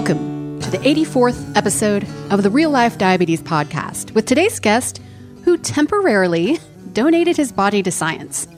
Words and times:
Welcome 0.00 0.60
to 0.60 0.70
the 0.70 0.78
84th 0.78 1.54
episode 1.54 2.06
of 2.30 2.42
the 2.42 2.48
Real 2.48 2.70
Life 2.70 2.96
Diabetes 2.96 3.42
Podcast 3.42 4.12
with 4.12 4.24
today's 4.24 4.58
guest 4.58 4.98
who 5.44 5.58
temporarily 5.58 6.58
donated 6.94 7.36
his 7.36 7.52
body 7.52 7.82
to 7.82 7.90
science, 7.90 8.48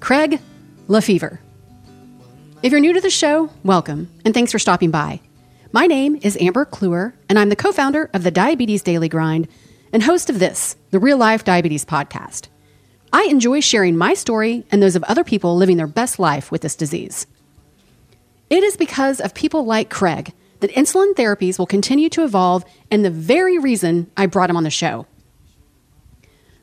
Craig 0.00 0.40
Lefevre. 0.88 1.40
If 2.64 2.72
you're 2.72 2.80
new 2.80 2.94
to 2.94 3.00
the 3.00 3.10
show, 3.10 3.48
welcome 3.62 4.10
and 4.24 4.34
thanks 4.34 4.50
for 4.50 4.58
stopping 4.58 4.90
by. 4.90 5.20
My 5.70 5.86
name 5.86 6.18
is 6.20 6.36
Amber 6.40 6.64
Clour, 6.64 7.14
and 7.28 7.38
I'm 7.38 7.48
the 7.48 7.54
co 7.54 7.70
founder 7.70 8.10
of 8.12 8.24
the 8.24 8.32
Diabetes 8.32 8.82
Daily 8.82 9.08
Grind 9.08 9.46
and 9.92 10.02
host 10.02 10.28
of 10.28 10.40
this, 10.40 10.74
the 10.90 10.98
Real 10.98 11.16
Life 11.16 11.44
Diabetes 11.44 11.84
Podcast. 11.84 12.48
I 13.12 13.28
enjoy 13.30 13.60
sharing 13.60 13.96
my 13.96 14.14
story 14.14 14.66
and 14.72 14.82
those 14.82 14.96
of 14.96 15.04
other 15.04 15.22
people 15.22 15.56
living 15.56 15.76
their 15.76 15.86
best 15.86 16.18
life 16.18 16.50
with 16.50 16.62
this 16.62 16.74
disease. 16.74 17.28
It 18.50 18.64
is 18.64 18.76
because 18.76 19.20
of 19.20 19.32
people 19.32 19.64
like 19.64 19.90
Craig 19.90 20.32
that 20.60 20.72
insulin 20.72 21.14
therapies 21.14 21.58
will 21.58 21.66
continue 21.66 22.08
to 22.10 22.24
evolve, 22.24 22.64
and 22.90 23.04
the 23.04 23.10
very 23.10 23.58
reason 23.58 24.10
I 24.16 24.26
brought 24.26 24.50
him 24.50 24.56
on 24.56 24.64
the 24.64 24.70
show. 24.70 25.06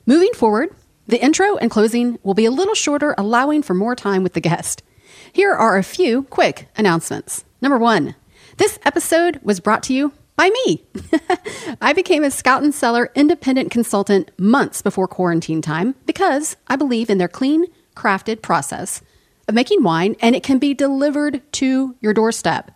Moving 0.06 0.34
forward, 0.34 0.70
the 1.08 1.24
intro 1.24 1.58
and 1.58 1.72
closing 1.72 2.20
will 2.24 2.34
be 2.34 2.46
a 2.46 2.52
little 2.52 2.76
shorter, 2.76 3.16
allowing 3.18 3.62
for 3.62 3.74
more 3.74 3.96
time 3.96 4.24
with 4.24 4.34
the 4.34 4.42
guest. 4.42 4.84
Here 5.32 5.54
are 5.54 5.78
a 5.78 5.84
few 5.84 6.24
quick 6.24 6.68
announcements. 6.78 7.46
Number 7.62 7.78
one, 7.78 8.16
this 8.58 8.80
episode 8.86 9.40
was 9.44 9.60
brought 9.60 9.84
to 9.84 9.94
you 9.94 10.14
by 10.36 10.50
me. 10.50 10.86
I 11.82 11.94
became 11.94 12.24
a 12.24 12.32
Scout 12.32 12.64
and 12.64 12.74
Cellar 12.74 13.12
independent 13.16 13.72
consultant 13.72 14.32
months 14.40 14.82
before 14.82 15.08
quarantine 15.08 15.62
time 15.62 15.96
because 16.06 16.56
I 16.68 16.76
believe 16.76 17.10
in 17.10 17.18
their 17.18 17.28
clean, 17.28 17.66
crafted 17.96 18.42
process 18.42 19.02
of 19.48 19.56
making 19.56 19.84
wine 19.84 20.16
and 20.20 20.36
it 20.36 20.44
can 20.44 20.60
be 20.60 20.74
delivered 20.74 21.42
to 21.54 21.96
your 22.02 22.14
doorstep. 22.14 22.72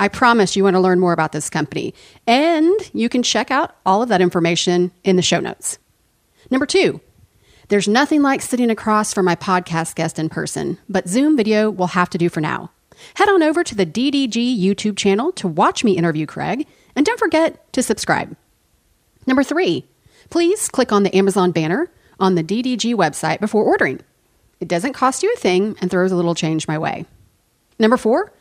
I 0.00 0.08
promise 0.08 0.56
you 0.56 0.64
want 0.64 0.76
to 0.76 0.80
learn 0.80 0.98
more 0.98 1.12
about 1.12 1.32
this 1.32 1.50
company, 1.50 1.92
and 2.26 2.74
you 2.94 3.10
can 3.10 3.22
check 3.22 3.50
out 3.50 3.76
all 3.84 4.02
of 4.02 4.08
that 4.08 4.22
information 4.22 4.92
in 5.04 5.16
the 5.16 5.22
show 5.22 5.40
notes. 5.40 5.78
Number 6.50 6.64
two, 6.64 7.02
there's 7.68 7.86
nothing 7.86 8.22
like 8.22 8.40
sitting 8.40 8.70
across 8.70 9.12
from 9.12 9.26
my 9.26 9.36
podcast 9.36 9.94
guest 9.96 10.18
in 10.18 10.30
person, 10.30 10.78
but 10.88 11.06
Zoom 11.06 11.36
video 11.36 11.70
will 11.70 11.88
have 11.88 12.08
to 12.10 12.18
do 12.18 12.30
for 12.30 12.40
now. 12.40 12.70
Head 13.16 13.28
on 13.28 13.42
over 13.42 13.62
to 13.62 13.74
the 13.74 13.84
DDG 13.84 14.58
YouTube 14.58 14.96
channel 14.96 15.32
to 15.32 15.46
watch 15.46 15.84
me 15.84 15.98
interview 15.98 16.24
Craig, 16.24 16.66
and 16.96 17.04
don't 17.04 17.20
forget 17.20 17.70
to 17.74 17.82
subscribe. 17.82 18.34
Number 19.26 19.42
three, 19.42 19.84
please 20.30 20.70
click 20.70 20.92
on 20.92 21.02
the 21.02 21.14
Amazon 21.14 21.52
banner 21.52 21.90
on 22.18 22.36
the 22.36 22.42
DDG 22.42 22.94
website 22.94 23.38
before 23.38 23.64
ordering. 23.64 24.00
It 24.60 24.68
doesn't 24.68 24.94
cost 24.94 25.22
you 25.22 25.30
a 25.34 25.38
thing 25.38 25.76
and 25.82 25.90
throws 25.90 26.10
a 26.10 26.16
little 26.16 26.34
change 26.34 26.66
my 26.66 26.78
way. 26.78 27.04
Number 27.78 27.98
four, 27.98 28.32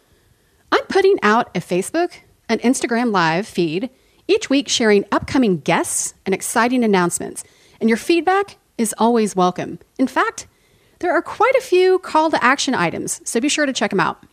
I'm 0.72 0.86
putting 0.86 1.18
out 1.24 1.56
a 1.56 1.60
Facebook 1.60 2.14
and 2.48 2.62
Instagram 2.62 3.12
live 3.12 3.48
feed 3.48 3.90
each 4.28 4.50
week 4.50 4.70
sharing 4.70 5.06
upcoming 5.12 5.60
guests 5.60 6.14
and 6.26 6.36
exciting 6.36 6.84
announcements, 6.84 7.44
and 7.80 7.90
your 7.90 7.98
feedback 7.98 8.58
is 8.78 8.94
always 8.98 9.36
welcome. 9.36 9.80
In 9.98 10.08
fact, 10.08 10.48
there 11.00 11.12
are 11.14 11.22
quite 11.22 11.56
a 11.56 11.62
few 11.62 12.00
call 12.00 12.30
to 12.32 12.44
action 12.44 12.76
items, 12.76 13.22
so 13.24 13.40
be 13.40 13.50
sure 13.50 13.66
to 13.66 13.74
check 13.74 13.90
them 13.90 14.00
out. 14.00 14.24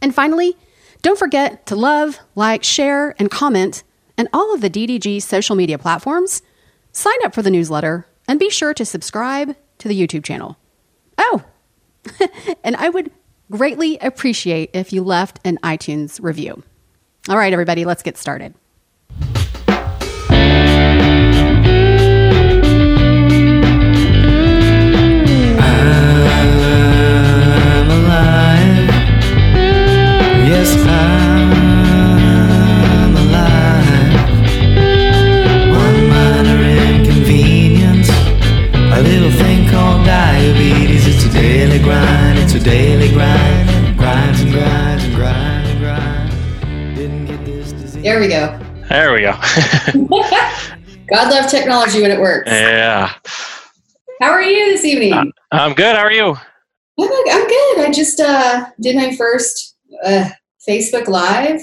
And 0.00 0.14
finally, 0.14 0.56
don't 1.02 1.18
forget 1.18 1.66
to 1.66 1.76
love, 1.76 2.18
like, 2.34 2.62
share, 2.62 3.14
and 3.18 3.30
comment 3.30 3.82
on 4.18 4.28
all 4.32 4.54
of 4.54 4.60
the 4.60 4.70
DDG 4.70 5.20
social 5.22 5.56
media 5.56 5.78
platforms. 5.78 6.42
Sign 6.92 7.16
up 7.24 7.34
for 7.34 7.42
the 7.42 7.50
newsletter 7.50 8.06
and 8.28 8.38
be 8.38 8.50
sure 8.50 8.74
to 8.74 8.84
subscribe 8.84 9.56
to 9.78 9.88
the 9.88 10.00
YouTube 10.00 10.24
channel. 10.24 10.56
Oh, 11.18 11.42
and 12.64 12.76
I 12.76 12.88
would 12.88 13.10
greatly 13.52 13.98
appreciate 13.98 14.70
if 14.72 14.92
you 14.92 15.04
left 15.04 15.38
an 15.44 15.58
iTunes 15.62 16.20
review. 16.22 16.62
All 17.28 17.36
right, 17.36 17.52
everybody, 17.52 17.84
let's 17.84 18.02
get 18.02 18.16
started. 18.16 18.54
I'm 25.64 27.90
alive. 27.90 28.88
Yes, 30.48 30.74
I'm 30.86 31.21
There 48.02 48.18
we 48.18 48.26
go. 48.26 48.58
There 48.88 49.12
we 49.12 49.20
go. 49.20 49.32
God 51.08 51.30
love 51.30 51.48
technology 51.48 52.02
when 52.02 52.10
it 52.10 52.20
works. 52.20 52.50
yeah. 52.50 53.14
How 54.20 54.30
are 54.30 54.42
you 54.42 54.72
this 54.72 54.84
evening? 54.84 55.12
Uh, 55.12 55.24
I'm 55.52 55.72
good. 55.72 55.94
How 55.94 56.02
are 56.02 56.10
you? 56.12 56.30
I'm, 56.98 57.10
I'm 57.30 57.46
good. 57.46 57.78
I 57.78 57.92
just 57.92 58.18
uh, 58.18 58.66
did 58.80 58.96
my 58.96 59.14
first 59.14 59.76
uh, 60.04 60.30
Facebook 60.68 61.06
Live, 61.06 61.60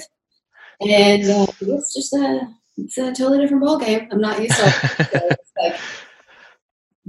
and 0.80 1.24
uh, 1.24 1.46
it's 1.60 1.92
just 1.94 2.14
a 2.14 2.48
it's 2.78 2.96
a 2.96 3.12
totally 3.12 3.40
different 3.40 3.62
ballgame. 3.62 4.08
I'm 4.10 4.22
not 4.22 4.40
used 4.40 4.56
to 4.56 4.64
it. 4.64 5.36
So 5.60 5.62
like 5.62 5.78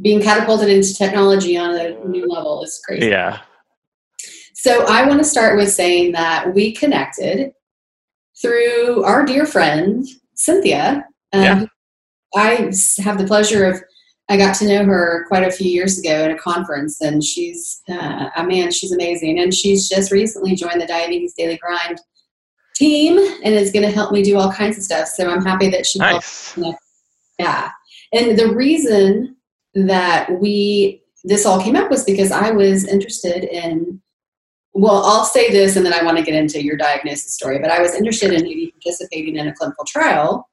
being 0.01 0.21
catapulted 0.21 0.67
into 0.67 0.93
technology 0.93 1.57
on 1.57 1.73
a 1.73 2.03
new 2.03 2.27
level 2.27 2.63
is 2.63 2.81
crazy. 2.85 3.07
Yeah. 3.07 3.39
So 4.55 4.85
I 4.87 5.07
want 5.07 5.19
to 5.19 5.23
start 5.23 5.55
with 5.57 5.71
saying 5.71 6.11
that 6.11 6.53
we 6.53 6.73
connected 6.73 7.53
through 8.39 9.03
our 9.03 9.25
dear 9.25 9.45
friend 9.45 10.07
Cynthia. 10.35 11.05
Um, 11.33 11.41
Yeah. 11.41 11.65
I 12.35 12.71
have 12.99 13.17
the 13.17 13.25
pleasure 13.27 13.65
of 13.65 13.81
I 14.29 14.37
got 14.37 14.55
to 14.55 14.67
know 14.67 14.85
her 14.85 15.25
quite 15.27 15.43
a 15.45 15.51
few 15.51 15.69
years 15.69 15.99
ago 15.99 16.23
at 16.23 16.31
a 16.31 16.35
conference, 16.35 17.01
and 17.01 17.21
she's 17.21 17.81
uh, 17.89 18.29
a 18.37 18.43
man. 18.45 18.71
She's 18.71 18.93
amazing, 18.93 19.39
and 19.39 19.53
she's 19.53 19.89
just 19.89 20.09
recently 20.09 20.55
joined 20.55 20.79
the 20.79 20.87
Diabetes 20.87 21.33
Daily 21.33 21.57
Grind 21.57 21.99
team, 22.75 23.17
and 23.43 23.53
is 23.53 23.73
going 23.73 23.85
to 23.85 23.91
help 23.91 24.13
me 24.13 24.23
do 24.23 24.37
all 24.37 24.49
kinds 24.51 24.77
of 24.77 24.83
stuff. 24.83 25.09
So 25.09 25.29
I'm 25.29 25.43
happy 25.43 25.69
that 25.71 25.85
she 25.85 25.99
helped 25.99 26.57
Nice. 26.57 26.75
yeah. 27.37 27.71
And 28.13 28.39
the 28.39 28.53
reason 28.55 29.35
that 29.73 30.39
we 30.39 31.03
this 31.23 31.45
all 31.45 31.61
came 31.61 31.75
up 31.75 31.89
was 31.91 32.03
because 32.05 32.31
I 32.31 32.51
was 32.51 32.87
interested 32.87 33.43
in 33.43 34.00
well, 34.73 35.03
I'll 35.03 35.25
say 35.25 35.51
this 35.51 35.75
and 35.75 35.85
then 35.85 35.93
I 35.93 36.03
want 36.03 36.17
to 36.17 36.23
get 36.23 36.35
into 36.35 36.63
your 36.63 36.77
diagnosis 36.77 37.33
story, 37.33 37.59
but 37.59 37.71
I 37.71 37.81
was 37.81 37.93
interested 37.93 38.31
in 38.33 38.43
maybe 38.43 38.71
participating 38.71 39.35
in 39.35 39.47
a 39.47 39.53
clinical 39.53 39.83
trial 39.85 40.47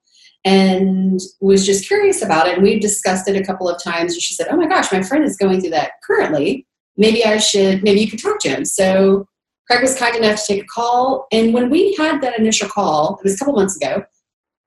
and 0.44 1.20
was 1.40 1.64
just 1.64 1.86
curious 1.86 2.22
about 2.22 2.48
it. 2.48 2.54
And 2.54 2.62
we 2.62 2.78
discussed 2.78 3.28
it 3.28 3.36
a 3.36 3.44
couple 3.44 3.68
of 3.68 3.82
times. 3.82 4.14
And 4.14 4.22
she 4.22 4.34
said, 4.34 4.48
Oh 4.50 4.56
my 4.56 4.66
gosh, 4.66 4.90
my 4.92 5.02
friend 5.02 5.24
is 5.24 5.36
going 5.36 5.60
through 5.60 5.70
that 5.70 5.92
currently. 6.04 6.66
Maybe 6.96 7.24
I 7.24 7.38
should, 7.38 7.82
maybe 7.84 8.00
you 8.00 8.10
could 8.10 8.20
talk 8.20 8.40
to 8.40 8.48
him. 8.48 8.64
So 8.64 9.28
Craig 9.68 9.82
was 9.82 9.96
kind 9.96 10.16
enough 10.16 10.40
to 10.40 10.54
take 10.54 10.62
a 10.62 10.66
call. 10.66 11.26
And 11.30 11.54
when 11.54 11.70
we 11.70 11.94
had 11.94 12.20
that 12.22 12.38
initial 12.38 12.68
call, 12.68 13.18
it 13.18 13.24
was 13.24 13.34
a 13.34 13.38
couple 13.38 13.54
months 13.54 13.76
ago, 13.76 14.02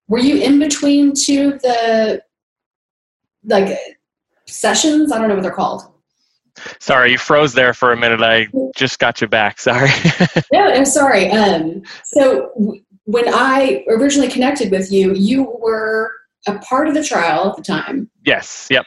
were 0.08 0.20
you 0.20 0.38
in 0.38 0.60
between 0.60 1.14
two 1.14 1.54
of 1.54 1.62
the 1.62 2.22
like 3.46 3.78
sessions? 4.46 5.12
I 5.12 5.18
don't 5.18 5.28
know 5.28 5.36
what 5.36 5.44
they're 5.44 5.52
called. 5.52 5.91
Sorry, 6.80 7.12
you 7.12 7.18
froze 7.18 7.54
there 7.54 7.74
for 7.74 7.92
a 7.92 7.98
minute. 7.98 8.22
I 8.22 8.48
just 8.76 9.00
got 9.00 9.22
you 9.22 9.28
back. 9.28 9.60
Sorry. 9.60 9.90
No, 10.54 10.72
I'm 10.72 10.86
sorry. 10.86 11.30
Um, 11.32 11.82
so 12.04 12.52
w- 12.60 12.82
when 13.06 13.26
I 13.34 13.86
originally 13.88 14.28
connected 14.30 14.70
with 14.72 14.92
you, 14.92 15.14
you 15.14 15.44
were 15.62 16.12
a 16.48 16.58
part 16.60 16.88
of 16.88 16.94
the 16.94 17.04
trial 17.04 17.50
at 17.50 17.56
the 17.56 17.62
time, 17.62 18.10
yes. 18.26 18.68
Yep. 18.70 18.86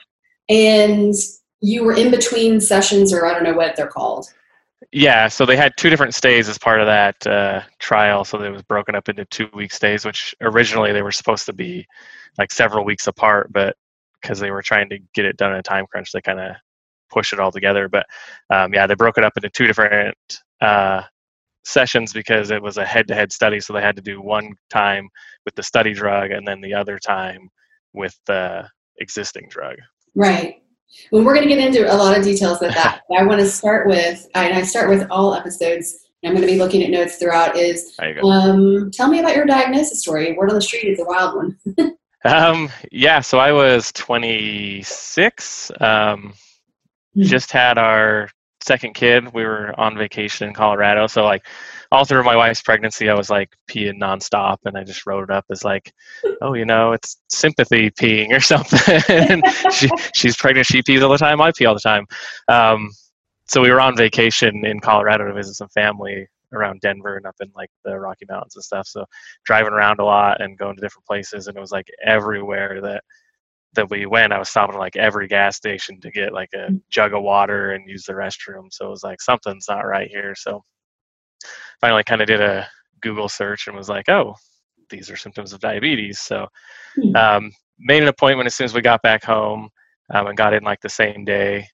and 0.49 1.15
you 1.61 1.85
were 1.85 1.95
in 1.95 2.11
between 2.11 2.61
sessions, 2.61 3.13
or 3.13 3.25
I 3.27 3.33
don't 3.33 3.45
know 3.45 3.55
what 3.55 3.77
they're 3.77 3.87
called. 3.87 4.27
Yeah. 4.93 5.29
So 5.29 5.47
they 5.47 5.57
had 5.57 5.73
two 5.79 5.89
different 5.89 6.15
stays 6.15 6.49
as 6.49 6.59
part 6.59 6.81
of 6.81 6.87
that 6.87 7.27
uh, 7.27 7.63
trial. 7.79 8.25
So 8.25 8.41
it 8.43 8.51
was 8.51 8.63
broken 8.63 8.95
up 8.95 9.09
into 9.09 9.25
two 9.27 9.49
week 9.55 9.73
stays, 9.73 10.05
which 10.05 10.35
originally 10.43 10.93
they 10.93 11.03
were 11.03 11.13
supposed 11.13 11.47
to 11.47 11.53
be 11.55 11.87
like 12.39 12.53
several 12.53 12.85
weeks 12.85 13.07
apart, 13.07 13.51
but 13.53 13.77
because 14.21 14.39
they 14.41 14.51
were 14.51 14.63
trying 14.63 14.89
to 14.91 14.99
get 15.15 15.25
it 15.25 15.37
done 15.39 15.53
in 15.53 15.59
a 15.59 15.63
time 15.63 15.87
crunch, 15.91 16.13
they 16.13 16.21
kind 16.21 16.41
of 16.41 16.57
pushed 17.15 17.33
it 17.33 17.41
all 17.41 17.53
together. 17.53 17.89
But 17.89 18.07
um, 18.51 18.75
yeah, 18.75 18.87
they 18.87 18.95
broke 18.95 19.17
it 19.17 19.25
up 19.25 19.33
into 19.37 19.49
two 19.49 19.67
different 19.67 20.17
uh, 20.61 21.03
sessions 21.65 22.13
because 22.13 22.51
it 22.51 22.63
was 22.63 22.77
a 22.77 22.85
head-to-head 22.85 23.33
study. 23.33 23.61
So 23.61 23.73
they 23.73 23.81
had 23.81 23.97
to 23.97 24.03
do 24.03 24.21
one 24.21 24.53
time 24.69 25.09
with 25.45 25.55
the 25.55 25.63
study 25.63 25.95
drug 25.95 26.31
and 26.31 26.47
then 26.47 26.61
the 26.61 26.75
other 26.75 26.99
time 26.99 27.49
with 27.95 28.19
the 28.27 28.69
existing 28.99 29.47
drug. 29.49 29.77
Right. 30.15 30.63
Well, 31.11 31.25
we're 31.25 31.35
going 31.35 31.49
to 31.49 31.55
get 31.55 31.65
into 31.65 31.93
a 31.93 31.97
lot 31.97 32.17
of 32.17 32.25
details 32.25 32.61
with 32.61 32.75
that. 32.75 33.03
But 33.09 33.19
I 33.21 33.25
want 33.25 33.41
to 33.41 33.49
start 33.49 33.87
with, 33.87 34.29
and 34.35 34.55
I 34.55 34.63
start 34.63 34.91
with 34.91 35.07
all 35.11 35.35
episodes. 35.35 36.01
I'm 36.25 36.33
going 36.33 36.41
to 36.41 36.47
be 36.51 36.59
looking 36.59 36.83
at 36.83 36.91
notes 36.91 37.17
throughout. 37.17 37.57
Is 37.57 37.97
There 37.97 38.15
you 38.15 38.23
go. 38.23 38.31
um, 38.31 38.91
tell 38.91 39.09
me 39.09 39.21
about 39.21 39.37
your 39.37 39.45
diagnosis 39.45 40.01
story. 40.01 40.33
Word 40.33 40.49
on 40.49 40.55
the 40.57 40.63
street 40.63 40.85
is 40.85 41.01
a 41.01 41.05
wild 41.05 41.37
one. 41.37 41.59
Um, 42.27 42.71
yeah, 42.91 43.21
so 43.21 43.39
I 43.39 43.53
was 43.53 43.93
26. 43.93 45.71
Um. 45.79 46.33
Just 47.17 47.53
had 47.53 47.79
our 47.79 48.29
second 48.65 48.95
kid, 48.95 49.33
we 49.33 49.45
were 49.45 49.79
on 49.79 49.97
vacation 49.97 50.49
in 50.49 50.55
Colorado. 50.55 51.07
So 51.07 51.25
like 51.25 51.47
all 51.93 52.05
through 52.05 52.25
my 52.25 52.37
wife's 52.37 52.63
pregnancy, 52.63 53.09
I 53.09 53.15
was 53.15 53.31
like 53.31 53.55
peeing 53.71 54.01
nonstop, 54.01 54.59
and 54.65 54.77
I 54.77 54.85
just 54.85 55.07
wrote 55.07 55.25
it 55.25 55.31
up 55.31 55.45
as 55.51 55.65
like, 55.65 55.93
oh, 56.41 56.55
you 56.55 56.65
know, 56.65 56.93
it's 56.93 57.21
sympathy 57.29 57.91
peeing 57.91 58.31
or 58.31 58.41
something. 58.53 59.43
she, 59.73 59.89
she's 60.15 60.37
pregnant, 60.37 60.67
she 60.67 60.83
pees 60.83 61.03
all 61.03 61.13
the 61.13 61.19
time, 61.19 61.41
I 61.41 61.53
pee 61.53 61.67
all 61.67 61.75
the 61.75 61.81
time. 61.81 62.07
Um, 62.49 62.91
so 63.47 63.61
we 63.61 63.71
were 63.71 63.81
on 63.81 63.97
vacation 63.97 64.65
in 64.65 64.81
Colorado 64.81 65.27
to 65.27 65.35
visit 65.35 65.55
some 65.55 65.69
family 65.69 66.27
around 66.53 66.81
Denver 66.81 67.17
and 67.17 67.27
up 67.27 67.37
in 67.41 67.51
like 67.55 67.71
the 67.85 67.99
Rocky 67.99 68.25
Mountains 68.29 68.57
and 68.57 68.65
stuff. 68.65 68.87
So 68.87 69.05
driving 69.45 69.73
around 69.73 70.01
a 70.01 70.05
lot 70.05 70.41
and 70.41 70.57
going 70.57 70.77
to 70.77 70.81
different 70.81 71.07
places, 71.07 71.47
and 71.47 71.57
it 71.57 71.61
was 71.61 71.73
like 71.73 71.89
everywhere 72.05 72.81
that 72.81 73.05
that 73.75 73.91
we 73.91 74.07
went, 74.07 74.33
I 74.33 74.39
was 74.39 74.49
stopping 74.49 74.79
like 74.79 74.97
every 74.97 75.29
gas 75.29 75.57
station 75.57 76.01
to 76.01 76.11
get 76.11 76.33
like 76.33 76.51
a 76.55 76.71
mm. 76.71 76.81
jug 76.91 77.15
of 77.15 77.23
water 77.23 77.73
and 77.73 77.89
use 77.89 78.05
the 78.05 78.13
restroom. 78.13 78.73
So 78.73 78.87
it 78.87 78.91
was 78.91 79.03
like 79.03 79.21
something's 79.21 79.67
not 79.69 79.87
right 79.87 80.09
here. 80.09 80.35
So 80.37 80.63
finally, 81.81 82.05
kind 82.05 82.21
of 82.21 82.27
did 82.27 82.41
a 82.41 82.67
Google 83.01 83.29
search 83.29 83.67
and 83.67 83.77
was 83.77 83.89
like, 83.89 84.09
oh, 84.09 84.35
these 84.91 85.11
are 85.11 85.17
symptoms 85.17 85.53
of 85.53 85.61
diabetes. 85.61 86.21
So 86.21 86.47
hmm. 86.97 87.17
um, 87.17 87.53
made 87.79 88.03
an 88.03 88.09
appointment 88.09 88.47
as 88.47 88.55
soon 88.55 88.67
as 88.67 88.75
we 88.75 88.81
got 88.81 89.03
back 89.03 89.25
home 89.25 89.69
um, 90.13 90.27
and 90.27 90.37
got 90.37 90.55
in 90.55 90.63
like 90.63 90.81
the 90.81 90.89
same 90.89 91.25
day. 91.25 91.67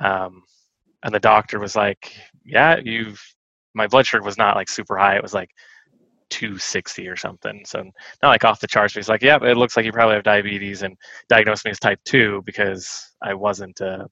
Um, 0.00 0.42
and 1.02 1.14
the 1.14 1.20
doctor 1.20 1.58
was 1.60 1.76
like, 1.76 2.12
yeah, 2.44 2.78
you've 2.82 3.22
my 3.74 3.86
blood 3.86 4.06
sugar 4.06 4.24
was 4.24 4.38
not 4.38 4.56
like 4.56 4.68
super 4.68 4.96
high. 4.96 5.16
It 5.16 5.22
was 5.22 5.34
like 5.34 5.50
260 6.30 7.08
or 7.08 7.16
something. 7.16 7.62
So 7.66 7.82
not 8.22 8.28
like 8.28 8.44
off 8.44 8.60
the 8.60 8.66
charts. 8.66 8.94
But 8.94 9.00
he's 9.00 9.08
like, 9.08 9.22
yeah, 9.22 9.38
it 9.42 9.56
looks 9.56 9.76
like 9.76 9.86
you 9.86 9.92
probably 9.92 10.14
have 10.14 10.24
diabetes 10.24 10.82
and 10.82 10.96
diagnosed 11.28 11.64
me 11.64 11.70
as 11.70 11.78
type 11.78 12.00
two 12.04 12.42
because 12.44 13.14
I 13.22 13.34
wasn't 13.34 13.80
a 13.80 14.06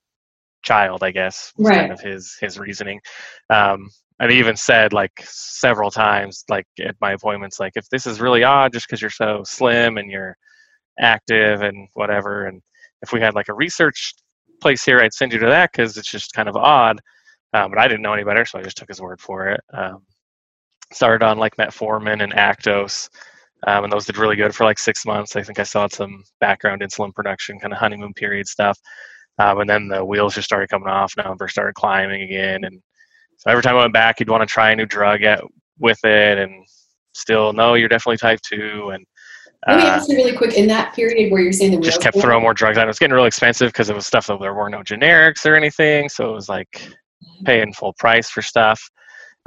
child, 0.63 1.03
I 1.03 1.11
guess, 1.11 1.53
was 1.57 1.69
right. 1.69 1.81
kind 1.81 1.93
of 1.93 2.01
his, 2.01 2.37
his 2.41 2.59
reasoning. 2.59 3.01
Um, 3.51 3.91
and 4.21 4.31
he 4.31 4.39
even 4.39 4.57
said 4.57 4.93
like 4.93 5.23
several 5.25 5.91
times, 5.91 6.45
like 6.49 6.67
at 6.81 6.97
my 7.01 7.13
appointments, 7.13 7.59
like 7.59 7.73
if 7.75 7.89
this 7.89 8.07
is 8.07 8.21
really 8.21 8.45
odd 8.45 8.73
just 8.73 8.87
because 8.87 9.01
you're 9.01 9.11
so 9.11 9.43
slim 9.45 9.97
and 9.97 10.11
you're 10.11 10.37
active 11.01 11.63
and 11.63 11.89
whatever. 11.95 12.47
And 12.47 12.63
if 13.03 13.13
we 13.13 13.21
had 13.21 13.35
like 13.35 13.49
a 13.49 13.55
research 13.55 14.15
place 14.61 14.85
here, 14.85 15.01
I'd 15.01 15.13
send 15.13 15.33
you 15.33 15.39
to 15.41 15.47
that 15.47 15.73
because 15.73 15.97
it's 15.97 16.11
just 16.11 16.33
kind 16.35 16.49
of 16.49 16.57
odd. 16.57 17.01
Um, 17.53 17.71
but 17.71 17.79
I 17.79 17.89
didn't 17.89 18.03
know 18.03 18.13
any 18.13 18.25
better, 18.25 18.45
so 18.45 18.59
I 18.59 18.63
just 18.63 18.77
took 18.77 18.89
his 18.89 19.01
word 19.01 19.21
for 19.21 19.49
it. 19.49 19.61
Um, 19.75 20.03
started 20.95 21.25
on 21.25 21.39
like 21.39 21.57
metformin 21.57 22.23
and 22.23 22.33
Actos, 22.33 23.09
um, 23.67 23.85
and 23.85 23.93
those 23.93 24.07
did 24.07 24.19
really 24.19 24.37
good 24.37 24.55
for 24.55 24.65
like 24.65 24.79
six 24.79 25.05
months. 25.07 25.37
I 25.37 25.43
think 25.43 25.59
I 25.59 25.65
saw 25.65 25.89
some 25.89 26.25
background 26.41 26.83
insulin 26.83 27.15
production, 27.15 27.59
kind 27.59 27.73
of 27.73 27.79
honeymoon 27.79 28.15
period 28.15 28.47
stuff. 28.47 28.79
Um, 29.39 29.61
and 29.61 29.71
then 29.71 29.89
the 29.89 30.05
wheels 30.05 30.35
just 30.35 30.45
started 30.45 30.69
coming 30.69 30.89
off. 30.89 31.15
Number 31.17 31.49
started 31.49 31.75
climbing 31.75 32.23
again, 32.23 32.65
and 32.65 32.81
so 33.39 33.51
every 33.51 33.63
time 33.63 33.77
I 33.77 33.81
went 33.81 33.93
back, 33.93 34.21
you'd 34.21 34.29
want 34.29 34.43
to 34.43 34.53
try 34.53 34.71
a 34.71 34.77
new 34.77 34.87
drug 34.87 35.23
at, 35.23 35.43
with 35.79 35.99
it, 36.05 36.39
and 36.39 36.65
still, 37.13 37.53
no, 37.53 37.75
you're 37.75 37.89
definitely 37.89 38.19
type 38.19 38.41
two. 38.43 38.91
And 38.93 39.05
let 39.67 39.77
me 39.77 39.83
ask 39.85 40.09
you 40.09 40.17
really 40.17 40.37
quick. 40.37 40.55
In 40.55 40.67
that 40.69 40.95
period 40.95 41.33
where 41.33 41.41
you're 41.41 41.53
saying 41.53 41.73
the 41.73 41.81
just 41.81 42.01
kept 42.01 42.21
throwing 42.21 42.43
more 42.43 42.55
drugs 42.55 42.79
out, 42.79 42.85
it 42.85 42.89
was 42.89 42.99
getting 42.99 43.15
really 43.15 43.29
expensive 43.29 43.69
because 43.69 43.91
it 43.91 43.95
was 43.95 44.07
stuff 44.07 44.27
that 44.27 44.41
there 44.41 44.55
were 44.55 44.69
no 44.69 44.81
generics 44.81 45.47
or 45.47 45.55
anything. 45.55 46.09
So 46.09 46.31
it 46.31 46.35
was 46.35 46.49
like 46.49 46.89
paying 47.45 47.73
full 47.73 47.95
price 47.99 48.29
for 48.29 48.43
stuff. 48.43 48.83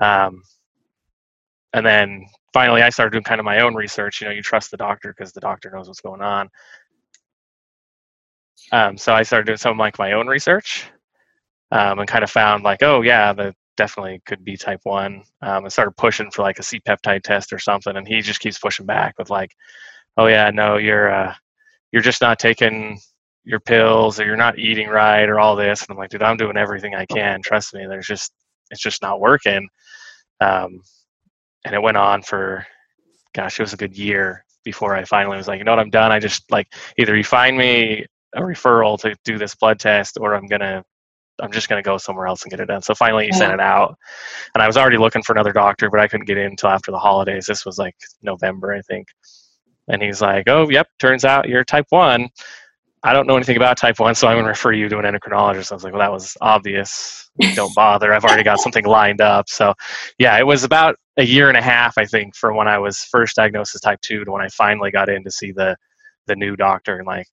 Um, 0.01 0.41
and 1.75 1.85
then 1.85 2.25
finally, 2.53 2.81
I 2.81 2.89
started 2.89 3.11
doing 3.11 3.25
kind 3.25 3.39
of 3.39 3.45
my 3.45 3.59
own 3.59 3.75
research. 3.75 4.21
You 4.21 4.27
know, 4.27 4.33
you 4.33 4.41
trust 4.41 4.71
the 4.71 4.77
doctor 4.77 5.13
because 5.15 5.33
the 5.33 5.41
doctor 5.41 5.69
knows 5.69 5.89
what's 5.89 5.99
going 5.99 6.21
on. 6.21 6.49
Um, 8.71 8.97
so 8.97 9.13
I 9.13 9.23
started 9.23 9.45
doing 9.45 9.57
some 9.57 9.77
like 9.77 9.99
my 9.99 10.13
own 10.13 10.25
research, 10.27 10.89
um, 11.71 11.99
and 11.99 12.07
kind 12.07 12.23
of 12.23 12.31
found 12.31 12.63
like, 12.63 12.81
oh 12.81 13.01
yeah, 13.01 13.33
that 13.33 13.55
definitely 13.75 14.21
could 14.25 14.45
be 14.45 14.55
type 14.55 14.79
one. 14.83 15.21
Um, 15.41 15.65
and 15.65 15.71
started 15.71 15.97
pushing 15.97 16.31
for 16.31 16.43
like 16.43 16.59
a 16.59 16.63
C 16.63 16.79
peptide 16.79 17.23
test 17.23 17.51
or 17.51 17.59
something, 17.59 17.97
and 17.97 18.07
he 18.07 18.21
just 18.21 18.39
keeps 18.39 18.57
pushing 18.57 18.85
back 18.85 19.15
with 19.19 19.29
like, 19.29 19.51
oh 20.15 20.27
yeah, 20.27 20.49
no, 20.51 20.77
you're 20.77 21.11
uh, 21.11 21.35
you're 21.91 22.01
just 22.01 22.21
not 22.21 22.39
taking 22.39 22.97
your 23.43 23.59
pills 23.59 24.17
or 24.17 24.25
you're 24.25 24.37
not 24.37 24.57
eating 24.57 24.87
right 24.87 25.29
or 25.29 25.39
all 25.39 25.55
this 25.55 25.81
and 25.81 25.91
i'm 25.91 25.97
like 25.97 26.09
dude 26.09 26.23
i'm 26.23 26.35
doing 26.35 26.57
everything 26.57 26.95
i 26.95 27.05
can 27.05 27.39
trust 27.43 27.75
me 27.75 27.85
there's 27.85 28.07
just 28.07 28.31
it's 28.71 28.81
just 28.81 29.03
not 29.03 29.19
working 29.19 29.69
um, 30.41 30.81
and 31.65 31.73
it 31.73 31.81
went 31.81 31.97
on 31.97 32.21
for 32.21 32.65
gosh 33.33 33.59
it 33.59 33.63
was 33.63 33.73
a 33.73 33.77
good 33.77 33.97
year 33.97 34.45
before 34.63 34.95
i 34.95 35.03
finally 35.03 35.35
was 35.35 35.47
like 35.47 35.57
you 35.57 35.65
know 35.65 35.73
what? 35.73 35.79
I'm 35.79 35.89
done. 35.89 36.11
I 36.11 36.19
just 36.19 36.49
like 36.51 36.73
either 36.97 37.15
you 37.15 37.23
find 37.23 37.57
me 37.57 38.05
a 38.33 38.41
referral 38.41 38.99
to 39.01 39.15
do 39.23 39.37
this 39.37 39.55
blood 39.55 39.79
test 39.79 40.17
or 40.19 40.33
i'm 40.33 40.47
gonna 40.47 40.83
i'm 41.41 41.51
just 41.51 41.67
gonna 41.67 41.81
go 41.81 41.97
somewhere 41.97 42.27
else 42.27 42.43
and 42.43 42.51
get 42.51 42.59
it 42.59 42.67
done. 42.67 42.81
So 42.81 42.95
finally 42.95 43.25
he 43.25 43.31
yeah. 43.31 43.37
sent 43.37 43.53
it 43.53 43.59
out. 43.59 43.97
And 44.53 44.61
i 44.63 44.67
was 44.67 44.77
already 44.77 44.97
looking 44.97 45.23
for 45.23 45.33
another 45.33 45.53
doctor 45.53 45.89
but 45.89 45.99
i 45.99 46.07
couldn't 46.07 46.25
get 46.25 46.37
in 46.37 46.47
until 46.47 46.69
after 46.69 46.91
the 46.91 46.99
holidays. 46.99 47.45
This 47.45 47.65
was 47.65 47.77
like 47.77 47.95
november 48.21 48.73
i 48.73 48.81
think. 48.81 49.07
And 49.87 50.01
he's 50.01 50.21
like 50.21 50.47
oh 50.47 50.69
yep. 50.69 50.87
Turns 50.99 51.25
out 51.25 51.49
you're 51.49 51.63
type 51.63 51.85
1 51.89 52.29
I 53.05 53.13
don't 53.13 53.27
know 53.27 53.35
anything 53.35 53.55
about 53.55 53.77
type 53.77 53.99
1, 53.99 54.15
so 54.15 54.27
I'm 54.27 54.33
going 54.33 54.45
to 54.45 54.49
refer 54.49 54.71
you 54.71 54.89
to 54.89 54.97
an 54.97 55.05
endocrinologist. 55.05 55.71
I 55.71 55.75
was 55.75 55.83
like, 55.83 55.93
well, 55.93 55.99
that 55.99 56.11
was 56.11 56.35
obvious. 56.41 57.29
Don't 57.53 57.73
bother. 57.75 58.11
I've 58.11 58.25
already 58.25 58.41
got 58.41 58.59
something 58.59 58.83
lined 58.83 59.21
up. 59.21 59.47
So, 59.47 59.75
yeah, 60.17 60.35
it 60.39 60.47
was 60.47 60.63
about 60.63 60.95
a 61.15 61.23
year 61.23 61.47
and 61.47 61.55
a 61.55 61.61
half, 61.61 61.99
I 61.99 62.05
think, 62.05 62.35
from 62.35 62.55
when 62.55 62.67
I 62.67 62.79
was 62.79 62.97
first 62.97 63.35
diagnosed 63.35 63.75
as 63.75 63.81
type 63.81 64.01
2 64.01 64.25
to 64.25 64.31
when 64.31 64.41
I 64.41 64.47
finally 64.47 64.89
got 64.89 65.07
in 65.07 65.23
to 65.23 65.29
see 65.29 65.51
the, 65.51 65.77
the 66.25 66.35
new 66.35 66.55
doctor 66.55 66.97
and, 66.97 67.05
like, 67.05 67.27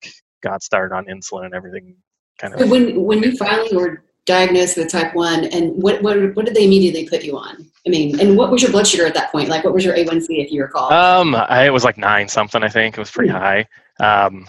got 0.44 0.62
started 0.62 0.94
on 0.94 1.06
insulin 1.06 1.46
and 1.46 1.54
everything. 1.54 1.96
Kind 2.38 2.54
of. 2.54 2.70
When, 2.70 3.02
when 3.02 3.24
you 3.24 3.38
finally 3.38 3.74
were 3.74 4.04
diagnosed 4.26 4.76
with 4.76 4.90
type 4.90 5.16
1, 5.16 5.46
and 5.46 5.82
what, 5.82 6.02
what, 6.02 6.36
what 6.36 6.46
did 6.46 6.54
they 6.54 6.66
immediately 6.66 7.08
put 7.08 7.24
you 7.24 7.38
on? 7.38 7.66
I 7.88 7.90
mean, 7.90 8.20
and 8.20 8.38
what 8.38 8.52
was 8.52 8.62
your 8.62 8.72
blood 8.72 8.88
sugar 8.88 9.06
at 9.06 9.14
that 9.14 9.32
point? 9.32 9.48
Like, 9.48 9.64
what 9.64 9.74
was 9.74 9.86
your 9.86 9.96
A1C, 9.96 10.28
if 10.32 10.52
you 10.52 10.64
recall? 10.64 10.92
Um, 10.92 11.34
I, 11.34 11.68
it 11.68 11.74
was 11.74 11.86
like 11.86 11.98
nine 11.98 12.28
something, 12.28 12.62
I 12.62 12.68
think. 12.68 12.98
It 12.98 13.00
was 13.00 13.10
pretty 13.10 13.32
hmm. 13.32 13.38
high. 13.38 13.68
Um, 14.02 14.48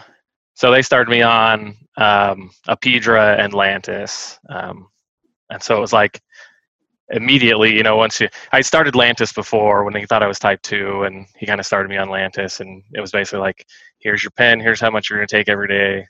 so 0.55 0.71
they 0.71 0.83
started 0.83 1.11
me 1.11 1.23
on 1.23 1.75
um, 1.97 2.51
Apidra 2.69 3.39
and 3.39 3.53
Lantus, 3.53 4.39
um, 4.49 4.89
and 5.51 5.63
so 5.63 5.77
it 5.77 5.81
was 5.81 5.93
like 5.93 6.21
immediately, 7.11 7.75
you 7.75 7.83
know, 7.83 7.97
once 7.97 8.21
you 8.21 8.29
I 8.53 8.61
started 8.63 8.95
Lantus 8.95 9.35
before 9.35 9.85
when 9.85 9.95
he 9.95 10.07
thought 10.07 10.23
I 10.23 10.27
was 10.29 10.39
type 10.39 10.63
two, 10.63 11.05
and 11.05 11.27
he 11.37 11.47
kind 11.47 11.61
of 11.61 11.67
started 11.67 11.89
me 11.89 11.97
on 11.97 12.09
Lantus, 12.09 12.61
and 12.61 12.83
it 12.95 13.01
was 13.01 13.13
basically 13.13 13.41
like, 13.41 13.67
here's 13.99 14.23
your 14.23 14.31
pen, 14.33 14.61
here's 14.61 14.81
how 14.81 14.91
much 14.91 15.11
you're 15.11 15.19
going 15.19 15.29
to 15.29 15.37
take 15.37 15.49
every 15.49 15.69
day, 15.69 16.07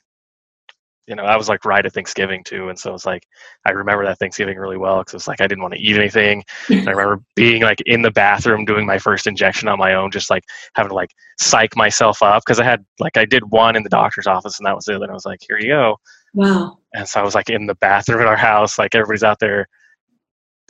you 1.07 1.15
know, 1.15 1.23
I 1.23 1.35
was 1.35 1.49
like 1.49 1.65
right 1.65 1.85
at 1.85 1.93
Thanksgiving 1.93 2.43
too, 2.43 2.69
and 2.69 2.79
so 2.79 2.93
it's 2.93 3.05
like 3.05 3.27
I 3.65 3.71
remember 3.71 4.05
that 4.05 4.19
Thanksgiving 4.19 4.57
really 4.57 4.77
well 4.77 4.99
because 4.99 5.15
it's 5.15 5.27
like 5.27 5.41
I 5.41 5.47
didn't 5.47 5.61
want 5.61 5.73
to 5.73 5.79
eat 5.79 5.97
anything. 5.97 6.43
I 6.69 6.73
remember 6.75 7.21
being 7.35 7.61
like 7.61 7.81
in 7.85 8.01
the 8.01 8.11
bathroom 8.11 8.63
doing 8.65 8.85
my 8.85 8.97
first 8.97 9.27
injection 9.27 9.67
on 9.67 9.77
my 9.79 9.93
own, 9.93 10.11
just 10.11 10.29
like 10.29 10.43
having 10.75 10.89
to 10.89 10.95
like 10.95 11.11
psych 11.39 11.75
myself 11.75 12.21
up 12.23 12.43
because 12.45 12.59
I 12.59 12.63
had 12.63 12.85
like 12.99 13.17
I 13.17 13.25
did 13.25 13.43
one 13.51 13.75
in 13.75 13.83
the 13.83 13.89
doctor's 13.89 14.27
office 14.27 14.59
and 14.59 14.65
that 14.65 14.75
was 14.75 14.87
it. 14.87 14.95
And 14.95 15.09
I 15.11 15.13
was 15.13 15.25
like, 15.25 15.39
here 15.45 15.59
you 15.59 15.67
go. 15.67 15.97
Wow. 16.33 16.79
And 16.93 17.07
so 17.07 17.19
I 17.19 17.23
was 17.23 17.35
like 17.35 17.49
in 17.49 17.65
the 17.65 17.75
bathroom 17.75 18.21
in 18.21 18.27
our 18.27 18.37
house, 18.37 18.79
like 18.79 18.95
everybody's 18.95 19.23
out 19.23 19.39
there, 19.39 19.67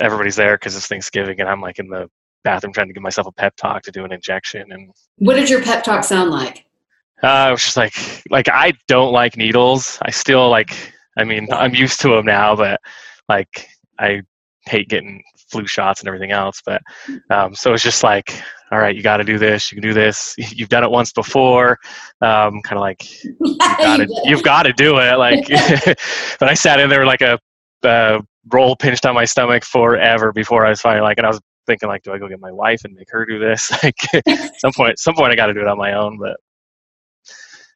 everybody's 0.02 0.36
there 0.36 0.56
because 0.56 0.76
it's 0.76 0.88
Thanksgiving, 0.88 1.40
and 1.40 1.50
I'm 1.50 1.62
like 1.62 1.80
in 1.80 1.88
the 1.88 2.10
bathroom 2.44 2.74
trying 2.74 2.88
to 2.88 2.94
give 2.94 3.04
myself 3.04 3.28
a 3.28 3.32
pep 3.32 3.56
talk 3.56 3.84
to 3.84 3.92
do 3.92 4.04
an 4.04 4.12
injection. 4.12 4.72
And 4.72 4.92
what 5.18 5.36
did 5.36 5.50
your 5.50 5.62
pep 5.62 5.84
talk 5.84 6.04
sound 6.04 6.32
like? 6.32 6.66
Uh, 7.24 7.28
I 7.28 7.52
was 7.52 7.64
just 7.64 7.78
like, 7.78 7.96
like 8.30 8.50
I 8.50 8.74
don't 8.88 9.12
like 9.12 9.38
needles. 9.38 9.98
I 10.02 10.12
still 10.12 10.50
like. 10.50 10.76
I 11.18 11.24
mean, 11.24 11.48
I'm 11.52 11.76
used 11.76 12.02
to 12.02 12.10
them 12.10 12.26
now, 12.26 12.56
but 12.56 12.82
like 13.30 13.68
I 14.00 14.24
hate 14.66 14.90
getting 14.90 15.24
flu 15.50 15.68
shots 15.68 16.02
and 16.02 16.08
everything 16.08 16.32
else. 16.32 16.62
But 16.66 16.82
um, 17.30 17.54
so 17.54 17.74
it's 17.74 17.84
just 17.84 18.04
like, 18.04 18.42
all 18.72 18.80
right, 18.80 18.96
you 18.96 19.04
got 19.04 19.18
to 19.18 19.24
do 19.24 19.38
this. 19.38 19.72
You 19.72 19.76
can 19.76 19.88
do 19.88 19.94
this. 19.94 20.36
You've 20.38 20.70
done 20.70 20.84
it 20.84 20.92
once 20.92 21.14
before. 21.14 21.78
Um, 22.22 22.62
kind 22.64 22.78
of 22.78 22.82
like 22.82 23.24
you've 23.24 23.58
got 23.60 23.98
to 23.98 24.22
you've 24.26 24.44
got 24.44 24.64
to 24.64 24.74
do 24.74 24.98
it. 24.98 25.18
Like, 25.18 25.48
but 26.40 26.50
I 26.50 26.54
sat 26.56 26.80
in 26.80 26.90
there 26.90 27.06
like 27.06 27.22
a 27.22 27.40
uh, 27.84 28.22
roll 28.52 28.76
pinched 28.76 29.06
on 29.06 29.14
my 29.14 29.26
stomach 29.26 29.64
forever 29.64 30.32
before 30.34 30.66
I 30.66 30.70
was 30.70 30.82
finally 30.82 31.04
like, 31.04 31.18
and 31.18 31.28
I 31.28 31.30
was 31.30 31.40
thinking 31.68 31.90
like, 31.90 32.04
do 32.04 32.12
I 32.12 32.18
go 32.18 32.28
get 32.28 32.40
my 32.40 32.52
wife 32.52 32.82
and 32.84 32.94
make 32.94 33.08
her 33.12 33.26
do 33.26 33.40
this? 33.40 33.72
Like, 33.84 33.96
some 34.58 34.72
point, 34.74 35.00
some 35.00 35.16
point, 35.16 35.32
I 35.32 35.36
got 35.36 35.48
to 35.48 35.54
do 35.54 35.62
it 35.62 35.68
on 35.68 35.78
my 35.78 35.94
own. 35.94 36.18
But 36.18 36.38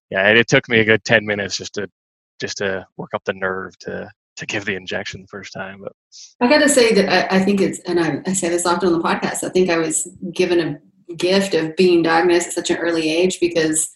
yeah, 0.10 0.30
it, 0.30 0.38
it 0.38 0.48
took 0.48 0.68
me 0.70 0.80
a 0.80 0.86
good 0.86 1.04
ten 1.04 1.26
minutes 1.26 1.58
just 1.58 1.74
to 1.76 1.90
just 2.40 2.58
to 2.58 2.86
work 2.98 3.12
up 3.14 3.24
the 3.26 3.34
nerve 3.34 3.78
to 3.80 4.10
to 4.38 4.46
give 4.46 4.66
the 4.66 4.76
injection 4.76 5.22
the 5.22 5.28
first 5.28 5.52
time. 5.52 5.82
But 5.82 5.94
I 6.40 6.48
got 6.48 6.60
to 6.60 6.70
say 6.70 6.94
that 6.94 7.34
I, 7.34 7.38
I 7.38 7.40
think 7.40 7.60
it's, 7.60 7.80
and 7.82 8.00
I, 8.00 8.22
I, 8.28 8.34
say 8.34 8.50
this 8.50 8.68
often 8.68 8.94
on 8.94 9.00
the 9.00 9.04
podcast. 9.04 9.44
I 9.44 9.50
think 9.50 9.70
I 9.70 9.78
was 9.78 10.08
given 10.32 10.60
a 10.60 11.14
gift 11.16 11.56
of 11.56 11.76
being 11.76 12.04
diagnosed 12.04 12.48
at 12.48 12.54
such 12.54 12.70
an 12.70 12.78
early 12.78 13.10
age 13.10 13.40
because 13.40 13.92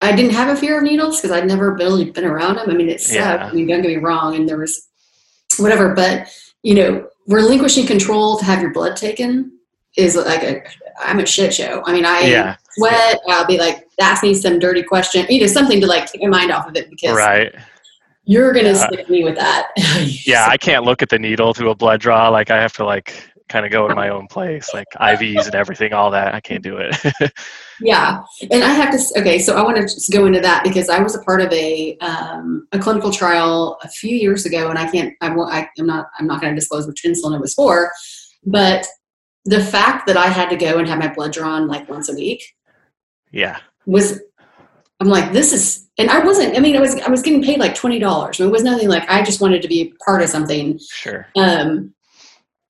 I 0.00 0.14
didn't 0.14 0.34
have 0.34 0.56
a 0.56 0.60
fear 0.60 0.78
of 0.78 0.84
needles 0.84 1.20
because 1.20 1.32
I'd 1.32 1.48
never 1.48 1.74
really 1.74 2.10
been 2.10 2.24
around 2.24 2.56
them. 2.56 2.70
I 2.70 2.74
mean, 2.74 2.88
it 2.88 3.00
sucked. 3.00 3.42
Yeah. 3.42 3.46
I 3.46 3.52
mean, 3.52 3.66
don't 3.66 3.82
get 3.82 3.88
me 3.88 3.96
wrong, 3.96 4.36
and 4.36 4.48
there 4.48 4.58
was 4.58 4.88
whatever, 5.58 5.94
but 5.94 6.28
you 6.62 6.74
know, 6.74 7.08
relinquishing 7.26 7.86
control 7.86 8.38
to 8.38 8.44
have 8.44 8.60
your 8.60 8.72
blood 8.72 8.96
taken 8.96 9.58
is 9.96 10.16
like 10.16 10.42
a 10.42 10.62
I'm 10.98 11.18
a 11.20 11.26
shit 11.26 11.54
show. 11.54 11.82
I 11.86 11.92
mean, 11.92 12.04
I 12.04 12.20
yeah. 12.20 12.56
sweat. 12.72 13.20
I'll 13.28 13.46
be 13.46 13.58
like, 13.58 13.83
ask 14.00 14.22
me 14.22 14.34
some 14.34 14.58
dirty 14.58 14.82
question, 14.82 15.26
you 15.28 15.40
know, 15.40 15.46
something 15.46 15.80
to 15.80 15.86
like 15.86 16.06
take 16.06 16.22
my 16.22 16.28
mind 16.28 16.50
off 16.50 16.68
of 16.68 16.76
it 16.76 16.90
because 16.90 17.16
right. 17.16 17.54
You're 18.26 18.52
gonna 18.54 18.70
Yeah. 18.70 18.86
stick 18.86 19.10
me 19.10 19.22
with 19.22 19.36
that. 19.36 19.68
Yeah, 20.26 20.46
I 20.48 20.56
can't 20.56 20.84
look 20.84 21.02
at 21.02 21.10
the 21.10 21.18
needle 21.18 21.52
through 21.52 21.70
a 21.70 21.74
blood 21.74 22.00
draw. 22.00 22.28
Like 22.28 22.50
I 22.50 22.60
have 22.60 22.72
to 22.74 22.84
like 22.84 23.30
kind 23.50 23.66
of 23.66 23.72
go 23.72 23.86
in 23.88 23.94
my 23.94 24.08
own 24.08 24.26
place, 24.26 24.72
like 24.72 24.86
IVs 24.98 25.44
and 25.44 25.54
everything, 25.54 25.92
all 25.92 26.10
that. 26.10 26.34
I 26.34 26.40
can't 26.40 26.62
do 26.62 26.78
it. 26.78 26.96
Yeah, 27.80 28.22
and 28.52 28.62
I 28.62 28.68
have 28.68 28.92
to. 28.92 29.20
Okay, 29.20 29.40
so 29.40 29.56
I 29.56 29.62
want 29.62 29.76
to 29.76 29.82
just 29.82 30.12
go 30.12 30.26
into 30.26 30.38
that 30.38 30.62
because 30.62 30.88
I 30.88 31.02
was 31.02 31.16
a 31.16 31.22
part 31.22 31.40
of 31.40 31.52
a 31.52 31.98
um, 31.98 32.68
a 32.70 32.78
clinical 32.78 33.10
trial 33.10 33.78
a 33.82 33.88
few 33.88 34.16
years 34.16 34.46
ago, 34.46 34.70
and 34.70 34.78
I 34.78 34.88
can't. 34.88 35.12
I 35.20 35.34
won't. 35.34 35.52
I, 35.52 35.68
I'm 35.80 35.86
not. 35.86 36.06
I'm 36.20 36.28
not 36.28 36.40
going 36.40 36.54
to 36.54 36.58
disclose 36.58 36.86
which 36.86 37.02
insulin 37.02 37.34
it 37.34 37.40
was 37.40 37.52
for, 37.52 37.90
but 38.46 38.86
the 39.44 39.60
fact 39.62 40.06
that 40.06 40.16
I 40.16 40.28
had 40.28 40.50
to 40.50 40.56
go 40.56 40.78
and 40.78 40.88
have 40.88 41.00
my 41.00 41.12
blood 41.12 41.32
drawn 41.32 41.66
like 41.66 41.88
once 41.88 42.08
a 42.08 42.14
week 42.14 42.44
yeah. 43.34 43.58
Was. 43.86 44.20
I'm 45.00 45.08
like, 45.08 45.32
this 45.32 45.52
is, 45.52 45.88
and 45.98 46.08
I 46.10 46.20
wasn't. 46.24 46.56
I 46.56 46.60
mean, 46.60 46.76
I 46.76 46.80
was. 46.80 46.94
I 47.00 47.10
was 47.10 47.22
getting 47.22 47.42
paid 47.42 47.58
like 47.58 47.74
twenty 47.74 47.98
dollars. 47.98 48.40
It 48.40 48.46
was 48.50 48.62
nothing 48.62 48.88
like 48.88 49.08
I 49.10 49.22
just 49.22 49.40
wanted 49.40 49.62
to 49.62 49.68
be 49.68 49.92
part 50.04 50.22
of 50.22 50.28
something. 50.28 50.78
Sure. 50.90 51.26
Um, 51.36 51.94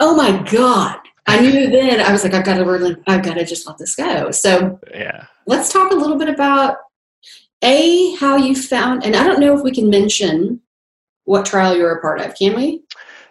oh 0.00 0.16
my 0.16 0.42
god! 0.50 0.98
I 1.26 1.40
knew 1.40 1.70
then. 1.70 2.00
I 2.00 2.10
was 2.12 2.24
like, 2.24 2.34
I've 2.34 2.44
got 2.44 2.56
to 2.58 2.64
really. 2.64 2.96
I've 3.06 3.22
got 3.22 3.34
to 3.34 3.44
just 3.44 3.66
let 3.66 3.78
this 3.78 3.94
go. 3.94 4.30
So 4.30 4.80
Yeah. 4.94 5.26
let's 5.46 5.72
talk 5.72 5.92
a 5.92 5.94
little 5.94 6.16
bit 6.18 6.28
about 6.28 6.76
a 7.62 8.14
how 8.16 8.36
you 8.36 8.54
found 8.54 9.04
and 9.06 9.16
i 9.16 9.24
don't 9.24 9.40
know 9.40 9.56
if 9.56 9.62
we 9.64 9.70
can 9.72 9.88
mention 9.88 10.60
what 11.24 11.46
trial 11.46 11.74
you're 11.74 11.92
a 11.96 12.00
part 12.02 12.20
of 12.20 12.34
can 12.34 12.54
we 12.54 12.82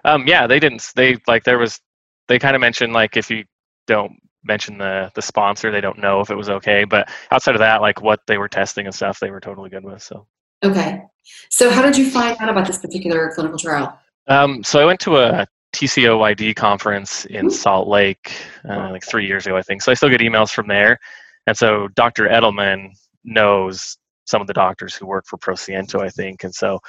Um, 0.06 0.26
yeah, 0.28 0.48
they 0.48 0.60
didn't. 0.60 0.92
They 0.96 1.18
like 1.28 1.44
there 1.44 1.60
was. 1.60 1.80
They 2.28 2.40
kind 2.40 2.56
of 2.56 2.60
mentioned 2.62 2.94
like 2.94 3.16
if 3.16 3.30
you 3.30 3.44
don't 3.86 4.14
mention 4.44 4.78
the 4.78 5.12
the 5.16 5.22
sponsor, 5.22 5.72
they 5.72 5.82
don't 5.82 6.00
know 6.00 6.20
if 6.20 6.30
it 6.30 6.36
was 6.36 6.50
okay. 6.50 6.84
But 6.84 7.10
outside 7.32 7.56
of 7.56 7.60
that, 7.60 7.82
like 7.82 8.02
what 8.02 8.22
they 8.28 8.38
were 8.38 8.50
testing 8.50 8.86
and 8.86 8.96
stuff, 8.96 9.20
they 9.20 9.32
were 9.32 9.42
totally 9.42 9.70
good 9.70 9.84
with. 9.84 10.02
So. 10.02 10.28
okay 10.64 11.04
so 11.50 11.70
how 11.70 11.82
did 11.82 11.98
you 11.98 12.10
find 12.10 12.38
out 12.40 12.50
about 12.50 12.68
this 12.68 12.78
particular 12.78 13.32
clinical 13.34 13.58
trial 13.58 13.98
Um, 14.28 14.64
so 14.64 14.80
I 14.80 14.86
went 14.86 15.00
to 15.02 15.18
a 15.18 15.48
TCOYD 15.74 16.56
conference 16.56 17.26
in 17.26 17.48
Ooh. 17.48 17.50
Salt 17.50 17.88
Lake 17.88 18.32
uh, 18.70 18.92
like 18.92 19.04
three 19.04 19.26
years 19.26 19.46
ago, 19.48 19.58
I 19.58 19.62
think. 19.62 19.82
So 19.82 19.92
I 19.92 19.96
still 19.96 20.10
get 20.10 20.22
emails 20.22 20.52
from 20.52 20.68
there. 20.68 21.00
And 21.48 21.58
so 21.58 21.88
Dr. 21.96 22.28
Edelman 22.28 22.90
knows 23.24 23.98
some 24.26 24.40
of 24.40 24.48
the 24.48 24.54
doctors 24.54 24.96
who 24.96 25.08
work 25.08 25.26
for 25.28 25.38
ProSciento, 25.38 26.00
I 26.00 26.10
think. 26.10 26.44
And 26.44 26.54
so 26.54 26.80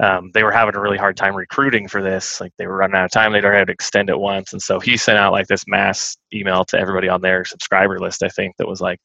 um, 0.00 0.30
they 0.34 0.42
were 0.42 0.52
having 0.52 0.74
a 0.74 0.80
really 0.80 0.98
hard 0.98 1.16
time 1.16 1.34
recruiting 1.34 1.88
for 1.88 2.02
this. 2.02 2.40
Like 2.40 2.52
they 2.58 2.66
were 2.66 2.76
running 2.76 2.96
out 2.96 3.06
of 3.06 3.10
time. 3.10 3.32
They'd 3.32 3.44
already 3.44 3.60
had 3.60 3.68
to 3.68 3.72
extend 3.72 4.10
it 4.10 4.18
once. 4.18 4.52
And 4.52 4.60
so 4.60 4.78
he 4.78 4.96
sent 4.96 5.18
out 5.18 5.32
like 5.32 5.46
this 5.46 5.64
mass 5.66 6.16
email 6.34 6.64
to 6.66 6.78
everybody 6.78 7.08
on 7.08 7.22
their 7.22 7.44
subscriber 7.44 7.98
list, 7.98 8.22
I 8.22 8.28
think, 8.28 8.56
that 8.58 8.68
was 8.68 8.80
like, 8.80 9.00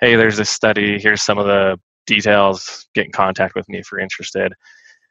hey, 0.00 0.14
there's 0.14 0.36
this 0.36 0.50
study. 0.50 0.98
Here's 1.00 1.22
some 1.22 1.38
of 1.38 1.46
the 1.46 1.78
details. 2.06 2.86
Get 2.94 3.06
in 3.06 3.12
contact 3.12 3.54
with 3.54 3.68
me 3.68 3.78
if 3.78 3.90
you're 3.90 4.00
interested 4.00 4.52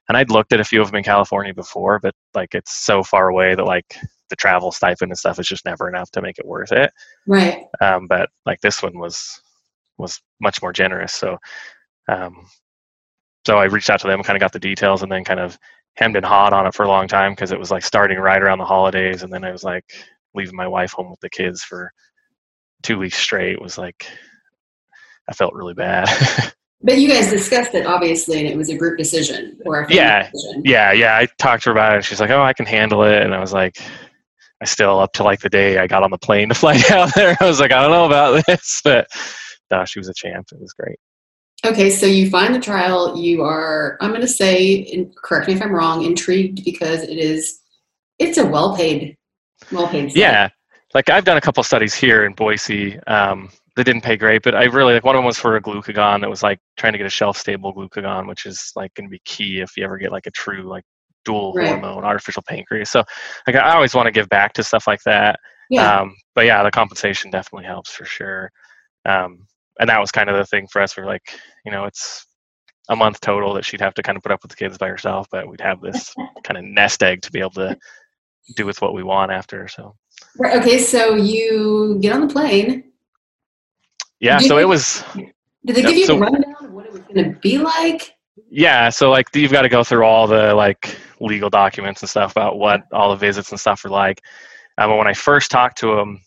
and 0.08 0.18
I'd 0.18 0.32
looked 0.32 0.54
at 0.54 0.60
a 0.60 0.66
few 0.66 0.82
of 0.82 0.88
them 0.88 0.98
in 0.98 1.04
California 1.04 1.54
before, 1.54 2.00
but 2.00 2.16
like 2.34 2.56
it's 2.56 2.74
so 2.74 3.04
far 3.04 3.30
away 3.30 3.56
that 3.56 3.66
like 3.66 3.98
the 4.30 4.36
travel 4.36 4.72
stipend 4.72 5.12
and 5.12 5.18
stuff 5.18 5.40
is 5.40 5.48
just 5.48 5.66
never 5.66 5.90
enough 5.90 6.12
to 6.12 6.22
make 6.22 6.40
it 6.40 6.46
worth 6.46 6.72
it. 6.72 6.92
right 7.26 7.66
Um, 7.82 8.08
but 8.08 8.30
like 8.46 8.62
this 8.62 8.82
one 8.82 8.98
was 8.98 9.42
was 9.98 10.22
much 10.40 10.62
more 10.62 10.72
generous. 10.72 11.14
So 11.14 11.38
um, 12.08 12.46
so 13.48 13.58
I 13.60 13.64
reached 13.64 13.90
out 13.90 14.02
to 14.02 14.08
them, 14.08 14.22
kind 14.24 14.36
of 14.36 14.42
got 14.42 14.52
the 14.52 14.60
details, 14.60 15.04
and 15.04 15.10
then 15.10 15.24
kind 15.24 15.40
of 15.40 15.58
hemmed 15.96 16.18
and 16.18 16.26
hawed 16.26 16.52
on 16.52 16.68
it 16.68 16.74
for 16.76 16.84
a 16.84 16.88
long 16.90 17.08
time 17.08 17.32
because 17.32 17.54
it 17.54 17.58
was 17.58 17.72
like 17.72 17.82
starting 17.82 18.18
right 18.20 18.42
around 18.44 18.58
the 18.58 18.66
holidays, 18.66 19.24
and 19.24 19.32
then 19.32 19.46
I 19.46 19.54
was 19.54 19.64
like 19.64 19.86
leaving 20.36 20.54
my 20.58 20.68
wife 20.68 20.92
home 20.92 21.10
with 21.10 21.22
the 21.22 21.30
kids 21.30 21.64
for 21.64 21.90
two 22.84 22.98
weeks 23.00 23.18
straight 23.18 23.62
was 23.62 23.78
like 23.78 24.06
I 25.30 25.34
felt 25.34 25.54
really 25.54 25.74
bad. 25.74 26.10
but 26.84 26.98
you 26.98 27.08
guys 27.08 27.30
discussed 27.30 27.74
it 27.74 27.86
obviously 27.88 28.38
and 28.40 28.48
it 28.50 28.58
was 28.58 28.70
a 28.70 28.78
group 28.78 28.98
decision 28.98 29.58
or 29.66 29.80
a 29.80 29.84
family 29.84 29.96
Yeah. 29.96 30.30
decision. 30.30 30.62
yeah, 30.66 30.92
yeah. 30.92 31.16
I 31.18 31.28
talked 31.40 31.64
to 31.64 31.70
her 31.70 31.72
about 31.72 31.94
it. 31.94 31.96
And 31.96 32.06
she's 32.06 32.20
like, 32.20 32.30
"Oh, 32.32 32.44
I 32.44 32.52
can 32.52 32.66
handle 32.66 33.04
it," 33.04 33.22
and 33.24 33.34
I 33.34 33.40
was 33.40 33.54
like, 33.54 33.78
I 34.62 34.66
still 34.66 35.00
up 35.00 35.14
to 35.14 35.24
like 35.24 35.40
the 35.40 35.50
day 35.50 35.78
I 35.78 35.88
got 35.88 36.04
on 36.04 36.12
the 36.12 36.18
plane 36.18 36.50
to 36.50 36.56
fly 36.64 36.78
down 36.82 37.12
there. 37.16 37.38
I 37.40 37.46
was 37.48 37.62
like, 37.62 37.72
I 37.72 37.82
don't 37.82 37.92
know 37.92 38.06
about 38.06 38.46
this, 38.48 38.82
but 38.84 39.08
no, 39.72 39.86
she 39.86 40.00
was 40.00 40.10
a 40.10 40.14
champ. 40.14 40.48
It 40.52 40.60
was 40.60 40.74
great. 40.74 40.98
Okay 41.66 41.90
so 41.90 42.06
you 42.06 42.30
find 42.30 42.54
the 42.54 42.60
trial 42.60 43.18
you 43.18 43.44
are 43.44 43.98
i'm 44.02 44.10
going 44.12 44.22
to 44.22 44.28
say 44.28 44.86
and 44.94 45.16
correct 45.16 45.48
me 45.48 45.54
if 45.54 45.62
i'm 45.62 45.72
wrong 45.74 46.04
intrigued 46.04 46.64
because 46.64 47.02
it 47.04 47.18
is 47.18 47.62
it's 48.20 48.38
a 48.38 48.46
well-paid 48.46 49.18
well-paid 49.72 50.10
study. 50.10 50.22
Yeah, 50.22 50.50
like 50.94 51.10
I've 51.10 51.26
done 51.26 51.38
a 51.38 51.42
couple 51.42 51.64
studies 51.64 51.94
here 51.94 52.26
in 52.26 52.34
Boise. 52.34 53.00
Um, 53.08 53.50
they 53.76 53.84
didn't 53.84 54.04
pay 54.04 54.18
great, 54.18 54.44
but 54.44 54.56
I 54.56 54.64
really 54.66 54.94
like 54.94 55.04
one 55.04 55.16
of 55.16 55.20
them 55.20 55.26
was 55.26 55.38
for 55.38 55.56
a 55.56 55.62
glucagon 55.62 56.22
that 56.22 56.30
was 56.30 56.42
like 56.42 56.60
trying 56.78 56.94
to 56.94 56.98
get 56.98 57.06
a 57.06 57.12
shelf-stable 57.12 57.74
glucagon, 57.74 58.28
which 58.28 58.46
is 58.46 58.72
like 58.76 58.94
going 58.96 59.08
to 59.08 59.12
be 59.12 59.22
key 59.26 59.60
if 59.60 59.78
you 59.78 59.84
ever 59.84 59.98
get 59.98 60.12
like 60.12 60.26
a 60.26 60.32
true 60.32 60.64
like 60.64 60.84
dual 61.26 61.54
Right. 61.54 61.68
hormone 61.68 62.04
artificial 62.04 62.44
pancreas. 62.48 62.90
So 62.90 63.04
like 63.46 63.56
I 63.56 63.76
always 63.76 63.94
want 63.94 64.08
to 64.08 64.12
give 64.12 64.30
back 64.30 64.54
to 64.54 64.64
stuff 64.64 64.88
like 64.88 65.02
that. 65.04 65.40
yeah 65.70 66.02
Um, 66.02 66.16
but 66.34 66.46
yeah, 66.46 66.64
the 66.64 66.72
compensation 66.72 67.30
definitely 67.30 67.66
helps 67.66 67.92
for 67.92 68.06
sure. 68.06 68.52
Um, 69.06 69.46
and 69.80 69.90
that 69.90 70.00
was 70.00 70.12
kind 70.12 70.30
of 70.30 70.38
the 70.38 70.46
thing 70.46 70.68
for 70.72 70.82
us. 70.82 70.98
We're 70.98 71.06
like, 71.06 71.40
you 71.66 71.72
know, 71.72 71.86
it's 71.86 72.26
a 72.90 72.96
month 72.96 73.20
total 73.20 73.54
that 73.56 73.66
she'd 73.66 73.82
have 73.82 73.94
to 73.96 74.04
kind 74.04 74.16
of 74.18 74.24
put 74.24 74.32
up 74.32 74.42
with 74.44 74.52
the 74.52 74.56
kids 74.58 74.78
by 74.78 74.88
herself, 74.88 75.28
but 75.32 75.48
we'd 75.48 75.62
have 75.62 75.82
this 75.82 76.14
kind 76.44 76.58
of 76.58 76.64
nest 76.64 77.04
egg 77.04 77.22
to 77.24 77.32
be 77.32 77.40
able 77.40 77.52
to 77.52 77.78
do 78.56 78.66
with 78.66 78.82
what 78.82 78.94
we 78.94 79.04
want 79.04 79.32
after. 79.32 79.68
So 79.68 79.96
Right, 80.38 80.56
okay 80.58 80.80
so 80.80 81.16
you 81.16 81.98
get 82.02 82.14
on 82.14 82.28
the 82.28 82.34
plane 82.34 82.86
yeah, 84.20 84.40
Did 84.40 84.48
so 84.48 84.56
you- 84.58 84.64
it 84.64 84.68
was 84.68 85.04
did 85.66 85.76
they 85.76 85.82
give 85.82 85.92
you 85.98 86.06
so- 86.06 86.16
a 86.18 86.20
rundown 86.20 86.56
of 86.64 86.72
what 86.72 86.86
it 86.86 86.92
was 86.94 87.02
going 87.02 87.34
to 87.34 87.40
be 87.40 87.58
like 87.58 88.14
yeah. 88.50 88.90
So 88.90 89.10
like 89.10 89.36
you've 89.36 89.52
got 89.52 89.64
to 89.64 89.70
go 89.70 89.84
through 89.84 90.06
all 90.06 90.28
the 90.28 90.54
like 90.54 90.96
legal 91.20 91.50
documents 91.50 92.02
and 92.04 92.10
stuff 92.10 92.32
about 92.32 92.58
what 92.60 92.82
all 92.94 93.10
the 93.10 93.16
visits 93.16 93.50
and 93.52 93.60
stuff 93.60 93.84
are 93.84 93.90
like. 93.90 94.22
Um, 94.78 94.96
when 94.96 95.08
I 95.08 95.14
first 95.14 95.50
talked 95.50 95.80
to 95.80 95.96
them, 95.96 96.22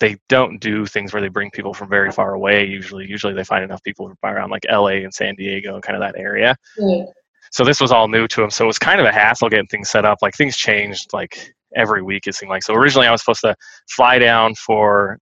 they 0.00 0.16
don't 0.28 0.60
do 0.60 0.86
things 0.86 1.12
where 1.12 1.20
they 1.20 1.28
bring 1.28 1.50
people 1.50 1.74
from 1.74 1.88
very 1.88 2.12
far 2.12 2.34
away. 2.34 2.64
Usually, 2.64 3.06
usually 3.06 3.34
they 3.34 3.44
find 3.44 3.64
enough 3.64 3.82
people 3.82 4.06
from 4.06 4.16
around 4.22 4.50
like 4.50 4.64
LA 4.70 5.02
and 5.02 5.12
San 5.12 5.34
Diego 5.34 5.74
and 5.74 5.82
kind 5.82 5.96
of 5.96 6.00
that 6.02 6.18
area. 6.20 6.56
Right. 6.78 7.06
so 7.50 7.64
this 7.64 7.80
was 7.80 7.92
all 7.92 8.08
new 8.08 8.26
to 8.28 8.42
him 8.42 8.50
so 8.50 8.64
it 8.64 8.66
was 8.66 8.78
kind 8.78 9.00
of 9.00 9.06
a 9.06 9.12
hassle 9.12 9.48
getting 9.48 9.66
things 9.66 9.88
set 9.90 10.04
up 10.04 10.18
like 10.22 10.34
things 10.34 10.56
changed 10.56 11.12
like 11.12 11.52
every 11.76 12.02
week 12.02 12.26
it 12.26 12.34
seemed 12.34 12.50
like 12.50 12.62
so 12.62 12.74
originally 12.74 13.06
i 13.06 13.12
was 13.12 13.20
supposed 13.22 13.40
to 13.40 13.54
fly 13.88 14.18
down 14.18 14.54
for 14.54 15.18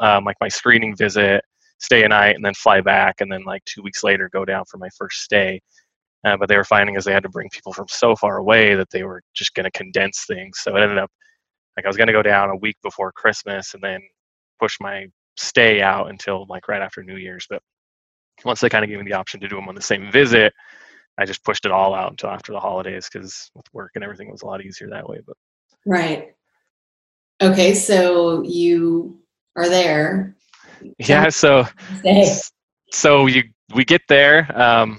um, 0.00 0.24
like 0.24 0.36
my 0.40 0.48
screening 0.48 0.94
visit 0.94 1.42
stay 1.78 2.04
a 2.04 2.08
night 2.08 2.34
and 2.34 2.44
then 2.44 2.54
fly 2.54 2.80
back 2.80 3.20
and 3.20 3.30
then 3.30 3.42
like 3.44 3.64
two 3.64 3.82
weeks 3.82 4.02
later 4.04 4.28
go 4.32 4.44
down 4.44 4.64
for 4.70 4.78
my 4.78 4.88
first 4.96 5.22
stay 5.22 5.60
uh, 6.24 6.36
but 6.36 6.48
they 6.48 6.56
were 6.56 6.64
finding 6.64 6.96
as 6.96 7.04
they 7.04 7.12
had 7.12 7.22
to 7.22 7.28
bring 7.28 7.48
people 7.50 7.72
from 7.72 7.86
so 7.88 8.16
far 8.16 8.38
away 8.38 8.74
that 8.74 8.88
they 8.90 9.04
were 9.04 9.22
just 9.34 9.54
going 9.54 9.64
to 9.64 9.70
condense 9.70 10.24
things 10.26 10.58
so 10.60 10.76
it 10.76 10.82
ended 10.82 10.98
up 10.98 11.10
like 11.76 11.86
i 11.86 11.88
was 11.88 11.96
going 11.96 12.06
to 12.06 12.12
go 12.12 12.22
down 12.22 12.50
a 12.50 12.56
week 12.56 12.76
before 12.82 13.12
christmas 13.12 13.74
and 13.74 13.82
then 13.82 14.00
push 14.58 14.78
my 14.80 15.06
stay 15.36 15.82
out 15.82 16.10
until 16.10 16.46
like 16.48 16.68
right 16.68 16.82
after 16.82 17.02
new 17.02 17.16
year's 17.16 17.46
but 17.48 17.62
once 18.44 18.60
they 18.60 18.68
kind 18.68 18.84
of 18.84 18.88
gave 18.88 18.98
me 18.98 19.04
the 19.04 19.12
option 19.12 19.40
to 19.40 19.48
do 19.48 19.56
them 19.56 19.68
on 19.68 19.74
the 19.74 19.82
same 19.82 20.10
visit 20.10 20.52
I 21.18 21.24
just 21.24 21.44
pushed 21.44 21.64
it 21.64 21.72
all 21.72 21.94
out 21.94 22.10
until 22.10 22.30
after 22.30 22.52
the 22.52 22.60
holidays 22.60 23.08
because 23.10 23.50
with 23.54 23.66
work 23.72 23.92
and 23.94 24.04
everything 24.04 24.28
it 24.28 24.32
was 24.32 24.42
a 24.42 24.46
lot 24.46 24.64
easier 24.64 24.88
that 24.90 25.08
way. 25.08 25.20
But 25.26 25.36
Right. 25.86 26.34
Okay, 27.40 27.74
so 27.74 28.42
you 28.42 29.20
are 29.56 29.68
there. 29.68 30.36
yeah, 30.98 31.28
so 31.28 31.64
so 32.92 33.26
you 33.26 33.44
we 33.74 33.84
get 33.84 34.02
there. 34.08 34.50
Um, 34.58 34.98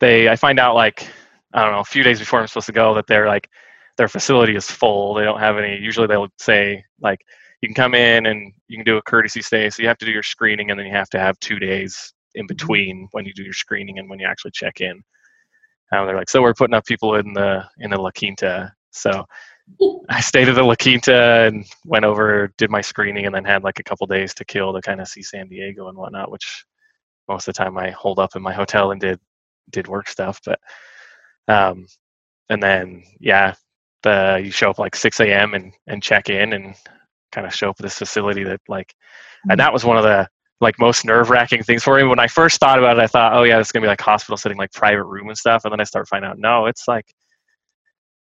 they 0.00 0.28
I 0.28 0.36
find 0.36 0.58
out 0.58 0.74
like 0.74 1.06
I 1.52 1.62
don't 1.62 1.72
know 1.72 1.80
a 1.80 1.84
few 1.84 2.02
days 2.02 2.18
before 2.18 2.40
I'm 2.40 2.46
supposed 2.46 2.66
to 2.66 2.72
go 2.72 2.94
that 2.94 3.06
they're 3.06 3.28
like 3.28 3.48
their 3.96 4.08
facility 4.08 4.56
is 4.56 4.68
full. 4.68 5.14
They 5.14 5.24
don't 5.24 5.38
have 5.38 5.58
any. 5.58 5.78
Usually 5.78 6.06
they'll 6.06 6.28
say 6.38 6.84
like 7.00 7.20
you 7.64 7.68
can 7.68 7.74
come 7.74 7.94
in 7.94 8.26
and 8.26 8.52
you 8.68 8.76
can 8.76 8.84
do 8.84 8.98
a 8.98 9.02
courtesy 9.02 9.40
stay. 9.40 9.70
So 9.70 9.80
you 9.80 9.88
have 9.88 9.96
to 9.96 10.04
do 10.04 10.12
your 10.12 10.22
screening 10.22 10.70
and 10.70 10.78
then 10.78 10.86
you 10.86 10.92
have 10.92 11.08
to 11.10 11.18
have 11.18 11.38
two 11.40 11.58
days 11.58 12.12
in 12.34 12.46
between 12.46 13.08
when 13.12 13.24
you 13.24 13.32
do 13.32 13.42
your 13.42 13.54
screening 13.54 13.98
and 13.98 14.10
when 14.10 14.18
you 14.18 14.26
actually 14.26 14.50
check 14.50 14.82
in. 14.82 15.02
Um, 15.90 16.06
they're 16.06 16.14
like, 16.14 16.28
so 16.28 16.42
we're 16.42 16.52
putting 16.52 16.74
up 16.74 16.84
people 16.84 17.14
in 17.14 17.32
the 17.32 17.64
in 17.78 17.90
the 17.90 17.98
La 17.98 18.10
Quinta. 18.10 18.70
So 18.90 19.24
I 20.10 20.20
stayed 20.20 20.50
at 20.50 20.56
the 20.56 20.62
La 20.62 20.74
Quinta 20.74 21.46
and 21.46 21.64
went 21.86 22.04
over, 22.04 22.52
did 22.58 22.68
my 22.68 22.82
screening, 22.82 23.24
and 23.24 23.34
then 23.34 23.46
had 23.46 23.64
like 23.64 23.78
a 23.78 23.84
couple 23.84 24.06
days 24.06 24.34
to 24.34 24.44
kill 24.44 24.74
to 24.74 24.82
kind 24.82 25.00
of 25.00 25.08
see 25.08 25.22
San 25.22 25.48
Diego 25.48 25.88
and 25.88 25.96
whatnot. 25.96 26.30
Which 26.30 26.66
most 27.30 27.48
of 27.48 27.54
the 27.54 27.64
time 27.64 27.78
I 27.78 27.92
holed 27.92 28.18
up 28.18 28.36
in 28.36 28.42
my 28.42 28.52
hotel 28.52 28.90
and 28.90 29.00
did 29.00 29.18
did 29.70 29.88
work 29.88 30.10
stuff. 30.10 30.38
But 30.44 30.60
um, 31.48 31.86
and 32.50 32.62
then 32.62 33.04
yeah, 33.20 33.54
the 34.02 34.42
you 34.44 34.50
show 34.50 34.68
up 34.68 34.78
like 34.78 34.94
6 34.94 35.18
a.m. 35.20 35.54
and 35.54 35.72
and 35.86 36.02
check 36.02 36.28
in 36.28 36.52
and 36.52 36.74
kind 37.34 37.46
of 37.46 37.54
show 37.54 37.70
up 37.70 37.76
at 37.78 37.82
this 37.82 37.98
facility 37.98 38.44
that 38.44 38.60
like, 38.68 38.94
and 39.50 39.58
that 39.60 39.72
was 39.72 39.84
one 39.84 39.96
of 39.96 40.04
the 40.04 40.28
like 40.60 40.78
most 40.78 41.04
nerve 41.04 41.30
wracking 41.30 41.62
things 41.62 41.82
for 41.82 41.96
me. 41.96 42.04
When 42.04 42.18
I 42.18 42.28
first 42.28 42.60
thought 42.60 42.78
about 42.78 42.98
it, 42.98 43.02
I 43.02 43.06
thought, 43.06 43.34
oh 43.34 43.42
yeah, 43.42 43.58
it's 43.58 43.72
gonna 43.72 43.84
be 43.84 43.88
like 43.88 44.00
hospital 44.00 44.36
setting, 44.36 44.56
like 44.58 44.72
private 44.72 45.04
room 45.04 45.28
and 45.28 45.36
stuff. 45.36 45.64
And 45.64 45.72
then 45.72 45.80
I 45.80 45.84
start 45.84 46.08
finding 46.08 46.30
out, 46.30 46.38
no, 46.38 46.66
it's 46.66 46.86
like, 46.88 47.06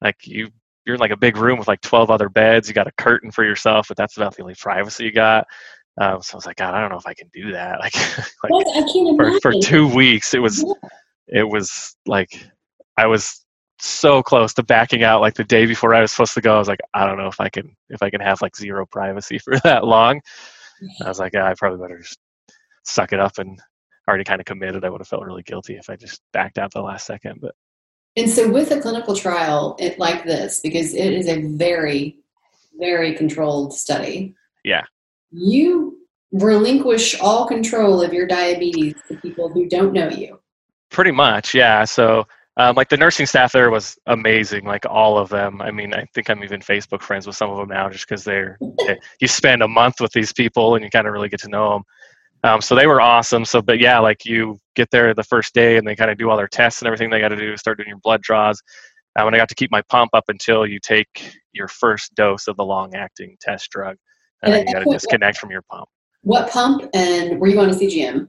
like 0.01 0.15
you 0.25 0.49
you're 0.85 0.95
in 0.95 0.99
like 0.99 1.11
a 1.11 1.17
big 1.17 1.37
room 1.37 1.59
with 1.59 1.67
like 1.67 1.81
12 1.81 2.09
other 2.09 2.29
beds. 2.29 2.67
You 2.67 2.73
got 2.73 2.87
a 2.87 2.91
curtain 2.97 3.31
for 3.31 3.43
yourself, 3.43 3.87
but 3.87 3.97
that's 3.97 4.17
about 4.17 4.35
the 4.35 4.41
only 4.41 4.55
privacy 4.55 5.05
you 5.05 5.11
got. 5.11 5.45
Um, 5.99 6.21
so 6.21 6.33
I 6.33 6.37
was 6.37 6.45
like, 6.45 6.55
God, 6.55 6.73
I 6.73 6.79
don't 6.81 6.89
know 6.89 6.97
if 6.97 7.05
I 7.05 7.13
can 7.13 7.29
do 7.33 7.51
that. 7.51 7.79
Like, 7.81 7.95
like 8.49 8.65
for, 9.17 9.39
for 9.41 9.53
two 9.61 9.87
weeks, 9.93 10.33
it 10.33 10.39
was 10.39 10.63
Yeah. 10.63 10.73
it 11.27 11.47
was 11.47 11.95
like 12.05 12.29
I 12.97 13.05
was 13.07 13.40
so 13.81 14.21
close 14.21 14.53
to 14.53 14.63
backing 14.63 15.03
out 15.03 15.21
like 15.21 15.33
the 15.33 15.43
day 15.43 15.65
before 15.65 15.95
I 15.95 16.01
was 16.01 16.11
supposed 16.11 16.35
to 16.35 16.41
go. 16.41 16.55
I 16.55 16.59
was 16.59 16.67
like, 16.67 16.81
I 16.93 17.05
don't 17.05 17.17
know 17.17 17.27
if 17.27 17.41
I 17.41 17.49
can 17.49 17.75
if 17.89 18.01
I 18.01 18.09
can 18.09 18.21
have 18.21 18.41
like 18.41 18.55
zero 18.55 18.85
privacy 18.85 19.39
for 19.43 19.57
that 19.59 19.85
long. 19.85 20.21
I 21.03 21.07
was 21.07 21.19
like, 21.19 21.33
yeah, 21.33 21.47
I 21.47 21.53
probably 21.55 21.79
better 21.79 21.99
just 21.99 22.19
suck 22.83 23.13
it 23.13 23.19
up 23.19 23.37
and 23.37 23.59
already 24.07 24.23
kind 24.23 24.39
of 24.39 24.45
committed. 24.45 24.85
I 24.85 24.89
would 24.89 25.01
have 25.01 25.07
felt 25.07 25.23
really 25.23 25.43
guilty 25.43 25.75
if 25.75 25.89
I 25.89 25.95
just 25.95 26.21
backed 26.33 26.57
out 26.57 26.71
the 26.71 26.81
last 26.81 27.05
second. 27.05 27.39
But 27.41 27.55
and 28.15 28.29
so 28.29 28.49
with 28.49 28.71
a 28.71 28.81
clinical 28.81 29.15
trial 29.15 29.75
it, 29.79 29.97
like 29.97 30.25
this, 30.25 30.59
because 30.61 30.93
it 30.93 31.13
is 31.13 31.27
a 31.27 31.41
very, 31.41 32.19
very 32.77 33.15
controlled 33.15 33.73
study. 33.73 34.35
Yeah. 34.63 34.83
You 35.31 35.97
relinquish 36.31 37.19
all 37.19 37.47
control 37.47 38.01
of 38.01 38.13
your 38.13 38.27
diabetes 38.27 38.95
to 39.07 39.17
people 39.17 39.49
who 39.49 39.67
don't 39.67 39.93
know 39.93 40.09
you. 40.09 40.39
Pretty 40.89 41.11
much, 41.11 41.55
yeah. 41.55 41.85
So 41.85 42.27
um, 42.57 42.75
like 42.75 42.89
the 42.89 42.97
nursing 42.97 43.25
staff 43.25 43.53
there 43.53 43.71
was 43.71 43.97
amazing, 44.07 44.65
like 44.65 44.85
all 44.85 45.17
of 45.17 45.29
them. 45.29 45.61
I 45.61 45.71
mean, 45.71 45.93
I 45.93 46.05
think 46.13 46.29
I'm 46.29 46.43
even 46.43 46.59
Facebook 46.59 47.01
friends 47.01 47.25
with 47.25 47.35
some 47.35 47.49
of 47.49 47.57
them 47.57 47.69
now, 47.69 47.89
just 47.89 48.07
because 48.07 48.23
they're 48.23 48.57
they, 48.85 48.99
you 49.21 49.27
spend 49.27 49.61
a 49.63 49.67
month 49.67 49.95
with 50.01 50.11
these 50.11 50.33
people 50.33 50.75
and 50.75 50.83
you 50.83 50.89
kind 50.89 51.07
of 51.07 51.13
really 51.13 51.29
get 51.29 51.39
to 51.41 51.49
know 51.49 51.73
them. 51.73 51.83
Um, 52.43 52.61
so 52.61 52.75
they 52.75 52.87
were 52.87 52.99
awesome. 52.99 53.45
So, 53.45 53.61
but 53.61 53.79
yeah, 53.79 53.99
like 53.99 54.25
you 54.25 54.59
get 54.75 54.89
there 54.91 55.13
the 55.13 55.23
first 55.23 55.53
day 55.53 55.77
and 55.77 55.87
they 55.87 55.95
kind 55.95 56.11
of 56.11 56.17
do 56.17 56.29
all 56.29 56.37
their 56.37 56.47
tests 56.47 56.81
and 56.81 56.87
everything 56.87 57.09
they 57.09 57.19
got 57.19 57.29
to 57.29 57.35
do, 57.35 57.55
start 57.55 57.77
doing 57.77 57.89
your 57.89 57.99
blood 57.99 58.21
draws. 58.21 58.61
Um, 59.17 59.27
and 59.27 59.35
I 59.35 59.39
got 59.39 59.49
to 59.49 59.55
keep 59.55 59.71
my 59.71 59.81
pump 59.83 60.11
up 60.13 60.25
until 60.27 60.65
you 60.65 60.79
take 60.79 61.35
your 61.53 61.67
first 61.67 62.15
dose 62.15 62.47
of 62.47 62.57
the 62.57 62.63
long-acting 62.63 63.37
test 63.41 63.69
drug, 63.69 63.97
and, 64.41 64.53
and 64.53 64.53
then 64.53 64.67
you 64.67 64.73
got 64.73 64.89
to 64.89 64.91
disconnect 64.91 65.37
from 65.37 65.51
your 65.51 65.61
pump. 65.63 65.87
What 66.23 66.49
pump 66.49 66.89
and 66.93 67.39
were 67.39 67.47
you 67.47 67.59
on 67.59 67.69
a 67.69 67.73
CGM? 67.73 68.27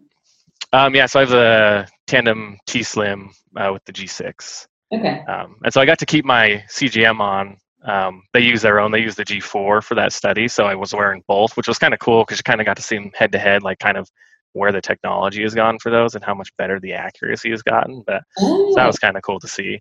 Um, 0.72 0.94
yeah, 0.94 1.06
so 1.06 1.20
I 1.20 1.22
have 1.22 1.30
the 1.30 1.88
Tandem 2.06 2.58
T 2.66 2.82
Slim 2.82 3.30
uh, 3.56 3.70
with 3.72 3.84
the 3.84 3.92
G6. 3.92 4.66
Okay. 4.92 5.20
Um, 5.28 5.56
and 5.64 5.72
so 5.72 5.80
I 5.80 5.86
got 5.86 5.98
to 5.98 6.06
keep 6.06 6.24
my 6.24 6.64
CGM 6.68 7.20
on. 7.20 7.56
Um, 7.84 8.22
they 8.32 8.40
use 8.40 8.62
their 8.62 8.78
own. 8.80 8.92
They 8.92 9.00
use 9.00 9.16
the 9.16 9.24
G4 9.24 9.82
for 9.82 9.94
that 9.94 10.12
study, 10.12 10.48
so 10.48 10.64
I 10.64 10.74
was 10.74 10.94
wearing 10.94 11.22
both, 11.26 11.56
which 11.56 11.68
was 11.68 11.78
kind 11.78 11.92
of 11.92 12.00
cool 12.00 12.24
because 12.24 12.38
you 12.38 12.44
kind 12.44 12.60
of 12.60 12.64
got 12.64 12.76
to 12.76 12.82
see 12.82 12.96
them 12.96 13.10
head 13.14 13.32
to 13.32 13.38
head, 13.38 13.62
like 13.62 13.78
kind 13.80 13.96
of 13.96 14.08
where 14.52 14.70
the 14.70 14.80
technology 14.80 15.42
has 15.42 15.54
gone 15.54 15.78
for 15.78 15.90
those 15.90 16.14
and 16.14 16.22
how 16.24 16.34
much 16.34 16.50
better 16.58 16.78
the 16.78 16.92
accuracy 16.92 17.50
has 17.50 17.62
gotten. 17.62 18.02
But 18.06 18.22
oh. 18.38 18.70
so 18.70 18.74
that 18.76 18.84
oh. 18.84 18.86
was 18.86 18.98
kind 18.98 19.16
of 19.16 19.22
cool 19.22 19.40
to 19.40 19.48
see. 19.48 19.80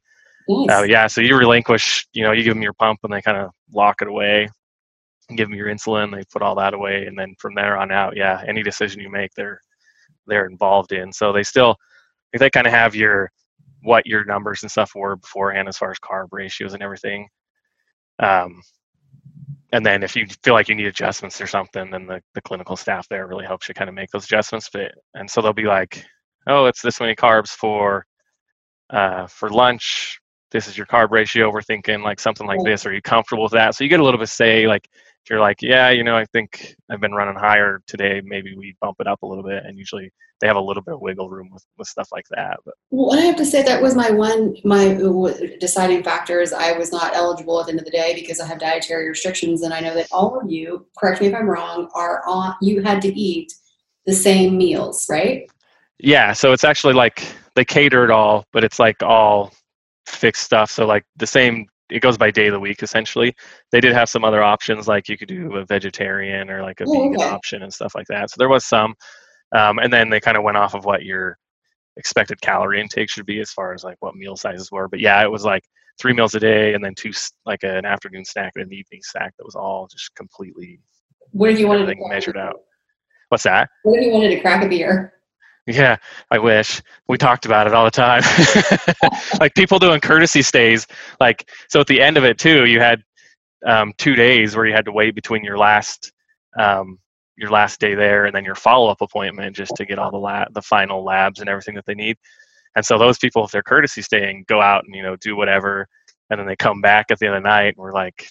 Nice. 0.49 0.79
Uh, 0.79 0.83
yeah, 0.83 1.07
so 1.07 1.21
you 1.21 1.37
relinquish, 1.37 2.07
you 2.13 2.23
know, 2.23 2.31
you 2.31 2.43
give 2.43 2.55
them 2.55 2.63
your 2.63 2.73
pump 2.73 2.99
and 3.03 3.13
they 3.13 3.21
kind 3.21 3.37
of 3.37 3.51
lock 3.71 4.01
it 4.01 4.07
away, 4.07 4.49
and 5.29 5.37
give 5.37 5.47
them 5.47 5.57
your 5.57 5.67
insulin, 5.67 6.13
they 6.13 6.23
put 6.31 6.41
all 6.41 6.55
that 6.55 6.73
away, 6.73 7.05
and 7.05 7.17
then 7.17 7.35
from 7.37 7.53
there 7.53 7.77
on 7.77 7.91
out, 7.91 8.17
yeah, 8.17 8.43
any 8.47 8.63
decision 8.63 9.01
you 9.01 9.09
make, 9.09 9.31
they're 9.35 9.61
they're 10.27 10.47
involved 10.47 10.91
in. 10.91 11.11
So 11.11 11.31
they 11.31 11.43
still 11.43 11.75
they 12.37 12.49
kind 12.49 12.67
of 12.67 12.73
have 12.73 12.95
your 12.95 13.31
what 13.83 14.05
your 14.05 14.23
numbers 14.25 14.61
and 14.61 14.71
stuff 14.71 14.91
were 14.95 15.15
beforehand 15.15 15.67
as 15.67 15.77
far 15.77 15.91
as 15.91 15.99
carb 15.99 16.27
ratios 16.31 16.73
and 16.73 16.83
everything. 16.83 17.27
Um, 18.19 18.61
and 19.73 19.85
then 19.85 20.03
if 20.03 20.15
you 20.15 20.27
feel 20.43 20.53
like 20.53 20.69
you 20.69 20.75
need 20.75 20.87
adjustments 20.87 21.39
or 21.39 21.47
something, 21.47 21.89
then 21.89 22.05
the, 22.05 22.21
the 22.35 22.41
clinical 22.41 22.75
staff 22.75 23.07
there 23.09 23.27
really 23.27 23.45
helps 23.45 23.67
you 23.67 23.73
kind 23.73 23.89
of 23.89 23.95
make 23.95 24.09
those 24.11 24.25
adjustments. 24.25 24.69
But 24.71 24.91
and 25.15 25.29
so 25.29 25.41
they'll 25.41 25.53
be 25.53 25.63
like, 25.63 26.05
oh, 26.47 26.65
it's 26.65 26.81
this 26.81 26.99
many 26.99 27.15
carbs 27.15 27.49
for 27.49 28.05
uh, 28.89 29.27
for 29.27 29.49
lunch. 29.49 30.19
This 30.51 30.67
is 30.67 30.77
your 30.77 30.87
carb 30.87 31.11
ratio. 31.11 31.49
We're 31.49 31.61
thinking 31.61 32.01
like 32.01 32.19
something 32.19 32.45
like 32.45 32.59
this. 32.65 32.85
Are 32.85 32.93
you 32.93 33.01
comfortable 33.01 33.43
with 33.43 33.53
that? 33.53 33.73
So 33.73 33.83
you 33.83 33.89
get 33.89 34.01
a 34.01 34.03
little 34.03 34.17
bit 34.17 34.23
of 34.23 34.29
say 34.29 34.67
like 34.67 34.89
if 35.23 35.29
you're 35.29 35.39
like, 35.39 35.61
yeah, 35.61 35.89
you 35.89 36.03
know, 36.03 36.15
I 36.15 36.25
think 36.25 36.75
I've 36.89 36.99
been 36.99 37.13
running 37.13 37.35
higher 37.35 37.81
today, 37.85 38.21
maybe 38.23 38.55
we 38.55 38.75
bump 38.81 38.97
it 38.99 39.07
up 39.07 39.21
a 39.21 39.25
little 39.25 39.43
bit. 39.43 39.63
And 39.65 39.77
usually 39.77 40.11
they 40.39 40.47
have 40.47 40.55
a 40.55 40.61
little 40.61 40.81
bit 40.81 40.95
of 40.95 41.01
wiggle 41.01 41.29
room 41.29 41.49
with, 41.51 41.63
with 41.77 41.87
stuff 41.87 42.09
like 42.11 42.25
that. 42.31 42.57
But 42.65 42.73
well, 42.89 43.17
I 43.17 43.21
have 43.21 43.35
to 43.35 43.45
say 43.45 43.61
that 43.61 43.81
was 43.81 43.95
my 43.95 44.09
one 44.09 44.55
my 44.63 44.99
deciding 45.59 46.03
factor 46.03 46.41
is 46.41 46.51
I 46.51 46.73
was 46.73 46.91
not 46.91 47.15
eligible 47.15 47.59
at 47.59 47.67
the 47.67 47.71
end 47.71 47.79
of 47.79 47.85
the 47.85 47.91
day 47.91 48.15
because 48.15 48.39
I 48.39 48.47
have 48.47 48.59
dietary 48.59 49.07
restrictions, 49.07 49.61
and 49.61 49.73
I 49.73 49.79
know 49.79 49.93
that 49.93 50.07
all 50.11 50.39
of 50.39 50.49
you, 50.49 50.87
correct 50.97 51.21
me 51.21 51.27
if 51.27 51.35
I'm 51.35 51.47
wrong, 51.47 51.89
are 51.93 52.23
on. 52.27 52.55
You 52.61 52.81
had 52.81 53.01
to 53.03 53.19
eat 53.19 53.53
the 54.07 54.13
same 54.13 54.57
meals, 54.57 55.05
right? 55.09 55.49
Yeah. 55.99 56.33
So 56.33 56.51
it's 56.51 56.63
actually 56.63 56.93
like 56.93 57.23
they 57.55 57.63
cater 57.63 58.03
it 58.03 58.09
all, 58.09 58.45
but 58.51 58.63
it's 58.63 58.79
like 58.79 59.03
all 59.03 59.53
fixed 60.07 60.43
stuff. 60.43 60.71
So 60.71 60.87
like 60.87 61.05
the 61.17 61.27
same 61.27 61.67
it 61.91 62.01
goes 62.01 62.17
by 62.17 62.31
day 62.31 62.47
of 62.47 62.53
the 62.53 62.59
week 62.59 62.83
essentially. 62.83 63.35
They 63.71 63.81
did 63.81 63.93
have 63.93 64.09
some 64.09 64.23
other 64.23 64.43
options 64.43 64.87
like 64.87 65.09
you 65.09 65.17
could 65.17 65.27
do 65.27 65.55
a 65.57 65.65
vegetarian 65.65 66.49
or 66.49 66.61
like 66.61 66.81
a 66.81 66.85
oh, 66.87 66.91
vegan 66.91 67.15
okay. 67.21 67.29
option 67.29 67.63
and 67.63 67.73
stuff 67.73 67.95
like 67.95 68.07
that. 68.07 68.29
So 68.29 68.35
there 68.37 68.49
was 68.49 68.65
some, 68.65 68.95
um, 69.55 69.79
and 69.79 69.91
then 69.91 70.09
they 70.09 70.19
kind 70.19 70.37
of 70.37 70.43
went 70.43 70.57
off 70.57 70.73
of 70.73 70.85
what 70.85 71.03
your 71.03 71.37
expected 71.97 72.39
calorie 72.41 72.79
intake 72.79 73.09
should 73.09 73.25
be 73.25 73.39
as 73.41 73.51
far 73.51 73.73
as 73.73 73.83
like 73.83 73.97
what 73.99 74.15
meal 74.15 74.37
sizes 74.37 74.71
were. 74.71 74.87
But 74.87 74.99
yeah, 74.99 75.21
it 75.23 75.31
was 75.31 75.43
like 75.43 75.63
three 75.99 76.13
meals 76.13 76.35
a 76.35 76.39
day 76.39 76.73
and 76.73 76.83
then 76.83 76.95
two 76.95 77.11
like 77.45 77.63
an 77.63 77.85
afternoon 77.85 78.25
snack 78.25 78.53
and 78.55 78.65
an 78.65 78.73
evening 78.73 79.01
snack 79.03 79.33
that 79.37 79.45
was 79.45 79.55
all 79.55 79.87
just 79.87 80.15
completely. 80.15 80.79
What 81.31 81.51
if 81.51 81.59
you 81.59 81.67
wanted 81.67 81.85
to 81.85 81.95
measured 82.07 82.37
out? 82.37 82.61
What's 83.29 83.43
that? 83.43 83.69
What 83.83 83.99
if 83.99 84.05
you 84.05 84.11
wanted 84.11 84.29
to 84.29 84.41
crack 84.41 84.63
a 84.63 84.67
beer? 84.67 85.13
Yeah, 85.67 85.97
I 86.31 86.39
wish. 86.39 86.81
We 87.07 87.17
talked 87.17 87.45
about 87.45 87.67
it 87.67 87.73
all 87.73 87.85
the 87.85 87.91
time. 87.91 88.23
like 89.39 89.53
people 89.53 89.77
doing 89.77 90.01
courtesy 90.01 90.41
stays. 90.41 90.87
Like 91.19 91.49
so, 91.69 91.79
at 91.79 91.87
the 91.87 92.01
end 92.01 92.17
of 92.17 92.23
it 92.23 92.39
too, 92.39 92.65
you 92.65 92.79
had 92.79 93.03
um, 93.65 93.93
two 93.97 94.15
days 94.15 94.55
where 94.55 94.65
you 94.65 94.73
had 94.73 94.85
to 94.85 94.91
wait 94.91 95.13
between 95.13 95.43
your 95.43 95.57
last 95.57 96.11
um, 96.57 96.97
your 97.37 97.51
last 97.51 97.79
day 97.79 97.95
there 97.95 98.25
and 98.25 98.35
then 98.35 98.43
your 98.43 98.55
follow 98.55 98.89
up 98.89 99.01
appointment 99.01 99.55
just 99.55 99.75
to 99.75 99.85
get 99.85 99.99
all 99.99 100.11
the 100.11 100.17
lab, 100.17 100.53
the 100.53 100.61
final 100.61 101.03
labs 101.03 101.39
and 101.39 101.49
everything 101.49 101.75
that 101.75 101.85
they 101.85 101.95
need. 101.95 102.17
And 102.75 102.85
so 102.85 102.97
those 102.97 103.17
people, 103.17 103.43
if 103.45 103.51
they're 103.51 103.63
courtesy 103.63 104.01
staying, 104.01 104.45
go 104.47 104.61
out 104.61 104.85
and 104.85 104.95
you 104.95 105.03
know 105.03 105.15
do 105.17 105.35
whatever, 105.35 105.87
and 106.29 106.39
then 106.39 106.47
they 106.47 106.55
come 106.55 106.81
back 106.81 107.07
at 107.11 107.19
the 107.19 107.27
end 107.27 107.35
of 107.35 107.43
the 107.43 107.49
night 107.49 107.75
and 107.75 107.77
we're 107.77 107.93
like 107.93 108.27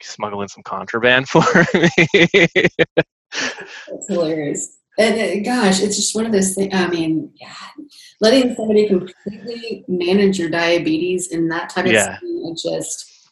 smuggling 0.00 0.48
some 0.48 0.62
contraband 0.62 1.28
for 1.28 1.42
me. 1.74 2.08
That's 3.32 4.08
hilarious. 4.08 4.78
And 4.98 5.14
uh, 5.14 5.42
gosh, 5.42 5.82
it's 5.82 5.96
just 5.96 6.14
one 6.14 6.26
of 6.26 6.32
those 6.32 6.54
things. 6.54 6.74
I 6.74 6.86
mean, 6.88 7.32
yeah, 7.40 7.54
letting 8.20 8.54
somebody 8.54 8.86
completely 8.86 9.84
manage 9.88 10.38
your 10.38 10.50
diabetes 10.50 11.28
in 11.28 11.48
that 11.48 11.70
type 11.70 11.86
of 11.86 11.92
yeah. 11.92 12.18
thing, 12.18 12.56
just 12.62 13.30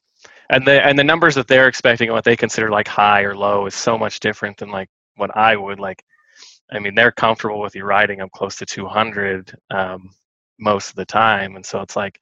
and 0.51 0.67
the 0.67 0.85
and 0.85 0.99
the 0.99 1.05
numbers 1.05 1.35
that 1.37 1.49
they're 1.49 1.69
expecting 1.69 2.09
and 2.09 2.15
what 2.15 2.25
they 2.25 2.37
consider 2.37 2.71
like 2.71 2.89
high 2.89 3.23
or 3.23 3.37
low 3.37 3.67
is 3.67 3.75
so 3.75 3.97
much 3.97 4.21
different 4.21 4.57
than 4.57 4.71
like 4.71 4.89
what 5.17 5.37
I 5.37 5.57
would 5.57 5.79
like. 5.79 6.03
I 6.73 6.79
mean, 6.79 6.95
they're 6.95 7.13
comfortable 7.13 7.61
with 7.61 7.75
you 7.75 7.85
riding 7.85 8.21
up 8.21 8.31
close 8.33 8.57
to 8.57 8.67
200 8.67 9.57
um, 9.71 10.09
most 10.59 10.91
of 10.91 10.97
the 10.97 11.05
time, 11.05 11.57
and 11.57 11.67
so 11.67 11.81
it's 11.81 11.97
like, 11.97 12.19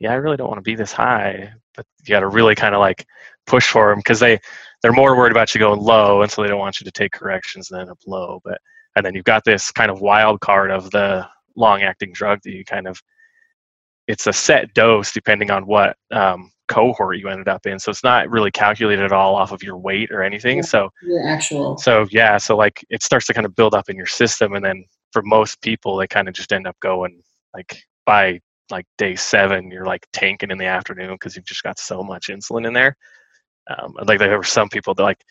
yeah, 0.00 0.12
I 0.12 0.14
really 0.14 0.36
don't 0.36 0.48
want 0.48 0.58
to 0.58 0.62
be 0.62 0.74
this 0.74 0.92
high, 0.92 1.52
but 1.74 1.86
you 2.04 2.10
got 2.10 2.20
to 2.20 2.28
really 2.28 2.54
kind 2.54 2.74
of 2.74 2.80
like 2.80 3.06
push 3.46 3.68
for 3.68 3.90
them 3.90 3.98
because 3.98 4.20
they 4.20 4.38
they're 4.82 4.92
more 4.92 5.16
worried 5.16 5.32
about 5.32 5.54
you 5.54 5.58
going 5.58 5.80
low, 5.80 6.22
and 6.22 6.30
so 6.30 6.42
they 6.42 6.48
don't 6.48 6.58
want 6.58 6.80
you 6.80 6.84
to 6.84 6.90
take 6.90 7.12
corrections 7.12 7.70
and 7.70 7.80
end 7.80 7.90
up 7.90 7.98
low. 8.06 8.40
But 8.44 8.58
and 8.96 9.04
then 9.04 9.14
you've 9.14 9.24
got 9.24 9.44
this 9.44 9.70
kind 9.70 9.90
of 9.90 10.00
wild 10.00 10.40
card 10.40 10.70
of 10.70 10.90
the 10.90 11.26
long 11.56 11.82
acting 11.82 12.12
drug 12.12 12.40
that 12.44 12.52
you 12.52 12.64
kind 12.64 12.86
of 12.86 13.00
it's 14.08 14.26
a 14.26 14.32
set 14.32 14.74
dose 14.74 15.12
depending 15.12 15.50
on 15.50 15.66
what 15.66 15.96
um, 16.10 16.50
cohort 16.68 17.18
you 17.18 17.28
ended 17.28 17.48
up 17.48 17.66
in. 17.66 17.78
So 17.78 17.90
it's 17.90 18.02
not 18.02 18.28
really 18.30 18.50
calculated 18.50 19.04
at 19.04 19.12
all 19.12 19.36
off 19.36 19.52
of 19.52 19.62
your 19.62 19.76
weight 19.78 20.10
or 20.10 20.22
anything. 20.22 20.56
Yeah, 20.58 20.62
so 20.62 20.90
your 21.02 21.26
actual 21.26 21.78
so 21.78 22.06
yeah 22.10 22.36
so 22.38 22.56
like 22.56 22.84
it 22.90 23.02
starts 23.02 23.26
to 23.26 23.34
kind 23.34 23.46
of 23.46 23.54
build 23.54 23.74
up 23.74 23.88
in 23.88 23.96
your 23.96 24.06
system. 24.06 24.54
And 24.54 24.64
then 24.64 24.84
for 25.12 25.22
most 25.22 25.60
people 25.60 25.96
they 25.96 26.06
kind 26.06 26.28
of 26.28 26.34
just 26.34 26.52
end 26.52 26.66
up 26.66 26.78
going 26.80 27.22
like 27.54 27.82
by 28.06 28.40
like 28.70 28.86
day 28.96 29.14
seven 29.14 29.70
you're 29.70 29.84
like 29.84 30.06
tanking 30.12 30.50
in 30.50 30.58
the 30.58 30.64
afternoon 30.64 31.12
because 31.12 31.36
you've 31.36 31.44
just 31.44 31.62
got 31.62 31.78
so 31.78 32.02
much 32.02 32.28
insulin 32.28 32.66
in 32.66 32.72
there. 32.72 32.96
Um, 33.68 33.94
like 34.06 34.18
there 34.18 34.36
were 34.36 34.42
some 34.42 34.68
people 34.68 34.94
that 34.94 35.02
like 35.02 35.22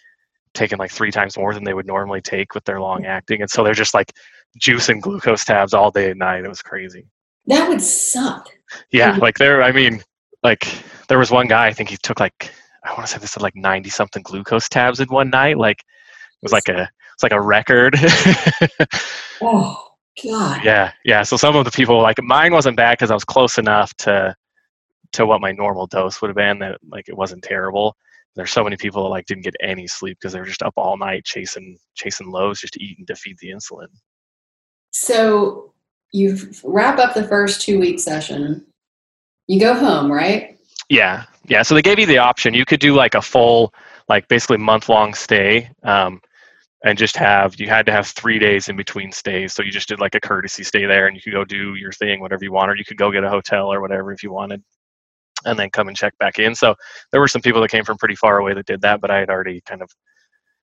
taking 0.54 0.78
like 0.78 0.92
three 0.92 1.12
times 1.12 1.38
more 1.38 1.54
than 1.54 1.64
they 1.64 1.74
would 1.74 1.88
normally 1.88 2.22
take 2.22 2.54
with 2.54 2.64
their 2.66 2.82
long 2.82 3.06
acting 3.06 3.42
and 3.42 3.50
so 3.50 3.64
they're 3.64 3.74
just 3.74 3.94
like 3.94 4.12
juice 4.58 4.90
and 4.90 5.02
glucose 5.02 5.46
tabs 5.46 5.74
all 5.74 5.92
day 5.92 6.12
and 6.12 6.20
night. 6.20 6.44
It 6.44 6.50
was 6.50 6.62
crazy. 6.62 7.06
That 7.48 7.68
would 7.70 7.82
suck. 7.82 8.50
Yeah 8.92 9.18
like 9.18 9.38
there 9.38 9.62
i 9.64 9.72
mean 9.72 10.02
like 10.44 10.68
there 11.10 11.20
was 11.20 11.30
one 11.32 11.48
guy 11.48 11.68
i 11.68 11.74
think 11.74 11.90
he 11.90 11.98
took 11.98 12.20
like 12.20 12.52
i 12.86 12.94
want 12.94 13.06
to 13.06 13.08
say 13.08 13.20
this 13.20 13.36
is 13.36 13.44
like 13.44 13.56
90 13.56 13.90
something 13.90 14.24
glucose 14.24 14.70
tabs 14.70 15.00
in 15.00 15.08
one 15.10 15.30
night 15.30 15.58
like 15.58 15.80
it 15.80 16.44
was 16.44 16.54
like 16.54 16.70
a 16.70 16.90
it's 17.14 17.24
like 17.24 17.34
a 17.34 17.42
record. 17.42 17.96
Oh 19.44 19.88
god. 20.24 20.64
Yeah 20.64 20.92
yeah 21.04 21.24
so 21.24 21.36
some 21.36 21.56
of 21.56 21.66
the 21.66 21.72
people 21.72 22.02
like 22.02 22.22
mine 22.22 22.54
wasn't 22.54 22.78
bad 22.78 22.94
because 22.94 23.10
i 23.10 23.14
was 23.14 23.26
close 23.26 23.58
enough 23.58 23.94
to 23.98 24.36
to 25.14 25.26
what 25.26 25.42
my 25.42 25.52
normal 25.52 25.88
dose 25.88 26.22
would 26.22 26.30
have 26.30 26.36
been 26.36 26.60
that 26.60 26.80
like 26.90 27.10
it 27.10 27.18
wasn't 27.18 27.44
terrible 27.44 27.96
there's 28.36 28.52
so 28.52 28.63
many 28.63 28.78
people 28.78 29.04
that 29.04 29.10
like 29.10 29.26
didn't 29.26 29.44
get 29.44 29.56
any 29.62 29.88
sleep 29.88 30.17
because 30.20 30.34
they 30.34 30.39
were 30.39 30.46
just 30.46 30.63
up 30.63 30.74
all 30.78 30.98
night 30.98 31.26
chasing 31.26 31.78
chasing 31.96 32.30
lows 32.30 32.62
just 32.62 32.74
to 32.74 32.84
eat 32.84 32.98
and 32.98 33.08
to 33.08 33.15
feed 33.15 33.38
the 33.39 33.50
insulin. 33.50 33.88
So 34.91 35.74
you 36.12 36.38
wrap 36.63 37.00
up 37.00 37.13
the 37.13 37.28
first 37.28 37.62
two 37.62 37.80
week 37.80 38.00
session. 38.00 38.65
You 39.48 39.60
go 39.60 39.74
home, 39.74 40.12
right? 40.12 40.58
Yeah, 40.89 41.26
yeah. 41.48 41.62
So 41.63 41.76
they 41.76 41.82
gave 41.82 42.00
you 42.00 42.06
the 42.06 42.17
option. 42.17 42.54
You 42.54 42.65
could 42.65 42.80
do 42.80 42.94
like 42.94 43.15
a 43.15 43.22
full, 43.22 43.74
like 44.10 44.28
basically 44.28 44.58
month 44.58 44.89
long 44.89 45.13
stay. 45.13 45.70
Um, 45.84 46.22
and 46.84 46.98
just 46.98 47.15
have 47.15 47.60
you 47.60 47.67
had 47.67 47.86
to 47.86 47.91
have 47.91 48.08
three 48.08 48.39
days 48.39 48.67
in 48.67 48.76
between 48.76 49.12
stays. 49.12 49.54
So 49.54 49.62
you 49.63 49.72
just 49.72 49.88
did 49.88 50.00
like 50.00 50.15
a 50.15 50.20
courtesy 50.20 50.63
stay 50.63 50.86
there, 50.86 51.08
and 51.08 51.15
you 51.15 51.22
could 51.22 51.34
go 51.34 51.46
do 51.46 51.76
your 51.76 51.91
thing, 51.91 52.22
whatever 52.22 52.44
you 52.44 52.52
want, 52.52 52.72
or 52.72 52.76
you 52.76 52.86
could 52.86 52.98
go 52.98 53.12
get 53.12 53.24
a 53.24 53.30
hotel 53.30 53.72
or 53.72 53.82
whatever 53.82 54.12
if 54.12 54.24
you 54.24 54.32
wanted, 54.32 54.63
and 55.46 55.58
then 55.58 55.70
come 55.70 55.88
and 55.88 55.98
check 55.98 56.18
back 56.18 56.40
in. 56.40 56.56
So 56.56 56.76
there 57.12 57.22
were 57.22 57.28
some 57.28 57.42
people 57.42 57.62
that 57.62 57.72
came 57.72 57.84
from 57.84 57.98
pretty 57.98 58.16
far 58.16 58.38
away 58.40 58.54
that 58.54 58.66
did 58.66 58.82
that, 58.82 59.02
but 59.02 59.12
I 59.12 59.20
had 59.20 59.30
already 59.30 59.62
kind 59.62 59.82
of 59.82 59.90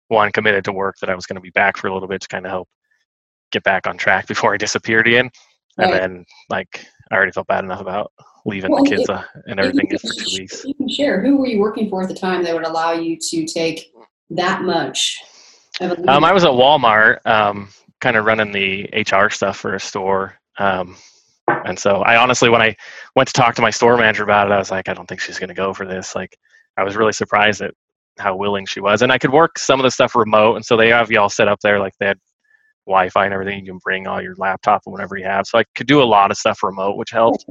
one 0.08 0.32
committed 0.32 0.64
to 0.64 0.72
work 0.72 0.96
that 1.00 1.10
I 1.10 1.14
was 1.14 1.26
going 1.26 1.36
to 1.36 1.40
be 1.42 1.50
back 1.50 1.76
for 1.76 1.88
a 1.88 1.92
little 1.92 2.08
bit 2.08 2.20
to 2.22 2.28
kind 2.28 2.46
of 2.46 2.50
help 2.50 2.68
get 3.52 3.62
back 3.62 3.86
on 3.86 3.96
track 3.96 4.26
before 4.28 4.54
I 4.54 4.56
disappeared 4.56 5.06
again. 5.06 5.30
And 5.78 5.90
Right. 5.92 6.00
then 6.00 6.24
like 6.48 6.86
I 7.10 7.16
already 7.16 7.32
felt 7.32 7.46
bad 7.46 7.64
enough 7.64 7.80
about 7.80 8.12
leaving 8.46 8.70
Well, 8.72 8.82
the 8.82 8.90
kids 8.90 9.04
it- 9.04 9.10
uh, 9.10 9.22
and 9.46 9.60
everything 9.60 9.88
for 9.98 10.12
two 10.14 10.30
weeks. 10.34 10.64
You 10.64 10.74
can 10.74 10.88
share. 10.88 11.22
Who 11.22 11.36
were 11.38 11.46
you 11.46 11.60
working 11.60 11.88
for 11.88 12.02
at 12.02 12.08
the 12.08 12.14
time 12.14 12.42
that 12.44 12.54
would 12.54 12.66
allow 12.66 12.92
you 12.92 13.16
to 13.30 13.44
take 13.46 13.92
that 14.30 14.62
much 14.62 15.18
of 15.80 15.92
a? 15.92 16.10
Um, 16.10 16.24
I 16.24 16.32
was 16.32 16.44
at 16.44 16.50
Walmart, 16.50 17.24
um, 17.26 17.68
kind 18.00 18.16
of 18.16 18.24
running 18.24 18.52
the 18.52 18.88
HR 18.94 19.28
stuff 19.30 19.58
for 19.58 19.74
a 19.74 19.80
store. 19.80 20.34
Um, 20.58 20.96
and 21.64 21.78
so 21.78 22.02
I 22.02 22.16
honestly, 22.16 22.48
when 22.48 22.62
I 22.62 22.76
went 23.16 23.28
to 23.28 23.32
talk 23.32 23.54
to 23.56 23.62
my 23.62 23.70
store 23.70 23.96
manager 23.96 24.22
about 24.24 24.48
it, 24.48 24.52
I 24.52 24.58
was 24.58 24.70
like, 24.70 24.88
I 24.88 24.94
don't 24.94 25.06
think 25.06 25.20
she's 25.20 25.38
going 25.38 25.48
to 25.48 25.54
go 25.54 25.72
for 25.74 25.86
this. 25.86 26.14
Like, 26.14 26.36
I 26.76 26.84
was 26.84 26.96
really 26.96 27.12
surprised 27.12 27.60
at 27.60 27.74
how 28.18 28.36
willing 28.36 28.66
she 28.66 28.80
was. 28.80 29.02
And 29.02 29.12
I 29.12 29.18
could 29.18 29.32
work 29.32 29.58
some 29.58 29.80
of 29.80 29.84
the 29.84 29.90
stuff 29.90 30.14
remote. 30.14 30.56
And 30.56 30.64
so 30.64 30.76
they 30.76 30.88
have 30.88 31.10
y'all 31.10 31.28
set 31.28 31.48
up 31.48 31.60
there, 31.60 31.78
like 31.78 31.94
they 32.00 32.06
had 32.06 32.18
Wi-Fi 32.86 33.24
and 33.24 33.34
everything. 33.34 33.60
You 33.64 33.72
can 33.72 33.80
bring 33.84 34.06
all 34.06 34.20
your 34.22 34.34
laptop 34.36 34.82
and 34.86 34.92
whatever 34.92 35.16
you 35.16 35.24
have. 35.24 35.46
So 35.46 35.58
I 35.58 35.64
could 35.76 35.86
do 35.86 36.02
a 36.02 36.04
lot 36.04 36.30
of 36.30 36.36
stuff 36.36 36.62
remote, 36.62 36.96
which 36.96 37.10
helped. 37.10 37.44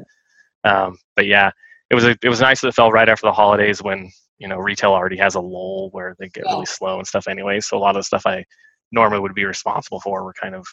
Um, 0.64 0.98
but 1.16 1.26
yeah, 1.28 1.52
it 1.90 1.96
was 1.96 2.06
a, 2.06 2.18
it 2.22 2.30
was 2.30 2.42
nice 2.42 2.62
that 2.62 2.70
it 2.70 2.74
fell 2.74 2.92
right 2.92 3.08
after 3.08 3.28
the 3.28 3.34
holidays 3.34 3.82
when 3.82 4.10
you 4.40 4.48
know 4.48 4.58
retail 4.58 4.92
already 4.92 5.18
has 5.18 5.36
a 5.36 5.40
lull 5.40 5.90
where 5.92 6.16
they 6.20 6.30
get 6.30 6.44
Yeah. 6.46 6.54
really 6.54 6.66
slow 6.66 6.98
and 6.98 7.08
stuff 7.08 7.28
anyway. 7.28 7.60
So 7.60 7.78
a 7.78 7.80
lot 7.80 7.96
of 7.96 8.02
the 8.02 8.04
stuff 8.04 8.26
I 8.26 8.44
normally 8.92 9.20
would 9.22 9.34
be 9.36 9.46
responsible 9.46 10.00
for 10.02 10.24
were 10.24 10.34
kind 10.34 10.56
of 10.56 10.66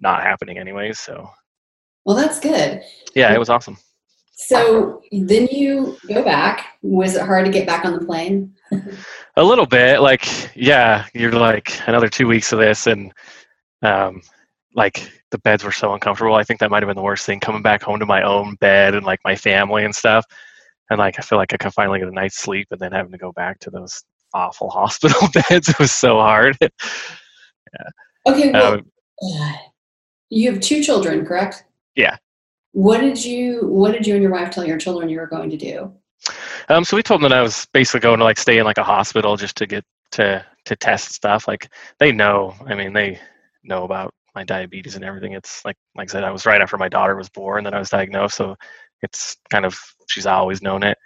not 0.00 0.22
happening 0.22 0.58
anyways. 0.58 0.98
So 0.98 1.28
well, 2.04 2.16
that's 2.16 2.40
good. 2.40 2.82
yeah, 3.14 3.32
it 3.34 3.38
was 3.38 3.48
awesome. 3.50 3.76
So 4.36 5.00
then 5.12 5.46
you 5.50 5.96
go 6.08 6.22
back. 6.24 6.66
Was 6.82 7.14
it 7.14 7.22
hard 7.22 7.46
to 7.46 7.52
get 7.52 7.66
back 7.66 7.84
on 7.84 7.92
the 7.98 8.04
plane? 8.04 8.52
A 9.36 9.44
little 9.44 9.64
bit, 9.66 10.00
like 10.00 10.26
yeah, 10.56 11.06
you're 11.14 11.32
like 11.32 11.72
another 11.88 12.08
two 12.08 12.26
weeks 12.26 12.52
of 12.52 12.58
this, 12.58 12.86
and 12.86 13.12
um, 13.82 14.20
like 14.74 15.08
the 15.30 15.38
beds 15.38 15.62
were 15.64 15.72
so 15.72 15.94
uncomfortable. 15.94 16.34
I 16.34 16.42
think 16.44 16.60
that 16.60 16.70
might 16.70 16.82
have 16.82 16.88
been 16.88 16.96
the 16.96 17.02
worst 17.02 17.24
thing 17.26 17.40
coming 17.40 17.62
back 17.62 17.82
home 17.82 18.00
to 18.00 18.06
my 18.06 18.22
own 18.22 18.56
bed 18.56 18.94
and 18.94 19.06
like 19.06 19.20
my 19.24 19.36
family 19.36 19.84
and 19.84 19.94
stuff. 19.94 20.24
And 20.90 20.98
like 20.98 21.18
I 21.18 21.22
feel 21.22 21.38
like 21.38 21.54
I 21.54 21.56
could 21.56 21.72
finally 21.72 22.00
get 22.00 22.08
a 22.08 22.12
night's 22.12 22.36
sleep, 22.38 22.66
and 22.72 22.80
then 22.80 22.92
having 22.92 23.12
to 23.12 23.18
go 23.18 23.32
back 23.32 23.60
to 23.60 23.70
those 23.70 24.02
awful 24.34 24.68
hospital 24.80 25.28
beds 25.48 25.72
was 25.78 25.92
so 25.92 26.16
hard. 26.18 26.58
Okay, 28.26 28.52
well, 28.52 28.74
Um, 28.74 29.54
you 30.30 30.50
have 30.50 30.60
two 30.60 30.82
children, 30.82 31.26
correct? 31.26 31.64
Yeah. 31.96 32.16
What 32.72 33.00
did 33.00 33.24
you 33.24 33.66
What 33.68 33.92
did 33.92 34.06
you 34.06 34.14
and 34.14 34.22
your 34.22 34.32
wife 34.32 34.50
tell 34.50 34.66
your 34.66 34.78
children 34.78 35.08
you 35.08 35.18
were 35.18 35.26
going 35.26 35.50
to 35.50 35.56
do? 35.56 35.92
Um, 36.68 36.84
so 36.84 36.96
we 36.96 37.02
told 37.02 37.20
them 37.20 37.30
that 37.30 37.38
I 37.38 37.42
was 37.42 37.66
basically 37.72 38.00
going 38.00 38.18
to 38.18 38.24
like 38.24 38.38
stay 38.38 38.58
in 38.58 38.64
like 38.64 38.78
a 38.78 38.84
hospital 38.84 39.36
just 39.36 39.56
to 39.56 39.66
get 39.66 39.84
to 40.12 40.44
to 40.64 40.76
test 40.76 41.12
stuff. 41.12 41.46
Like 41.46 41.70
they 41.98 42.12
know. 42.12 42.54
I 42.66 42.74
mean, 42.74 42.92
they 42.92 43.20
know 43.62 43.84
about 43.84 44.12
my 44.34 44.44
diabetes 44.44 44.96
and 44.96 45.04
everything. 45.04 45.32
It's 45.32 45.64
like 45.64 45.76
like 45.94 46.10
I 46.10 46.12
said, 46.12 46.24
I 46.24 46.30
was 46.30 46.46
right 46.46 46.60
after 46.60 46.76
my 46.76 46.88
daughter 46.88 47.16
was 47.16 47.28
born 47.28 47.64
that 47.64 47.74
I 47.74 47.78
was 47.78 47.90
diagnosed. 47.90 48.36
So 48.36 48.56
it's 49.02 49.36
kind 49.50 49.64
of 49.64 49.78
she's 50.08 50.26
always 50.26 50.62
known 50.62 50.82
it. 50.82 50.98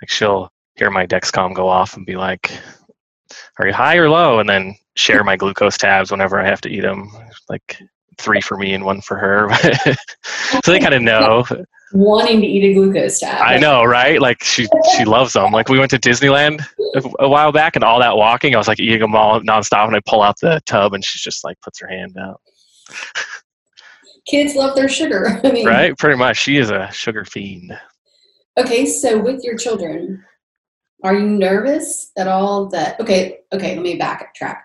Like 0.00 0.10
she'll 0.10 0.50
hear 0.76 0.90
my 0.90 1.06
Dexcom 1.06 1.54
go 1.54 1.68
off 1.68 1.96
and 1.96 2.06
be 2.06 2.16
like, 2.16 2.50
"Are 3.58 3.66
you 3.66 3.74
high 3.74 3.96
or 3.96 4.08
low?" 4.08 4.38
And 4.38 4.48
then 4.48 4.76
share 4.96 5.24
my 5.24 5.36
glucose 5.36 5.76
tabs 5.76 6.10
whenever 6.10 6.40
I 6.40 6.46
have 6.46 6.60
to 6.62 6.70
eat 6.70 6.82
them. 6.82 7.10
Like 7.48 7.78
three 8.18 8.40
for 8.40 8.56
me 8.56 8.74
and 8.74 8.84
one 8.84 9.00
for 9.00 9.16
her. 9.16 9.48
so 10.64 10.72
they 10.72 10.80
kind 10.80 10.94
of 10.94 11.02
know. 11.02 11.44
Wanting 11.92 12.40
to 12.40 12.46
eat 12.46 12.70
a 12.70 12.74
glucose 12.74 13.18
tab. 13.18 13.40
I 13.42 13.58
know, 13.58 13.84
right? 13.84 14.20
Like 14.20 14.44
she 14.44 14.68
she 14.96 15.04
loves 15.04 15.32
them. 15.32 15.50
Like 15.52 15.68
we 15.68 15.78
went 15.78 15.90
to 15.90 15.98
Disneyland 15.98 16.64
a, 16.94 17.24
a 17.24 17.28
while 17.28 17.50
back, 17.50 17.74
and 17.74 17.84
all 17.84 17.98
that 17.98 18.16
walking, 18.16 18.54
I 18.54 18.58
was 18.58 18.68
like 18.68 18.78
eating 18.78 19.00
them 19.00 19.16
all 19.16 19.40
nonstop, 19.40 19.86
and 19.86 19.96
I 19.96 20.00
pull 20.06 20.22
out 20.22 20.38
the 20.40 20.60
tub, 20.66 20.94
and 20.94 21.04
she's 21.04 21.22
just 21.22 21.42
like 21.42 21.60
puts 21.62 21.80
her 21.80 21.88
hand 21.88 22.16
out. 22.16 22.40
Kids 24.26 24.54
love 24.54 24.76
their 24.76 24.88
sugar. 24.88 25.40
I 25.44 25.50
mean, 25.50 25.66
Right? 25.66 25.96
Pretty 25.98 26.16
much. 26.16 26.36
She 26.36 26.58
is 26.58 26.70
a 26.70 26.90
sugar 26.92 27.24
fiend. 27.24 27.76
Okay, 28.58 28.86
so 28.86 29.18
with 29.18 29.42
your 29.42 29.56
children, 29.56 30.24
are 31.02 31.14
you 31.14 31.26
nervous 31.26 32.12
at 32.16 32.28
all 32.28 32.68
that 32.68 33.00
okay, 33.00 33.38
okay, 33.52 33.74
let 33.74 33.82
me 33.82 33.98
backtrack. 33.98 34.58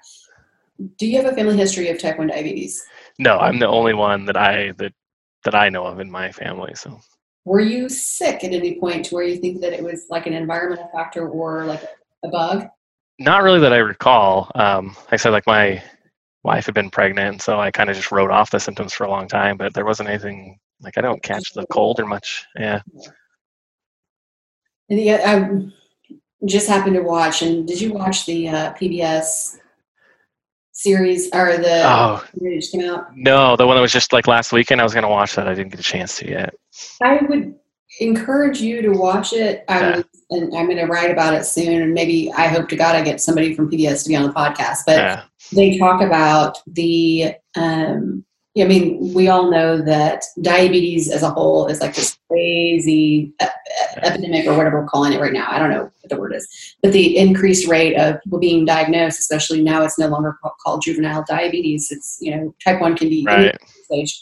Do 0.97 1.07
you 1.07 1.21
have 1.21 1.31
a 1.31 1.35
family 1.35 1.55
history 1.55 1.89
of 1.89 1.99
type 1.99 2.17
1 2.17 2.27
diabetes? 2.27 2.83
No, 3.19 3.37
I'm 3.37 3.59
the 3.59 3.67
only 3.67 3.93
one 3.93 4.25
that 4.25 4.37
I 4.37 4.71
that 4.77 4.93
that 5.43 5.55
I 5.55 5.69
know 5.69 5.85
of 5.85 5.99
in 5.99 6.09
my 6.09 6.31
family. 6.31 6.73
So 6.75 6.99
Were 7.45 7.61
you 7.61 7.87
sick 7.89 8.43
at 8.43 8.53
any 8.53 8.79
point 8.79 9.05
to 9.05 9.15
where 9.15 9.23
you 9.23 9.37
think 9.37 9.61
that 9.61 9.73
it 9.73 9.83
was 9.83 10.07
like 10.09 10.27
an 10.27 10.33
environmental 10.33 10.89
factor 10.93 11.27
or 11.27 11.65
like 11.65 11.83
a 12.23 12.29
bug? 12.29 12.67
not 13.19 13.43
really 13.43 13.59
that 13.59 13.73
I 13.73 13.77
recall. 13.77 14.51
Um, 14.55 14.87
like 14.87 15.13
I 15.13 15.15
said, 15.17 15.31
like 15.31 15.47
my 15.47 15.81
wife 16.43 16.65
had 16.65 16.75
been 16.75 16.89
pregnant, 16.89 17.41
so 17.41 17.59
I 17.59 17.71
kind 17.71 17.89
of 17.89 17.95
just 17.95 18.11
wrote 18.11 18.31
off 18.31 18.51
the 18.51 18.59
symptoms 18.59 18.93
for 18.93 19.05
a 19.05 19.09
long 19.09 19.27
time. 19.27 19.57
But 19.57 19.73
there 19.73 19.85
wasn't 19.85 20.09
anything 20.09 20.59
like 20.81 20.97
I 20.97 21.01
don't 21.01 21.23
catch 21.23 21.53
the 21.53 21.65
cold 21.67 21.99
or 21.99 22.05
much. 22.05 22.45
Yeah. 22.57 22.81
And 24.89 24.99
yeah, 24.99 25.21
I 25.25 26.45
just 26.45 26.67
happened 26.67 26.95
to 26.95 27.01
watch. 27.01 27.41
And 27.41 27.67
did 27.67 27.81
you 27.81 27.93
watch 27.93 28.25
the 28.25 28.49
uh, 28.49 28.73
PBS 28.73 29.57
series 30.75 31.27
or 31.33 31.57
the 31.57 31.83
Oh 31.85 32.23
just 32.53 32.71
came 32.71 32.89
out? 32.89 33.07
no, 33.15 33.55
the 33.55 33.65
one 33.65 33.75
that 33.77 33.81
was 33.81 33.91
just 33.93 34.11
like 34.13 34.27
last 34.27 34.51
weekend. 34.51 34.81
I 34.81 34.83
was 34.83 34.93
gonna 34.93 35.09
watch 35.09 35.35
that. 35.35 35.47
I 35.47 35.53
didn't 35.55 35.71
get 35.71 35.79
a 35.79 35.83
chance 35.83 36.17
to 36.19 36.29
yet. 36.29 36.53
I 37.01 37.19
would 37.29 37.55
encourage 38.01 38.59
you 38.61 38.81
to 38.81 38.89
watch 38.89 39.31
it. 39.33 39.63
I 39.69 39.79
Yeah. 39.79 40.01
and 40.31 40.43
I'm 40.57 40.65
going 40.65 40.77
to 40.77 40.85
write 40.85 41.11
about 41.11 41.33
it 41.33 41.45
soon. 41.45 41.81
And 41.81 41.93
maybe 41.93 42.29
I 42.35 42.47
hope 42.47 42.67
to 42.69 42.75
God 42.75 42.93
I 42.95 43.01
get 43.01 43.21
somebody 43.21 43.53
from 43.55 43.69
PBS 43.71 44.03
to 44.03 44.09
be 44.09 44.15
on 44.17 44.23
the 44.23 44.33
podcast. 44.33 44.79
But 44.85 44.97
Yeah. 44.97 45.21
they 45.53 45.77
talk 45.77 46.01
about 46.01 46.57
the. 46.67 47.35
Um, 47.55 48.25
I 48.57 48.63
mean, 48.63 49.13
we 49.13 49.27
all 49.27 49.51
know 49.51 49.81
that 49.81 50.23
diabetes 50.41 51.11
as 51.11 51.23
a 51.23 51.29
whole 51.29 51.67
is 51.67 51.81
like 51.81 51.93
this 51.93 52.17
crazy 52.29 53.33
ep- 53.41 53.53
epidemic 53.97 54.47
or 54.47 54.55
whatever 54.55 54.81
we're 54.81 54.87
calling 54.87 55.11
it 55.11 55.19
right 55.19 55.33
now. 55.33 55.47
I 55.49 55.59
don't 55.59 55.71
know 55.71 55.83
what 55.83 56.09
the 56.09 56.15
word 56.15 56.33
is, 56.33 56.47
but 56.81 56.93
the 56.93 57.17
increased 57.17 57.67
rate 57.67 57.95
of 57.97 58.21
people 58.23 58.39
being 58.39 58.63
diagnosed, 58.63 59.19
especially 59.19 59.61
now, 59.61 59.83
it's 59.83 59.99
no 59.99 60.07
longer 60.07 60.37
called 60.63 60.83
juvenile 60.83 61.25
diabetes. 61.27 61.91
It's 61.91 62.17
you 62.21 62.35
know 62.35 62.55
type 62.63 62.79
one 62.79 62.95
can 62.95 63.09
be 63.09 63.25
any 63.27 63.45
Right. 63.47 63.57
stage. 63.83 64.21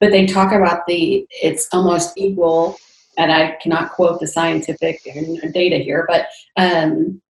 But 0.00 0.10
they 0.10 0.26
talk 0.26 0.52
about 0.52 0.86
the 0.86 1.26
it's 1.30 1.68
almost 1.72 2.18
equal, 2.18 2.78
and 3.16 3.30
I 3.30 3.58
cannot 3.62 3.92
quote 3.92 4.18
the 4.18 4.26
scientific 4.26 5.02
data 5.04 5.76
here, 5.76 6.04
but 6.08 6.26
um, 6.56 7.22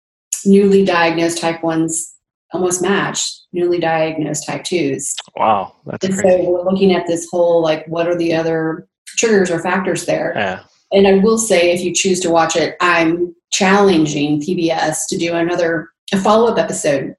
newly 0.46 0.84
diagnosed 0.84 1.38
type 1.38 1.62
ones 1.62 2.14
almost 2.52 2.82
match 2.82 3.22
newly 3.52 3.78
diagnosed 3.78 4.46
type 4.46 4.64
twos. 4.64 5.14
Wow, 5.37 5.74
that's 5.87 6.04
And 6.06 6.18
crazy. 6.18 6.44
so 6.44 6.50
we're 6.50 6.64
looking 6.70 6.94
at 6.94 7.06
this 7.06 7.28
whole 7.30 7.62
like 7.62 7.87
what 7.87 8.06
are 8.08 8.16
the 8.16 8.34
other 8.34 8.87
triggers 9.16 9.50
or 9.50 9.61
factors 9.61 10.06
there? 10.06 10.32
Yeah. 10.34 10.61
And 10.92 11.06
I 11.06 11.14
will 11.18 11.37
say, 11.38 11.72
if 11.72 11.80
you 11.82 11.92
choose 11.94 12.20
to 12.20 12.30
watch 12.30 12.56
it, 12.56 12.76
I'm 12.80 13.34
challenging 13.52 14.40
PBS 14.40 15.00
to 15.11 15.18
do 15.18 15.34
another 15.34 15.90
a 16.12 16.18
follow 16.18 16.50
up 16.50 16.58
episode 16.58 17.14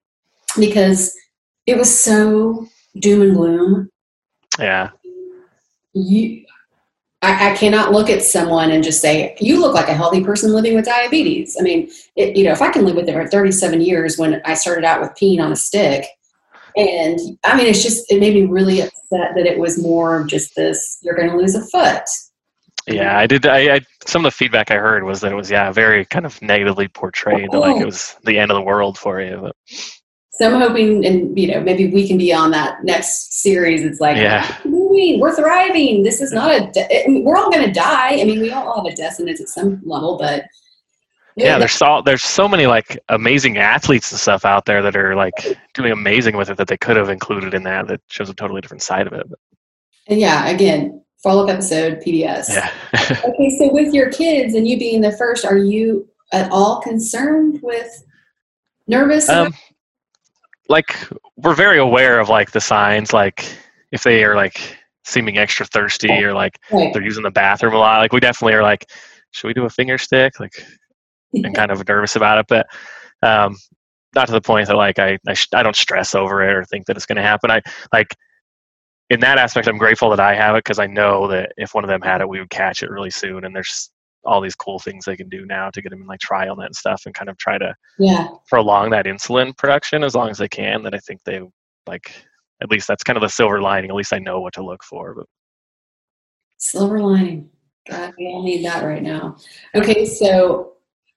because 0.58 1.14
it 1.68 1.78
was 1.78 1.96
so 1.96 2.66
doom 2.98 3.22
and 3.22 3.36
gloom 3.36 3.90
Yeah. 4.58 4.90
you 5.94 6.44
I, 7.22 7.52
I 7.52 7.56
cannot 7.56 7.92
look 7.92 8.10
at 8.10 8.24
someone 8.24 8.72
and 8.72 8.84
just 8.84 9.02
say 9.02 9.36
you 9.40 9.60
look 9.60 9.74
like 9.74 9.90
a 9.90 9.94
healthy 9.94 10.24
person 10.24 10.54
living 10.54 10.76
with 10.76 10.86
diabetes 10.86 11.58
i 11.60 11.64
mean 11.64 11.90
it, 12.16 12.36
you 12.36 12.44
know 12.44 12.52
if 12.52 12.62
i 12.62 12.70
can 12.72 12.86
live 12.86 12.96
with 12.96 13.10
it 13.10 13.14
for 13.14 13.28
37 13.28 13.82
years 13.82 14.18
when 14.18 14.42
i 14.46 14.54
started 14.54 14.86
out 14.86 15.02
with 15.02 15.12
peeing 15.12 15.42
on 15.44 15.52
a 15.52 15.56
stick 15.56 16.06
and 16.78 17.20
i 17.44 17.58
mean 17.58 17.68
it's 17.68 17.84
just 17.84 18.10
it 18.12 18.20
made 18.20 18.34
me 18.34 18.46
really 18.46 18.82
upset 18.82 19.34
that 19.36 19.46
it 19.46 19.60
was 19.60 19.82
more 19.82 20.22
of 20.22 20.28
just 20.28 20.56
this 20.56 21.00
you're 21.02 21.16
going 21.16 21.30
to 21.30 21.36
lose 21.38 21.56
a 21.56 21.66
foot 21.68 22.04
Yeah, 22.88 23.18
I 23.20 23.28
did. 23.28 23.46
I, 23.46 23.76
I 23.76 23.82
some 24.08 24.26
of 24.26 24.32
the 24.32 24.38
feedback 24.38 24.72
I 24.72 24.78
heard 24.78 25.04
was 25.04 25.22
that 25.22 25.32
it 25.32 25.36
was 25.36 25.52
yeah 25.52 25.72
very 25.72 26.06
kind 26.06 26.26
of 26.26 26.42
negatively 26.42 26.88
portrayed, 26.88 27.52
that, 27.52 27.60
like 27.60 27.76
Oh. 27.76 27.82
it 27.82 27.86
was 27.86 28.16
the 28.24 28.40
end 28.40 28.50
of 28.50 28.56
the 28.56 28.64
world 28.64 28.98
for 28.98 29.22
you. 29.22 29.38
But 29.42 29.56
so 30.40 30.48
i'm 30.54 30.62
hoping 30.62 31.06
and 31.06 31.38
you 31.38 31.48
know 31.48 31.60
maybe 31.62 31.90
we 31.92 32.08
can 32.08 32.18
be 32.18 32.32
on 32.34 32.52
that 32.52 32.84
next 32.84 33.42
series 33.42 33.82
it's 33.84 34.00
like 34.00 34.18
Yeah. 34.18 34.46
"What 34.64 34.64
do 34.64 34.70
you 34.78 34.92
mean? 34.92 35.20
we're 35.20 35.36
thriving 35.36 36.04
this 36.04 36.22
is 36.22 36.32
not 36.32 36.52
a 36.52 36.72
de- 36.72 37.06
I 37.06 37.08
mean, 37.08 37.24
we're 37.26 37.36
all 37.38 37.52
going 37.52 37.66
to 37.66 37.72
die 37.72 38.20
i 38.20 38.24
mean 38.24 38.40
we 38.40 38.52
all 38.52 38.76
have 38.76 38.86
a 38.92 38.96
death 38.96 39.16
sentence 39.16 39.42
at 39.42 39.50
some 39.50 39.82
level 39.86 40.18
but 40.18 40.46
yeah, 41.36 41.58
there's 41.58 41.72
so 41.72 42.02
there's 42.04 42.24
so 42.24 42.50
many 42.50 42.68
like 42.68 43.00
amazing 43.08 43.58
athletes 43.60 44.12
and 44.12 44.20
stuff 44.20 44.44
out 44.44 44.66
there 44.66 44.82
that 44.82 44.98
are 44.98 45.16
like 45.16 45.34
doing 45.74 45.92
amazing 45.94 46.36
with 46.36 46.50
it 46.50 46.58
that 46.58 46.68
they 46.68 46.76
could 46.76 46.98
have 46.98 47.08
included 47.08 47.54
in 47.54 47.64
that. 47.64 47.88
That 47.88 48.02
shows 48.08 48.30
a 48.30 48.34
totally 48.34 48.60
different 48.60 48.84
side 48.84 49.08
of 49.08 49.14
it. 49.14 49.26
And 50.08 50.20
yeah, 50.20 50.50
again, 50.50 51.02
follow 51.24 51.44
up 51.46 51.50
episode 51.50 52.02
PBS. 52.06 52.50
yeah. 52.50 52.70
Okay, 53.26 53.58
so 53.58 53.72
with 53.72 53.94
your 53.94 54.12
kids 54.12 54.54
and 54.54 54.68
you 54.68 54.78
being 54.78 55.00
the 55.00 55.14
first, 55.14 55.46
are 55.46 55.56
you 55.58 56.10
at 56.34 56.52
all 56.52 56.82
concerned 56.82 57.60
with 57.64 58.04
nervous? 58.88 59.30
um, 59.30 59.54
like 60.70 60.96
we're 61.36 61.56
very 61.56 61.80
aware 61.80 62.20
of 62.20 62.30
like 62.30 62.52
the 62.52 62.62
signs, 62.62 63.12
like 63.12 63.46
if 63.92 64.04
they 64.04 64.24
are 64.24 64.36
like 64.36 64.78
seeming 65.04 65.38
extra 65.38 65.66
thirsty 65.66 66.24
or 66.24 66.34
like 66.34 66.60
they're 66.72 67.04
using 67.04 67.24
the 67.24 67.32
bathroom 67.32 67.74
a 67.74 67.78
lot. 67.78 68.00
Like 68.00 68.14
we 68.14 68.20
definitely 68.20 68.54
are 68.54 68.64
like, 68.64 68.86
should 69.32 69.48
we 69.48 69.54
do 69.54 69.66
a 69.66 69.70
finger 69.70 69.98
stick? 69.98 70.40
Like, 70.40 70.54
and 71.34 71.54
kind 71.54 71.72
of 71.72 71.88
nervous 71.88 72.16
about 72.16 72.40
it, 72.40 72.46
but 72.48 72.68
um, 73.22 73.56
not 74.16 74.26
to 74.28 74.32
the 74.32 74.42
point 74.42 74.68
that 74.68 74.76
like 74.76 75.00
I 75.00 75.18
I, 75.28 75.34
sh- 75.34 75.48
I 75.54 75.64
don't 75.64 75.76
stress 75.76 76.16
over 76.16 76.48
it 76.48 76.56
or 76.56 76.64
think 76.64 76.86
that 76.86 76.96
it's 76.96 77.06
going 77.06 77.18
to 77.18 77.22
happen. 77.22 77.52
I 77.52 77.62
like 77.94 78.16
in 79.10 79.20
that 79.22 79.38
aspect, 79.38 79.68
I'm 79.68 79.78
grateful 79.78 80.10
that 80.12 80.20
I 80.20 80.36
have 80.36 80.56
it 80.56 80.64
because 80.64 80.80
I 80.80 80.88
know 80.88 81.28
that 81.28 81.54
if 81.58 81.74
one 81.74 81.84
of 81.84 81.88
them 81.90 82.02
had 82.02 82.22
it, 82.22 82.30
we 82.30 82.40
would 82.40 82.50
catch 82.50 82.84
it 82.84 82.92
really 82.92 83.10
soon. 83.10 83.44
And 83.44 83.56
there's 83.56 83.92
all 84.26 84.42
these 84.42 84.56
cool 84.56 84.80
things 84.80 85.06
they 85.06 85.16
can 85.16 85.30
do 85.30 85.46
now 85.46 85.70
to 85.72 85.82
get 85.82 85.90
them 85.90 86.02
in 86.02 86.08
like 86.08 86.20
TrialNet 86.20 86.66
and 86.68 86.76
stuff, 86.76 87.04
and 87.06 87.16
kind 87.16 87.30
of 87.30 87.38
try 87.38 87.58
to 87.58 87.74
Yeah. 87.98 88.28
prolong 88.48 88.90
that 88.92 89.06
insulin 89.06 89.56
production 89.58 90.04
as 90.04 90.16
long 90.16 90.30
as 90.30 90.38
they 90.38 90.50
can. 90.50 90.84
That 90.84 90.94
I 90.94 91.00
think 91.00 91.22
they 91.26 91.42
like. 91.88 92.14
At 92.62 92.70
least 92.70 92.90
that's 92.90 93.04
kind 93.04 93.16
of 93.16 93.22
the 93.22 93.30
silver 93.30 93.62
lining. 93.62 93.90
At 93.90 93.96
least 93.96 94.12
I 94.12 94.20
know 94.20 94.42
what 94.42 94.54
to 94.56 94.62
look 94.66 94.84
for. 94.84 95.16
But 95.16 95.26
Silver 96.58 97.00
lining. 97.00 97.50
God, 97.90 98.14
we 98.18 98.26
all 98.28 98.44
need 98.44 98.66
that 98.66 98.84
right 98.84 99.02
now. 99.02 99.38
Okay, 99.74 100.06
so 100.06 100.74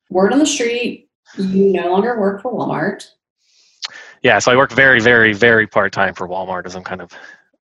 word 0.09 0.33
on 0.33 0.39
the 0.39 0.47
street, 0.47 1.09
you 1.37 1.73
no 1.73 1.91
longer 1.91 2.19
work 2.21 2.43
for 2.43 2.53
Walmart. 2.53 3.09
yeah, 4.23 4.39
so 4.39 4.53
I 4.53 4.57
work 4.57 4.71
very, 4.71 5.01
very, 5.01 5.33
very 5.33 5.67
part 5.67 5.93
time 5.93 6.15
for 6.15 6.29
Walmart 6.29 6.65
as 6.65 6.77
I'm 6.77 6.85
kind 6.85 7.01
of 7.01 7.11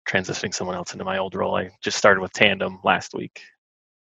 transitioning 0.07 0.53
someone 0.53 0.75
else 0.75 0.93
into 0.93 1.03
my 1.03 1.17
old 1.17 1.33
role. 1.33 1.55
I 1.55 1.71
just 1.83 1.97
started 1.97 2.21
with 2.21 2.31
Tandem 2.33 2.79
last 2.83 3.15
week. 3.15 3.41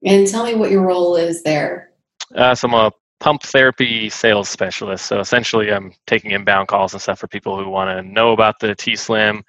And 0.05 0.27
tell 0.27 0.45
me 0.45 0.55
what 0.55 0.71
your 0.71 0.83
role 0.83 1.15
is 1.15 1.43
there. 1.43 1.91
Uh, 2.36 2.53
so 2.53 2.67
I'm 2.67 2.73
a 2.73 2.91
pump 3.19 3.43
therapy 3.43 4.10
sales 4.10 4.49
specialist. 4.49 5.05
So 5.05 5.19
essentially, 5.19 5.71
I'm 5.71 5.93
taking 6.05 6.31
inbound 6.31 6.67
calls 6.67 6.93
and 6.93 7.01
stuff 7.01 7.19
for 7.19 7.27
people 7.27 7.62
who 7.62 7.69
want 7.69 7.89
to 7.89 8.03
know 8.03 8.31
about 8.31 8.60
the 8.60 8.75
T 8.75 8.95
Slim, 8.95 9.43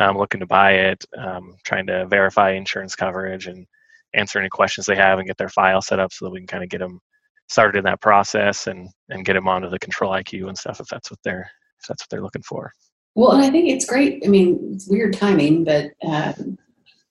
um, 0.00 0.16
looking 0.16 0.40
to 0.40 0.46
buy 0.46 0.72
it, 0.72 1.04
um, 1.16 1.56
trying 1.64 1.86
to 1.86 2.06
verify 2.06 2.52
insurance 2.52 2.96
coverage, 2.96 3.46
and 3.46 3.66
answer 4.14 4.38
any 4.38 4.48
questions 4.48 4.86
they 4.86 4.96
have 4.96 5.18
and 5.18 5.28
get 5.28 5.38
their 5.38 5.48
file 5.48 5.80
set 5.80 5.98
up 5.98 6.12
so 6.12 6.24
that 6.24 6.30
we 6.30 6.40
can 6.40 6.46
kind 6.46 6.64
of 6.64 6.70
get 6.70 6.78
them 6.78 7.00
started 7.48 7.78
in 7.78 7.84
that 7.84 8.00
process 8.00 8.66
and 8.66 8.88
and 9.10 9.24
get 9.24 9.34
them 9.34 9.48
onto 9.48 9.68
the 9.68 9.78
Control 9.78 10.12
IQ 10.12 10.48
and 10.48 10.58
stuff 10.58 10.80
if 10.80 10.86
that's 10.88 11.10
what 11.10 11.20
they're 11.24 11.50
if 11.80 11.86
that's 11.86 12.02
what 12.02 12.10
they're 12.10 12.22
looking 12.22 12.42
for. 12.42 12.72
Well, 13.14 13.32
and 13.32 13.42
I 13.42 13.50
think 13.50 13.68
it's 13.68 13.84
great. 13.84 14.22
I 14.24 14.28
mean, 14.28 14.72
it's 14.72 14.88
weird 14.88 15.14
timing, 15.14 15.64
but 15.64 15.90
um, 16.02 16.58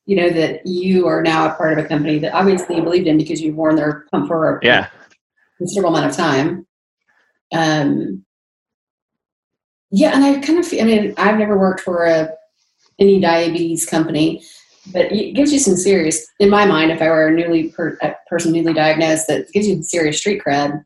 you 0.06 0.16
know 0.16 0.30
that 0.30 0.66
you 0.66 1.08
are 1.08 1.22
now 1.22 1.48
a 1.50 1.56
part 1.56 1.78
of 1.78 1.84
a 1.84 1.88
company 1.88 2.20
that 2.20 2.34
obviously 2.34 2.76
you 2.76 2.84
believed 2.84 3.08
in 3.08 3.18
because 3.18 3.42
you've 3.42 3.56
worn 3.56 3.76
their 3.76 4.06
pump 4.12 4.28
for 4.28 4.58
a 4.58 4.66
Yeah, 4.66 4.88
considerable 5.58 5.96
amount 5.96 6.12
of 6.12 6.18
time. 6.18 6.66
Um, 7.54 8.26
yeah, 9.92 10.16
and 10.16 10.24
I 10.24 10.40
kind 10.40 10.58
of, 10.60 10.66
I 10.74 10.84
mean, 10.84 11.14
I've 11.18 11.38
never 11.38 11.58
worked 11.58 11.82
for 11.82 12.06
a 12.06 12.30
any 13.00 13.20
diabetes 13.20 13.86
company, 13.86 14.42
but 14.94 15.12
it 15.12 15.34
gives 15.34 15.52
you 15.52 15.60
some 15.60 15.76
serious, 15.76 16.26
in 16.40 16.50
my 16.50 16.66
mind, 16.66 16.92
if 16.92 17.02
I 17.02 17.10
were 17.10 17.28
a 17.28 17.32
newly 17.34 17.70
per, 17.70 17.98
a 18.02 18.14
person 18.30 18.52
newly 18.54 18.74
diagnosed, 18.74 19.28
that 19.28 19.52
gives 19.52 19.68
you 19.68 19.76
some 19.76 19.84
serious 19.84 20.18
street 20.18 20.42
cred. 20.46 20.84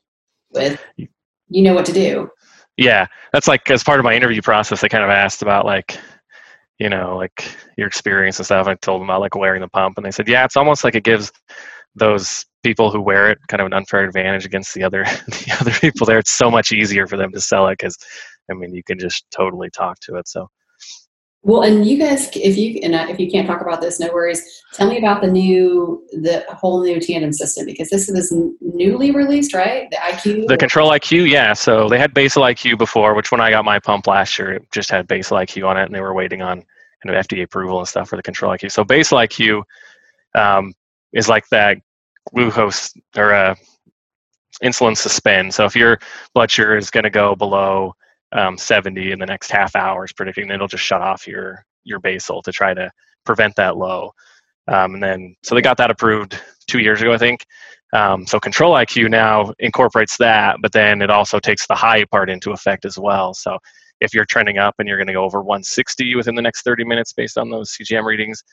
With 0.51 0.81
you 0.97 1.61
know 1.61 1.73
what 1.73 1.85
to 1.85 1.91
do. 1.93 2.29
yeah 2.77 3.07
that's 3.33 3.47
like 3.47 3.69
as 3.69 3.83
part 3.83 3.99
of 3.99 4.05
my 4.05 4.13
interview 4.15 4.41
process 4.41 4.79
they 4.79 4.87
kind 4.87 5.03
of 5.03 5.09
asked 5.09 5.41
about 5.41 5.65
like 5.65 5.97
you 6.79 6.89
know 6.89 7.15
like 7.15 7.55
your 7.77 7.87
experience 7.87 8.37
and 8.37 8.45
stuff 8.45 8.67
i 8.67 8.75
told 8.75 9.01
them 9.01 9.09
about 9.09 9.21
like 9.21 9.35
wearing 9.35 9.61
the 9.61 9.67
pump 9.69 9.97
and 9.97 10.05
they 10.05 10.11
said 10.11 10.27
yeah 10.27 10.43
it's 10.43 10.57
almost 10.57 10.83
like 10.83 10.95
it 10.95 11.03
gives 11.03 11.31
those 11.95 12.45
people 12.63 12.91
who 12.91 13.01
wear 13.01 13.29
it 13.29 13.37
kind 13.47 13.61
of 13.61 13.67
an 13.67 13.73
unfair 13.73 14.03
advantage 14.03 14.45
against 14.45 14.73
the 14.73 14.83
other 14.83 15.03
the 15.27 15.57
other 15.59 15.71
people 15.71 16.05
there. 16.05 16.19
It's 16.19 16.31
so 16.31 16.51
much 16.51 16.71
easier 16.71 17.07
for 17.07 17.17
them 17.17 17.31
to 17.31 17.41
sell 17.41 17.67
it 17.67 17.73
because 17.73 17.97
i 18.49 18.53
mean 18.53 18.73
you 18.73 18.83
can 18.83 18.99
just 18.99 19.25
totally 19.31 19.69
talk 19.69 19.99
to 20.01 20.15
it. 20.15 20.27
So 20.27 20.49
Well, 21.45 21.61
and 21.61 21.85
you 21.85 21.99
guys, 21.99 22.31
if 22.35 22.57
you 22.57 22.79
and 22.81 22.95
if 23.07 23.19
you 23.19 23.29
can't 23.29 23.45
talk 23.45 23.61
about 23.61 23.79
this, 23.79 23.99
no 23.99 24.11
worries. 24.11 24.63
Tell 24.73 24.89
me 24.89 24.97
about 24.97 25.21
the 25.21 25.27
new, 25.27 26.03
the 26.11 26.43
whole 26.49 26.83
new 26.83 26.99
tandem 26.99 27.31
system 27.31 27.67
because 27.67 27.91
this 27.91 28.09
is 28.09 28.33
newly 28.61 29.11
released, 29.11 29.53
right? 29.53 29.87
The 29.91 29.97
IQ. 29.97 30.47
the 30.47 30.57
control 30.57 30.89
iq 30.89 31.29
yeah 31.29 31.53
so 31.53 31.87
they 31.87 31.99
had 31.99 32.13
basal 32.15 32.41
iq 32.43 32.77
before 32.77 33.13
which 33.13 33.31
when 33.31 33.41
i 33.41 33.49
got 33.49 33.63
my 33.63 33.79
pump 33.79 34.07
last 34.07 34.37
year 34.39 34.53
it 34.53 34.71
just 34.71 34.89
had 34.89 35.07
basal 35.07 35.37
iq 35.37 35.67
on 35.67 35.77
it 35.77 35.83
and 35.83 35.93
they 35.93 36.01
were 36.01 36.13
waiting 36.13 36.41
on 36.41 36.63
kind 37.03 37.15
of 37.15 37.25
fda 37.27 37.43
approval 37.43 37.79
and 37.79 37.87
stuff 37.87 38.09
for 38.09 38.15
the 38.15 38.23
control 38.23 38.51
iq 38.53 38.71
so 38.71 38.83
basal 38.83 39.19
iq 39.19 39.63
um, 40.35 40.73
is 41.13 41.29
like 41.29 41.47
that 41.49 41.77
glucose 42.33 42.93
or 43.15 43.33
uh, 43.33 43.55
insulin 44.63 44.97
suspend 44.97 45.53
so 45.53 45.65
if 45.65 45.75
your 45.75 45.99
blood 46.33 46.49
sugar 46.49 46.75
is 46.75 46.89
going 46.89 47.03
to 47.03 47.09
go 47.09 47.35
below 47.35 47.93
um, 48.35 48.57
70 48.57 49.11
in 49.11 49.19
the 49.19 49.25
next 49.25 49.49
half 49.49 49.75
hour 49.75 50.05
is 50.05 50.13
predicting 50.13 50.49
it'll 50.49 50.67
just 50.67 50.83
shut 50.83 51.01
off 51.01 51.27
your 51.27 51.65
your 51.83 51.99
basal 51.99 52.41
to 52.41 52.51
try 52.51 52.73
to 52.73 52.89
prevent 53.25 53.55
that 53.55 53.77
low 53.77 54.11
um, 54.67 54.93
and 54.95 55.03
then 55.03 55.35
so 55.43 55.55
they 55.55 55.61
got 55.61 55.77
that 55.77 55.91
approved 55.91 56.39
two 56.67 56.79
years 56.79 57.01
ago 57.01 57.13
i 57.13 57.17
think 57.17 57.45
um, 57.95 58.27
so 58.27 58.39
Control 58.39 58.73
IQ 58.73 59.09
now 59.09 59.53
incorporates 59.59 60.17
that, 60.17 60.57
but 60.61 60.73
then 60.73 61.01
it 61.01 61.09
also 61.09 61.39
takes 61.39 61.65
the 61.65 61.75
high 61.75 62.03
part 62.05 62.29
into 62.29 62.51
effect 62.51 62.83
as 62.83 62.97
well. 62.97 63.33
So 63.33 63.57
if 64.01 64.13
you're 64.13 64.25
trending 64.25 64.57
up 64.57 64.75
and 64.79 64.87
you're 64.87 64.97
going 64.97 65.07
to 65.07 65.13
go 65.13 65.23
over 65.23 65.39
160 65.41 66.15
within 66.15 66.35
the 66.35 66.41
next 66.41 66.63
30 66.63 66.83
minutes 66.83 67.13
based 67.13 67.37
on 67.37 67.49
those 67.49 67.71
CGM 67.71 68.03
readings, 68.03 68.43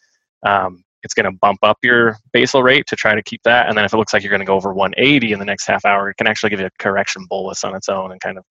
um, 0.46 0.84
it's 1.02 1.14
going 1.14 1.24
to 1.24 1.36
bump 1.40 1.58
up 1.64 1.78
your 1.82 2.16
basal 2.32 2.62
rate 2.62 2.86
to 2.86 2.94
try 2.94 3.16
to 3.16 3.22
keep 3.22 3.42
that. 3.42 3.68
And 3.68 3.76
then 3.76 3.84
if 3.84 3.92
it 3.92 3.96
looks 3.96 4.12
like 4.12 4.22
you're 4.22 4.30
going 4.30 4.40
to 4.40 4.46
go 4.46 4.54
over 4.54 4.72
180 4.72 5.32
in 5.32 5.40
the 5.40 5.44
next 5.44 5.66
half 5.66 5.84
hour, 5.84 6.10
it 6.10 6.16
can 6.16 6.28
actually 6.28 6.50
give 6.50 6.60
you 6.60 6.66
a 6.66 6.70
correction 6.78 7.26
bolus 7.28 7.64
on 7.64 7.74
its 7.74 7.88
own 7.88 8.12
and 8.12 8.20
kind 8.20 8.38
of 8.38 8.44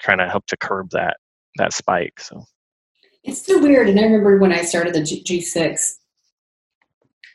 kind 0.00 0.20
of 0.20 0.30
help 0.30 0.46
to 0.46 0.56
curb 0.56 0.90
that 0.90 1.16
that 1.56 1.72
spike. 1.72 2.20
So 2.20 2.44
It's 3.24 3.44
so 3.44 3.60
weird. 3.60 3.88
And 3.88 3.98
I 3.98 4.04
remember 4.04 4.38
when 4.38 4.52
I 4.52 4.62
started 4.62 4.94
the 4.94 5.02
G- 5.02 5.22
G6, 5.22 5.96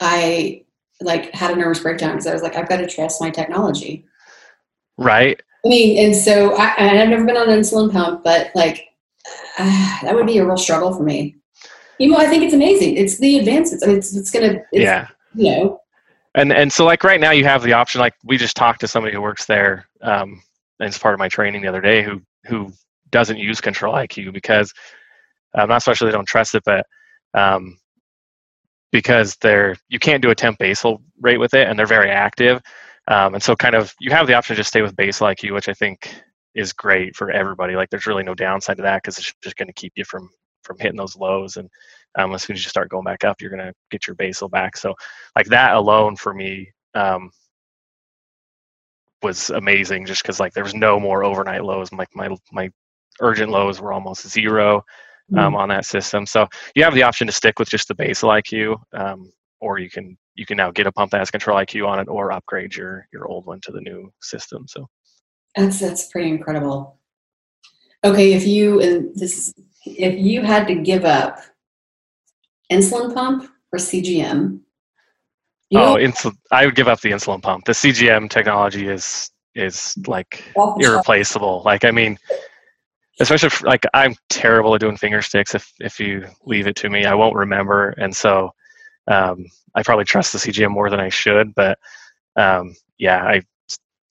I 0.02 0.64
like 1.02 1.34
had 1.34 1.52
a 1.52 1.56
nervous 1.56 1.80
breakdown 1.80 2.14
because 2.14 2.28
I 2.28 2.34
was 2.34 2.42
like, 2.42 2.56
I've 2.56 2.70
got 2.70 2.78
to 2.78 2.88
trust 2.88 3.22
my 3.22 3.30
technology. 3.30 4.06
right, 4.98 5.40
I 5.66 5.70
mean, 5.70 6.06
and 6.06 6.16
so 6.16 6.56
I, 6.56 6.68
and 6.78 7.00
I've 7.00 7.10
never 7.10 7.26
been 7.26 7.38
on 7.38 7.50
an 7.50 7.60
insulin 7.60 7.92
pump, 7.92 8.24
but 8.24 8.52
like 8.56 8.86
uh, 9.60 10.00
that 10.04 10.16
would 10.16 10.28
be 10.28 10.38
a 10.38 10.46
real 10.46 10.58
struggle 10.58 10.94
for 10.94 11.04
me. 11.04 11.36
You 12.00 12.12
know, 12.12 12.18
I 12.18 12.28
think 12.28 12.44
it's 12.44 12.54
amazing. 12.54 12.96
It's 12.96 13.18
the 13.18 13.40
advances. 13.40 13.82
I 13.82 13.88
mean, 13.88 13.98
it's, 13.98 14.16
it's 14.16 14.30
gonna, 14.30 14.60
it's, 14.72 14.84
yeah. 14.84 15.08
you 15.34 15.52
know, 15.52 15.82
and 16.38 16.54
and 16.54 16.72
so 16.72 16.86
like 16.86 17.04
right 17.04 17.20
now 17.20 17.32
you 17.32 17.44
have 17.44 17.64
the 17.64 17.74
option 17.74 18.00
like 18.00 18.14
we 18.24 18.38
just 18.38 18.56
talked 18.56 18.80
to 18.82 18.88
somebody 18.88 19.14
who 19.14 19.22
works 19.22 19.46
there 19.46 19.88
um 20.02 20.42
as 20.80 20.98
part 20.98 21.14
of 21.14 21.20
my 21.20 21.30
training 21.30 21.62
the 21.62 21.68
other 21.68 21.82
day 21.82 22.02
who 22.04 22.22
who 22.46 22.72
doesn't 23.10 23.38
use 23.38 23.62
control 23.62 23.94
iq 23.96 24.34
because 24.34 24.74
um, 25.58 25.70
not 25.70 25.78
especially 25.78 26.08
they 26.08 26.16
don't 26.16 26.28
trust 26.28 26.56
it 26.56 26.64
but 26.66 26.86
um 27.34 27.78
because 28.92 29.36
they're 29.42 29.76
you 29.90 30.00
can't 30.00 30.22
do 30.22 30.30
a 30.30 30.36
temp 30.36 30.58
basal 30.60 31.02
rate 31.22 31.38
with 31.38 31.54
it 31.54 31.68
and 31.68 31.78
they're 31.78 31.86
very 31.86 32.10
active 32.10 32.62
um, 33.10 33.34
and 33.34 33.44
so 33.44 33.56
kind 33.56 33.76
of 33.76 33.94
you 34.00 34.12
have 34.12 34.28
the 34.28 34.34
option 34.34 34.56
to 34.56 34.60
just 34.60 34.70
stay 34.70 34.82
with 34.82 34.96
basal 34.96 35.28
iq 35.28 35.54
which 35.54 35.70
i 35.70 35.74
think 35.74 36.14
is 36.56 36.74
great 36.74 37.16
for 37.16 37.32
everybody 37.32 37.76
like 37.76 37.90
there's 37.90 38.08
really 38.08 38.24
no 38.24 38.34
downside 38.34 38.78
to 38.78 38.84
that 38.84 39.02
because 39.02 39.18
it's 39.18 39.34
just 39.44 39.56
going 39.56 39.68
to 39.68 39.74
keep 39.74 39.94
you 39.96 40.04
from 40.04 40.30
from 40.64 40.78
hitting 40.80 40.98
those 40.98 41.16
lows 41.16 41.58
and 41.58 41.70
um, 42.18 42.34
as 42.34 42.44
soon 42.44 42.56
as 42.56 42.64
you 42.64 42.70
start 42.70 42.90
going 42.90 43.04
back 43.04 43.24
up 43.24 43.40
you're 43.40 43.52
going 43.52 43.66
to 43.66 43.74
get 43.92 44.08
your 44.08 44.16
basal 44.16 44.50
back 44.50 44.76
so 44.76 44.94
like 45.36 45.46
that 45.48 45.76
alone 45.76 46.16
for 46.16 46.34
me 46.34 46.70
um, 46.96 47.30
was 49.24 49.50
amazing 49.50 50.06
just 50.06 50.22
because 50.22 50.40
like 50.40 50.54
there 50.54 50.64
was 50.64 50.76
no 50.76 51.00
more 51.00 51.24
overnight 51.24 51.64
lows 51.64 51.92
like 51.92 52.10
my 52.16 52.30
my 52.52 52.70
urgent 53.22 53.52
lows 53.52 53.82
were 53.82 53.94
almost 53.94 54.28
zero 54.28 54.84
um, 55.38 55.56
on 55.56 55.70
that 55.70 55.86
system. 55.86 56.26
So 56.26 56.48
you 56.76 56.84
have 56.84 56.94
the 56.94 57.04
option 57.04 57.28
to 57.28 57.34
stick 57.34 57.60
with 57.60 57.70
just 57.70 57.88
the 57.88 57.96
basal 57.96 58.30
iq 58.30 58.78
um, 58.94 59.32
or 59.60 59.80
you 59.80 59.90
can 59.90 60.18
you 60.36 60.46
can 60.46 60.58
now 60.58 60.72
get 60.72 60.88
a 60.88 60.92
pump 60.92 61.12
that 61.12 61.20
has 61.20 61.32
control 61.32 61.58
iq 61.58 61.88
on 61.88 62.00
it 62.00 62.08
or 62.08 62.32
upgrade 62.32 62.76
your 62.76 63.08
your 63.12 63.28
old 63.28 63.46
one 63.46 63.60
to 63.62 63.72
the 63.72 63.82
new 63.82 64.12
system 64.22 64.68
so. 64.68 64.88
That's 65.56 65.80
that's 65.80 66.08
pretty 66.08 66.30
incredible. 66.30 67.00
Okay, 68.04 68.34
if 68.34 68.46
you 68.46 68.80
and 68.80 69.16
this 69.16 69.38
is 69.38 69.54
if 69.86 70.18
you 70.20 70.44
had 70.44 70.68
to 70.68 70.76
give 70.76 71.04
up 71.04 71.40
insulin 72.72 73.14
pump 73.14 73.50
or 73.72 73.80
CGM, 73.80 74.60
you 75.70 75.80
oh 75.80 75.96
insul- 75.96 76.36
i 76.52 76.66
would 76.66 76.76
give 76.76 76.88
up 76.88 77.02
the 77.02 77.12
insulin 77.12 77.42
pump 77.42 77.66
the 77.66 77.72
cgm 77.72 78.30
technology 78.30 78.88
is 78.88 79.32
is 79.58 79.98
like 80.08 80.44
off 80.56 80.78
the 80.78 80.84
chart. 80.84 80.94
irreplaceable. 80.94 81.64
Like 81.66 81.84
I 81.84 81.92
mean, 81.92 82.18
especially 83.20 83.48
if, 83.48 83.64
like 83.64 83.84
I'm 83.94 84.16
terrible 84.30 84.74
at 84.76 84.82
doing 84.82 84.98
finger 84.98 85.22
sticks. 85.22 85.56
If 85.56 85.72
if 85.80 86.00
you 86.00 86.26
leave 86.46 86.68
it 86.68 86.76
to 86.78 86.90
me, 86.90 87.06
I 87.06 87.16
won't 87.16 87.36
remember, 87.36 87.90
and 87.98 88.16
so 88.16 88.52
um, 89.08 89.46
I 89.76 89.84
probably 89.84 90.06
trust 90.06 90.34
the 90.34 90.40
CGM 90.40 90.72
more 90.72 90.90
than 90.90 91.00
I 91.00 91.10
should. 91.10 91.54
But 91.56 91.78
um, 92.36 92.76
yeah, 92.98 93.24
I 93.24 93.42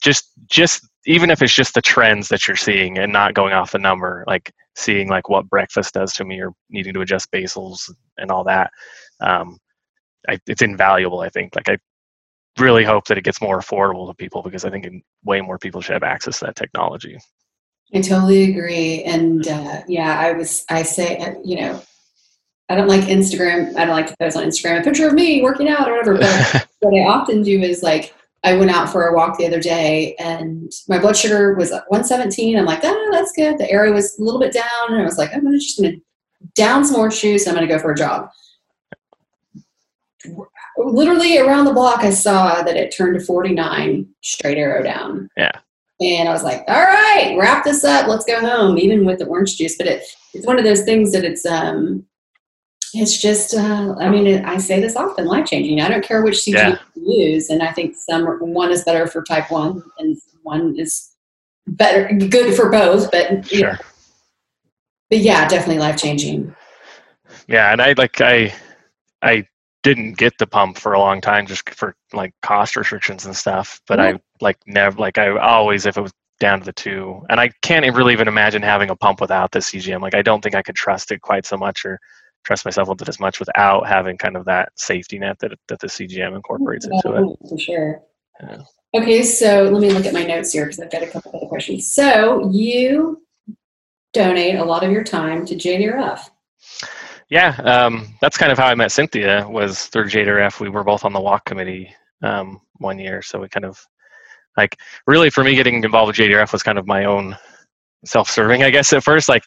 just 0.03 0.33
just 0.47 0.87
even 1.07 1.31
if 1.31 1.41
it's 1.41 1.55
just 1.55 1.75
the 1.75 1.83
trends 1.83 2.29
that 2.29 2.47
you're 2.49 2.57
seeing 2.57 2.99
and 2.99 3.13
not 3.13 3.35
going 3.35 3.53
off 3.53 3.73
the 3.73 3.79
number, 3.79 4.25
like 4.27 4.53
seeing 4.75 5.09
like 5.09 5.29
what 5.29 5.49
breakfast 5.49 5.95
does 5.95 6.13
to 6.15 6.25
me 6.25 6.43
or 6.43 6.53
needing 6.69 6.93
to 6.93 7.01
adjust 7.01 7.31
basals 7.31 7.91
and 8.19 8.31
all 8.31 8.43
that, 8.43 8.71
um, 9.21 9.57
I, 10.29 10.39
it's 10.47 10.63
invaluable. 10.63 11.21
I 11.21 11.29
think 11.29 11.55
like 11.55 11.69
I 11.69 11.79
really 12.59 12.85
hope 12.85 13.07
that 13.07 13.19
it 13.19 13.25
gets 13.25 13.41
more 13.41 13.59
affordable 13.59 14.09
to 14.09 14.15
people 14.15 14.43
because 14.43 14.65
I 14.65 14.71
think 14.71 15.05
way 15.25 15.41
more 15.41 15.59
people 15.59 15.81
should 15.81 15.93
have 15.93 16.03
access 16.03 16.39
to 16.39 16.47
that 16.47 16.57
technology. 16.57 17.19
I 17.95 18.01
totally 18.01 18.51
agree. 18.51 19.03
And 19.05 19.47
uh, 19.47 19.83
yeah, 19.87 20.19
I 20.19 20.33
was, 20.33 20.65
I 20.69 20.83
say, 20.83 21.19
uh, 21.19 21.35
you 21.45 21.61
know, 21.61 21.81
I 22.69 22.75
don't 22.75 22.89
like 22.89 23.03
Instagram. 23.03 23.77
I 23.77 23.85
don't 23.85 23.95
like 23.95 24.09
to 24.09 24.17
post 24.19 24.37
on 24.37 24.43
Instagram 24.43 24.81
a 24.81 24.85
picture 24.85 25.07
of 25.07 25.15
me 25.15 25.43
working 25.43 25.69
out 25.69 25.89
or 25.89 25.93
whatever. 25.93 26.19
But 26.19 26.69
what 26.81 26.95
I 26.95 27.05
often 27.05 27.43
do 27.43 27.61
is 27.61 27.83
like, 27.83 28.13
I 28.43 28.55
went 28.55 28.71
out 28.71 28.89
for 28.89 29.07
a 29.07 29.15
walk 29.15 29.39
the 29.39 29.47
other 29.47 29.61
day 29.61 30.15
and 30.19 30.71
my 30.89 30.99
blood 30.99 31.17
sugar 31.17 31.55
was 31.55 31.71
117. 31.71 32.57
I'm 32.57 32.65
like, 32.65 32.81
oh, 32.83 33.09
that's 33.13 33.33
good. 33.33 33.59
The 33.59 33.71
area 33.71 33.93
was 33.93 34.19
a 34.19 34.23
little 34.23 34.39
bit 34.39 34.53
down. 34.53 34.65
And 34.89 35.01
I 35.01 35.05
was 35.05 35.19
like, 35.19 35.35
I'm 35.35 35.51
just 35.53 35.81
going 35.81 35.93
to 35.93 36.01
down 36.55 36.85
some 36.85 36.97
more 36.97 37.11
shoes. 37.11 37.43
And 37.43 37.51
I'm 37.51 37.57
going 37.57 37.69
to 37.69 37.75
go 37.75 37.81
for 37.81 37.93
a 37.93 37.97
jog. 37.97 38.29
Literally 40.77 41.39
around 41.39 41.65
the 41.65 41.73
block, 41.73 42.01
I 42.01 42.11
saw 42.11 42.63
that 42.63 42.77
it 42.77 42.95
turned 42.95 43.19
to 43.19 43.25
49 43.25 44.07
straight 44.23 44.59
arrow 44.59 44.83
down. 44.83 45.29
Yeah. 45.37 45.53
And 46.01 46.29
I 46.29 46.33
was 46.33 46.43
like, 46.43 46.63
all 46.69 46.83
right, 46.83 47.37
wrap 47.39 47.65
this 47.65 47.83
up. 47.83 48.07
Let's 48.07 48.27
go 48.27 48.39
home, 48.41 48.77
even 48.79 49.07
with 49.07 49.19
the 49.19 49.27
orange 49.27 49.57
juice. 49.57 49.77
But 49.79 49.87
it, 49.87 50.05
it's 50.35 50.47
one 50.47 50.59
of 50.59 50.65
those 50.65 50.83
things 50.83 51.13
that 51.13 51.25
it's, 51.25 51.47
um, 51.47 52.05
it's 52.93 53.21
just, 53.21 53.55
uh, 53.55 53.95
I 53.99 54.09
mean, 54.11 54.27
it, 54.27 54.45
I 54.45 54.59
say 54.59 54.81
this 54.81 54.97
often, 54.97 55.27
life 55.27 55.47
changing. 55.47 55.81
I 55.81 55.89
don't 55.89 56.05
care 56.05 56.23
which 56.23 56.37
CG 56.37 56.55
Yeah. 56.55 56.79
you 56.95 57.25
use, 57.25 57.51
and 57.51 57.63
I 57.63 57.73
think 57.73 57.95
some 57.97 58.25
one 58.27 58.71
is 58.71 58.85
better 58.85 59.07
for 59.07 59.23
type 59.23 59.51
one, 59.51 59.83
and 59.99 60.17
one 60.43 60.79
is 60.79 61.11
better, 61.67 62.13
good 62.15 62.55
for 62.55 62.71
both. 62.71 63.11
But 63.11 63.51
you 63.53 63.63
know, 63.63 63.75
but 65.11 65.19
yeah, 65.19 65.47
definitely 65.49 65.79
life 65.79 65.97
changing. 65.99 66.55
Yeah, 67.49 67.73
and 67.73 67.83
I 67.83 67.93
like 67.93 68.21
I 68.21 68.55
I 69.23 69.47
didn't 69.87 70.15
get 70.15 70.37
the 70.39 70.49
pump 70.49 70.77
for 70.77 70.95
a 70.95 70.99
long 70.99 71.21
time 71.21 71.47
just 71.47 71.71
for 71.71 71.95
like 72.13 72.35
cost 72.43 72.75
restrictions 72.75 73.25
and 73.25 73.37
stuff. 73.37 73.81
But 73.87 74.01
I 74.01 74.15
mm-hmm. 74.15 74.17
like 74.41 74.59
never 74.67 74.99
like 74.99 75.17
I 75.17 75.29
always 75.39 75.87
if 75.87 75.97
it 75.97 76.01
was 76.01 76.13
down 76.41 76.59
to 76.59 76.65
the 76.65 76.73
two, 76.73 77.25
and 77.31 77.39
I 77.39 77.51
can't 77.63 77.87
really 77.95 78.13
even 78.13 78.27
imagine 78.27 78.63
having 78.63 78.91
a 78.91 78.97
pump 78.97 79.21
without 79.21 79.53
the 79.53 79.61
CGM. 79.61 80.03
Like 80.03 80.17
I 80.17 80.23
don't 80.23 80.43
think 80.43 80.57
I 80.57 80.63
could 80.63 80.75
trust 80.75 81.13
it 81.13 81.21
quite 81.21 81.47
so 81.47 81.57
much 81.57 81.85
or 81.85 82.01
trust 82.43 82.65
myself 82.65 82.89
with 82.89 83.01
it 83.01 83.09
as 83.09 83.21
much 83.21 83.39
without 83.39 83.87
having 83.87 84.19
kind 84.19 84.37
of 84.37 84.45
that 84.47 84.73
safety 84.75 85.21
net 85.21 85.39
that 85.39 85.53
that 85.69 85.79
the 85.79 85.87
CGM 85.87 86.35
incorporates 86.35 86.87
into 86.87 87.15
it. 87.15 87.49
For 87.49 87.59
sure. 87.59 88.03
Yeah. 88.41 88.63
Okay, 88.93 89.23
so 89.23 89.65
let 89.71 89.81
me 89.81 89.91
look 89.91 90.07
at 90.07 90.15
my 90.15 90.25
notes 90.25 90.53
here 90.53 90.65
because 90.65 90.81
I've 90.81 90.91
got 90.91 91.05
a 91.05 91.07
couple 91.07 91.31
other 91.37 91.47
questions. 91.47 91.95
So 91.95 92.51
you 92.51 93.23
donate 94.13 94.57
a 94.57 94.65
lot 94.65 94.83
of 94.83 94.91
your 94.91 95.05
time 95.05 95.47
to 95.47 95.55
JDRF. 95.55 96.29
Yeah, 97.29 97.57
um, 97.65 98.15
that's 98.21 98.39
kind 98.39 98.53
of 98.53 98.59
how 98.59 98.67
I 98.67 98.75
met 98.75 98.93
Cynthia 98.93 99.47
was 99.49 99.87
through 99.87 100.05
JDRF. 100.05 100.61
We 100.61 100.69
were 100.69 100.85
both 100.85 101.05
on 101.05 101.13
the 101.13 101.21
walk 101.21 101.45
committee 101.45 101.93
um, 102.23 102.61
one 102.79 102.99
year, 102.99 103.21
so 103.21 103.41
we 103.41 103.49
kind 103.49 103.65
of 103.65 103.85
like 104.57 104.77
really 105.07 105.29
for 105.31 105.43
me 105.43 105.55
getting 105.57 105.83
involved 105.83 106.09
with 106.09 106.17
JDRF 106.17 106.53
was 106.53 106.63
kind 106.63 106.79
of 106.79 106.87
my 106.87 107.05
own 107.05 107.37
self-serving, 108.05 108.63
I 108.63 108.71
guess. 108.71 108.93
At 108.93 109.03
first, 109.03 109.29
like 109.29 109.43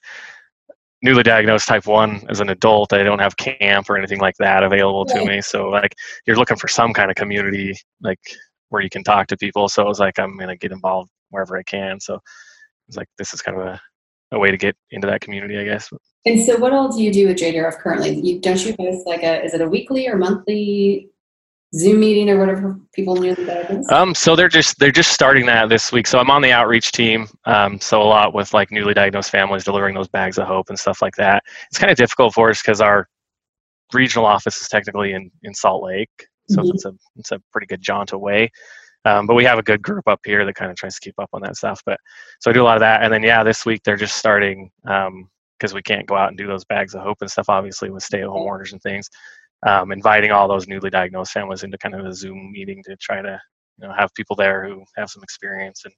newly 1.01 1.23
diagnosed 1.23 1.67
type 1.67 1.87
one 1.87 2.21
as 2.29 2.41
an 2.41 2.49
adult, 2.49 2.91
I 2.93 3.03
don't 3.03 3.19
have 3.19 3.37
camp 3.37 3.89
or 3.89 3.97
anything 3.97 4.19
like 4.19 4.35
that 4.39 4.63
available 4.63 5.05
to 5.05 5.25
me. 5.25 5.41
So 5.41 5.69
like 5.69 5.95
you're 6.27 6.35
looking 6.35 6.57
for 6.57 6.67
some 6.67 6.93
kind 6.93 7.09
of 7.09 7.15
community 7.15 7.75
like 8.01 8.19
where 8.69 8.81
you 8.81 8.89
can 8.89 9.03
talk 9.03 9.27
to 9.27 9.37
people. 9.37 9.69
So 9.69 9.83
it 9.83 9.87
was 9.87 9.99
like 9.99 10.19
I'm 10.19 10.37
gonna 10.37 10.57
get 10.57 10.73
involved 10.73 11.09
wherever 11.29 11.57
I 11.57 11.63
can. 11.63 11.99
So 12.01 12.19
it's 12.87 12.97
like 12.97 13.07
this 13.17 13.33
is 13.33 13.41
kind 13.41 13.57
of 13.59 13.67
a, 13.67 13.81
a 14.33 14.39
way 14.39 14.51
to 14.51 14.57
get 14.57 14.75
into 14.91 15.07
that 15.07 15.21
community, 15.21 15.57
I 15.57 15.63
guess. 15.63 15.89
And 16.25 16.39
so, 16.43 16.57
what 16.57 16.73
all 16.73 16.95
do 16.95 17.01
you 17.01 17.13
do 17.13 17.27
with 17.27 17.37
JDRF 17.37 17.77
currently? 17.79 18.19
You, 18.19 18.39
don't 18.39 18.63
you 18.65 18.75
host 18.79 19.07
like 19.07 19.23
a 19.23 19.43
is 19.43 19.53
it 19.53 19.61
a 19.61 19.67
weekly 19.67 20.07
or 20.07 20.17
monthly 20.17 21.09
Zoom 21.73 21.99
meeting 21.99 22.29
or 22.29 22.39
whatever 22.39 22.77
people 22.93 23.15
newly 23.15 23.45
diagnosed? 23.45 23.91
Um, 23.91 24.13
so 24.13 24.35
they're 24.35 24.49
just 24.49 24.77
they're 24.79 24.91
just 24.91 25.11
starting 25.11 25.45
that 25.45 25.69
this 25.69 25.91
week. 25.91 26.07
So 26.07 26.19
I'm 26.19 26.29
on 26.29 26.41
the 26.41 26.51
outreach 26.51 26.91
team. 26.91 27.27
Um, 27.45 27.79
so 27.79 28.01
a 28.01 28.03
lot 28.03 28.33
with 28.33 28.53
like 28.53 28.71
newly 28.71 28.93
diagnosed 28.93 29.29
families 29.29 29.63
delivering 29.63 29.95
those 29.95 30.09
bags 30.09 30.37
of 30.37 30.47
hope 30.47 30.69
and 30.69 30.77
stuff 30.77 31.01
like 31.01 31.15
that. 31.15 31.43
It's 31.69 31.79
kind 31.79 31.91
of 31.91 31.97
difficult 31.97 32.33
for 32.33 32.49
us 32.49 32.61
because 32.61 32.81
our 32.81 33.07
regional 33.93 34.25
office 34.25 34.61
is 34.61 34.67
technically 34.67 35.13
in 35.13 35.31
in 35.43 35.53
Salt 35.53 35.83
Lake, 35.83 36.09
so 36.49 36.61
Mhm. 36.61 36.73
it's 36.73 36.85
a 36.85 36.93
it's 37.15 37.31
a 37.31 37.39
pretty 37.51 37.67
good 37.67 37.81
jaunt 37.81 38.11
away. 38.11 38.51
Um, 39.05 39.25
but 39.25 39.35
we 39.35 39.45
have 39.45 39.57
a 39.57 39.63
good 39.63 39.81
group 39.81 40.05
up 40.09 40.19
here 40.25 40.43
that 40.45 40.55
kind 40.55 40.69
of 40.69 40.75
tries 40.75 40.95
to 40.95 41.01
keep 41.01 41.15
up 41.17 41.29
on 41.31 41.41
that 41.43 41.55
stuff. 41.55 41.81
But 41.85 41.97
so 42.41 42.51
I 42.51 42.53
do 42.53 42.61
a 42.61 42.65
lot 42.65 42.75
of 42.75 42.81
that, 42.81 43.03
and 43.03 43.13
then 43.13 43.23
yeah, 43.23 43.43
this 43.43 43.65
week 43.65 43.81
they're 43.85 43.95
just 43.95 44.17
starting 44.17 44.69
because 45.59 45.73
we 45.73 45.81
can't 45.81 46.07
go 46.07 46.15
out 46.15 46.29
and 46.29 46.37
do 46.37 46.47
those 46.47 46.65
bags 46.65 46.95
of 46.95 47.01
hope 47.01 47.17
and 47.21 47.29
stuff, 47.29 47.49
obviously 47.49 47.89
with 47.89 48.03
stay-at-home 48.03 48.41
orders 48.41 48.71
and 48.71 48.81
things 48.81 49.09
um, 49.67 49.91
inviting 49.91 50.31
all 50.31 50.47
those 50.47 50.67
newly 50.67 50.89
diagnosed 50.89 51.31
families 51.31 51.63
into 51.63 51.77
kind 51.77 51.95
of 51.95 52.05
a 52.05 52.13
Zoom 52.13 52.51
meeting 52.51 52.81
to 52.85 52.95
try 52.97 53.21
to 53.21 53.39
you 53.77 53.87
know 53.87 53.93
have 53.97 54.13
people 54.13 54.35
there 54.35 54.67
who 54.67 54.83
have 54.95 55.09
some 55.09 55.23
experience 55.23 55.83
and 55.85 55.93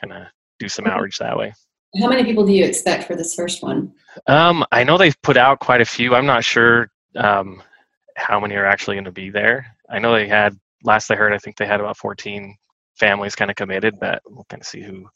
kind 0.00 0.22
of 0.22 0.28
do 0.58 0.68
some 0.68 0.84
Okay. 0.86 0.94
outreach 0.94 1.18
that 1.18 1.36
way. 1.36 1.52
How 2.00 2.08
many 2.08 2.22
people 2.24 2.44
do 2.44 2.52
you 2.52 2.64
expect 2.64 3.04
for 3.04 3.16
this 3.16 3.34
first 3.34 3.62
one? 3.62 3.92
Um, 4.26 4.64
I 4.72 4.84
know 4.84 4.98
they've 4.98 5.20
put 5.22 5.36
out 5.36 5.58
quite 5.58 5.80
a 5.80 5.86
few. 5.86 6.14
I'm 6.14 6.26
not 6.26 6.44
sure 6.44 6.90
um, 7.16 7.62
how 8.16 8.38
many 8.38 8.56
are 8.56 8.66
actually 8.66 8.96
going 8.96 9.04
to 9.04 9.12
be 9.12 9.30
there. 9.30 9.66
I 9.88 9.98
know 9.98 10.12
they 10.12 10.28
had 10.28 10.54
last 10.84 11.10
I 11.10 11.14
heard. 11.16 11.32
I 11.32 11.38
think 11.38 11.56
they 11.56 11.66
had 11.66 11.80
about 11.80 11.96
14 11.96 12.54
families 12.98 13.34
kind 13.34 13.50
of 13.50 13.56
committed, 13.56 13.94
but 14.00 14.20
we'll 14.26 14.44
kind 14.48 14.60
of 14.60 14.66
see 14.66 14.82
who. 14.82 15.08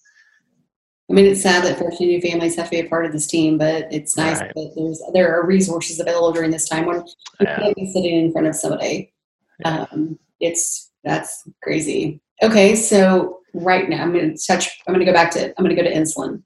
I 1.10 1.14
mean, 1.14 1.26
it's 1.26 1.42
sad 1.42 1.64
that 1.64 1.78
14 1.78 2.08
new 2.08 2.20
families 2.20 2.56
have 2.56 2.66
to 2.66 2.70
be 2.70 2.80
a 2.80 2.88
part 2.88 3.04
of 3.04 3.12
this 3.12 3.26
team, 3.26 3.58
but 3.58 3.92
it's 3.92 4.16
nice 4.16 4.40
Right. 4.40 4.52
that 4.54 4.72
there's 4.76 5.02
there 5.12 5.34
are 5.36 5.44
resources 5.46 6.00
available 6.00 6.32
during 6.32 6.50
this 6.50 6.68
time 6.68 6.86
when 6.86 6.96
you 6.98 7.04
Yeah. 7.40 7.56
can't 7.58 7.76
be 7.76 7.92
sitting 7.92 8.24
in 8.24 8.32
front 8.32 8.46
of 8.46 8.54
somebody. 8.54 9.12
Yeah. 9.60 9.86
Um, 9.92 10.18
it's 10.40 10.90
that's 11.04 11.42
crazy. 11.62 12.20
Okay, 12.42 12.74
so 12.76 13.40
right 13.54 13.88
now 13.88 14.02
I'm 14.02 14.12
going 14.12 14.34
to 14.36 14.42
touch. 14.46 14.80
I'm 14.86 14.94
going 14.94 15.04
to 15.04 15.10
go 15.10 15.12
back 15.12 15.30
to. 15.32 15.48
I'm 15.58 15.64
going 15.64 15.74
to 15.76 15.82
go 15.82 15.88
to 15.88 15.94
insulin. 15.94 16.42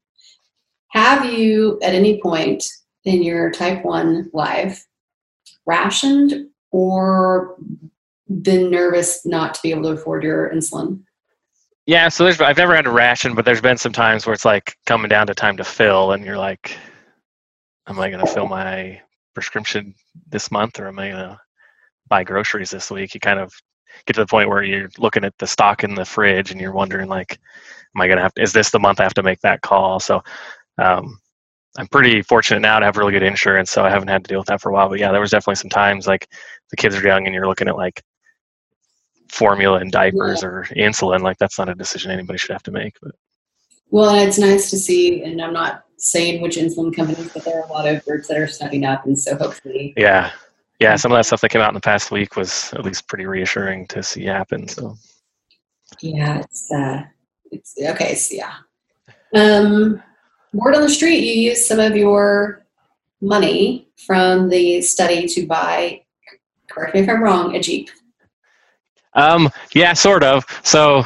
Have 0.89 1.27
you 1.27 1.79
at 1.83 1.95
any 1.95 2.21
point 2.23 2.65
in 3.05 3.23
your 3.23 3.51
type 3.51 3.85
one 3.85 4.31
life 4.33 4.85
rationed 5.67 6.47
or 6.73 7.57
been 8.43 8.71
nervous 8.71 9.25
not 9.27 9.55
to 9.55 9.61
be 9.63 9.71
able 9.71 9.83
to 9.85 9.91
afford 9.91 10.25
your 10.25 10.51
insulin? 10.51 11.03
Yeah, 11.87 12.09
so 12.09 12.25
there's 12.25 12.41
I've 12.41 12.57
never 12.57 12.75
had 12.75 12.87
a 12.87 12.91
ration, 12.91 13.35
but 13.35 13.45
there's 13.45 13.61
been 13.61 13.77
some 13.77 13.93
times 13.93 14.27
where 14.27 14.35
it's 14.35 14.45
like 14.45 14.77
coming 14.87 15.09
down 15.09 15.29
to 15.29 15.35
time 15.35 15.57
to 15.59 15.65
fill, 15.65 16.13
and 16.13 16.25
you're 16.25 16.39
like, 16.39 16.77
am 17.87 18.01
I 18.01 18.11
going 18.11 18.25
to 18.27 18.33
fill 18.33 18.49
my 18.49 19.01
prescription 19.35 19.95
this 20.29 20.51
month, 20.51 20.81
or 20.81 20.89
am 20.89 20.99
I 20.99 21.11
going 21.11 21.29
to 21.29 21.41
buy 22.09 22.25
groceries 22.25 22.71
this 22.71 22.91
week? 22.91 23.15
You 23.15 23.21
kind 23.21 23.39
of 23.39 23.53
get 24.07 24.15
to 24.15 24.21
the 24.23 24.27
point 24.27 24.49
where 24.49 24.65
you're 24.65 24.91
looking 24.99 25.25
at 25.25 25.39
the 25.39 25.47
stock 25.47 25.85
in 25.85 25.95
the 25.95 26.05
fridge, 26.05 26.51
and 26.51 26.61
you're 26.61 26.73
wondering 26.73 27.09
like, 27.09 27.39
am 27.95 28.03
I 28.03 28.09
going 28.09 28.17
to 28.19 28.23
have? 28.25 28.33
Is 28.37 28.53
this 28.53 28.71
the 28.71 28.81
month 28.81 28.99
I 28.99 29.05
have 29.05 29.15
to 29.15 29.23
make 29.23 29.41
that 29.43 29.63
call? 29.63 30.01
So, 30.01 30.23
um, 30.79 31.21
I'm 31.79 31.87
pretty 31.89 32.23
fortunate 32.23 32.61
now 32.61 32.81
to 32.81 32.87
have 32.87 32.97
really 32.97 33.13
good 33.13 33.23
insurance, 33.23 33.71
so 33.71 33.85
I 33.85 33.91
haven't 33.91 34.09
had 34.09 34.25
to 34.25 34.29
deal 34.29 34.41
with 34.41 34.49
that 34.49 34.61
for 34.61 34.71
a 34.71 34.73
while. 34.73 34.89
But 34.89 34.99
yeah, 34.99 35.13
there 35.13 35.21
was 35.21 35.31
definitely 35.31 35.57
some 35.57 35.71
times 35.71 36.09
like 36.09 36.29
the 36.71 36.77
kids 36.77 36.97
are 36.97 37.07
young, 37.07 37.27
and 37.27 37.35
you're 37.35 37.47
looking 37.47 37.69
at 37.69 37.77
like 37.77 38.03
formula 39.29 39.79
and 39.79 39.93
diapers 39.93 40.43
or 40.43 40.67
insulin 40.77 41.21
like 41.21 41.39
that's 41.39 41.59
not 41.59 41.69
a 41.69 41.75
decision 41.75 42.11
anybody 42.11 42.39
should 42.39 42.53
have 42.53 42.63
to 42.63 42.71
make 42.71 42.97
but 43.03 43.13
Well, 43.91 44.15
it's 44.15 44.39
nice 44.39 44.71
to 44.71 44.77
see, 44.77 45.23
and 45.23 45.41
I'm 45.41 45.53
not 45.53 45.85
saying 45.99 46.43
which 46.43 46.57
insulin 46.57 46.95
companies, 46.95 47.31
but 47.33 47.45
there 47.45 47.61
are 47.61 47.67
a 47.67 47.73
lot 47.73 47.87
of 47.87 48.05
groups 48.05 48.29
that 48.29 48.37
are 48.37 48.47
stepping 48.47 48.85
up, 48.85 49.07
and 49.07 49.19
so 49.19 49.37
hopefully, 49.37 49.95
yeah 49.97 50.31
yeah 50.81 50.97
some 50.97 51.11
of 51.11 51.17
that 51.17 51.25
stuff 51.25 51.41
that 51.41 51.51
came 51.51 51.63
out 51.63 51.71
in 51.71 51.75
the 51.75 51.81
past 51.81 52.11
week 52.11 52.37
was 52.37 52.73
at 52.75 52.85
least 52.85 53.09
pretty 53.09 53.27
reassuring 53.27 53.87
to 53.87 54.03
see 54.03 54.25
happen 54.25 54.69
so 54.69 54.97
yeah, 56.01 56.39
it's 56.39 56.71
uh, 56.73 57.03
it's 57.51 57.75
okay. 57.81 58.15
So 58.15 58.35
yeah, 58.37 58.55
um, 59.35 60.03
word 60.53 60.75
on 60.75 60.83
the 60.83 60.89
street, 60.89 61.21
you 61.21 61.51
used 61.51 61.67
some 61.67 61.79
of 61.79 61.97
your 61.97 62.67
money 63.21 63.89
from 64.07 64.49
the 64.49 64.83
study 64.83 65.27
to 65.29 65.47
buy. 65.47 66.03
Correct 66.69 66.95
me 66.95 67.01
if 67.01 67.09
I'm 67.09 67.23
wrong. 67.23 67.55
A 67.55 67.61
Jeep. 67.61 67.91
Um 69.17 69.51
yeah 69.75 69.93
sort 69.93 70.23
of. 70.23 70.45
So 70.63 71.05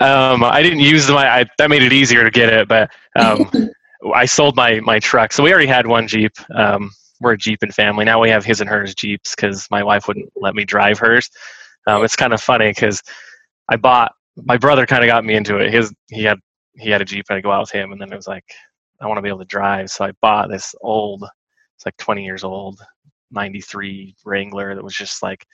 um 0.00 0.42
i 0.42 0.60
didn't 0.60 0.80
use 0.80 1.08
my 1.08 1.40
I, 1.40 1.44
that 1.58 1.70
made 1.70 1.82
it 1.82 1.92
easier 1.92 2.24
to 2.24 2.30
get 2.30 2.52
it 2.52 2.66
but 2.66 2.90
um 3.16 3.48
i 4.14 4.24
sold 4.24 4.56
my 4.56 4.80
my 4.80 4.98
truck. 4.98 5.32
So 5.32 5.42
we 5.42 5.52
already 5.52 5.66
had 5.66 5.86
one 5.86 6.06
jeep. 6.06 6.32
Um 6.54 6.90
we're 7.20 7.32
a 7.32 7.38
jeep 7.38 7.60
and 7.62 7.74
family. 7.74 8.04
Now 8.04 8.20
we 8.20 8.28
have 8.28 8.44
his 8.44 8.60
and 8.60 8.68
hers 8.68 8.94
jeeps 8.94 9.34
because 9.34 9.66
my 9.70 9.82
wife 9.82 10.08
wouldn't 10.08 10.28
let 10.36 10.54
me 10.54 10.64
drive 10.64 10.98
hers. 10.98 11.30
Um, 11.86 12.04
it's 12.04 12.16
kind 12.16 12.32
of 12.32 12.40
funny 12.40 12.68
because 12.68 13.02
i 13.68 13.76
bought 13.76 14.12
my 14.36 14.56
brother 14.56 14.84
kind 14.86 15.04
of 15.04 15.08
got 15.08 15.24
me 15.24 15.34
into 15.34 15.56
it. 15.58 15.72
His 15.72 15.92
he 16.08 16.24
had 16.24 16.38
he 16.76 16.90
had 16.90 17.00
a 17.00 17.04
jeep 17.04 17.26
and 17.30 17.38
i 17.38 17.40
go 17.40 17.52
out 17.52 17.60
with 17.62 17.70
him 17.70 17.92
and 17.92 18.00
then 18.00 18.12
it 18.12 18.16
was 18.16 18.26
like 18.26 18.44
i 19.00 19.06
want 19.06 19.18
to 19.18 19.22
be 19.22 19.28
able 19.28 19.38
to 19.38 19.44
drive. 19.46 19.90
So 19.90 20.04
i 20.04 20.12
bought 20.20 20.50
this 20.50 20.74
old 20.82 21.24
it's 21.76 21.86
like 21.86 21.96
20 21.96 22.24
years 22.24 22.44
old 22.44 22.80
93 23.30 24.14
wrangler 24.24 24.74
that 24.74 24.84
was 24.84 24.94
just 24.94 25.22
like 25.22 25.44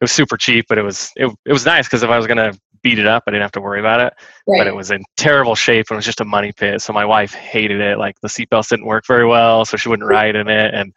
it 0.00 0.04
was 0.04 0.12
super 0.12 0.36
cheap 0.36 0.66
but 0.68 0.78
it 0.78 0.82
was 0.82 1.10
it, 1.16 1.26
it 1.46 1.52
was 1.52 1.64
nice 1.66 1.86
because 1.86 2.02
if 2.02 2.10
i 2.10 2.16
was 2.16 2.26
going 2.26 2.36
to 2.36 2.58
beat 2.82 2.98
it 2.98 3.06
up 3.06 3.24
i 3.26 3.30
didn't 3.30 3.42
have 3.42 3.52
to 3.52 3.60
worry 3.60 3.80
about 3.80 4.00
it 4.00 4.12
Right. 4.46 4.58
but 4.58 4.66
it 4.66 4.74
was 4.74 4.90
in 4.90 5.02
terrible 5.16 5.54
shape 5.54 5.86
and 5.90 5.96
it 5.96 5.98
was 5.98 6.04
just 6.06 6.20
a 6.20 6.24
money 6.24 6.52
pit. 6.52 6.80
So 6.80 6.92
my 6.92 7.04
wife 7.04 7.34
hated 7.34 7.80
it. 7.80 7.98
Like 7.98 8.18
the 8.22 8.28
seatbelts 8.28 8.68
didn't 8.70 8.86
work 8.86 9.04
very 9.06 9.26
well, 9.26 9.64
so 9.66 9.76
she 9.76 9.88
wouldn't 9.90 10.08
ride 10.08 10.36
in 10.36 10.48
it. 10.48 10.72
And 10.72 10.94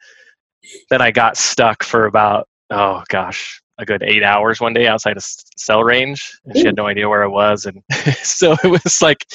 then 0.90 1.02
I 1.02 1.12
got 1.12 1.36
stuck 1.38 1.84
for 1.84 2.06
about 2.06 2.48
oh 2.70 3.04
gosh, 3.10 3.62
a 3.80 3.86
good 3.86 4.04
eight 4.04 4.24
hours 4.24 4.62
one 4.62 4.74
day 4.74 4.88
outside 4.88 5.18
of 5.18 5.24
cell 5.58 5.84
range, 5.84 6.40
and 6.46 6.56
she 6.56 6.64
had 6.66 6.76
no 6.78 6.88
idea 6.88 7.10
where 7.10 7.24
I 7.24 7.28
was, 7.28 7.66
and 7.66 7.82
so 8.24 8.56
it 8.64 8.68
was 8.68 9.02
like, 9.02 9.26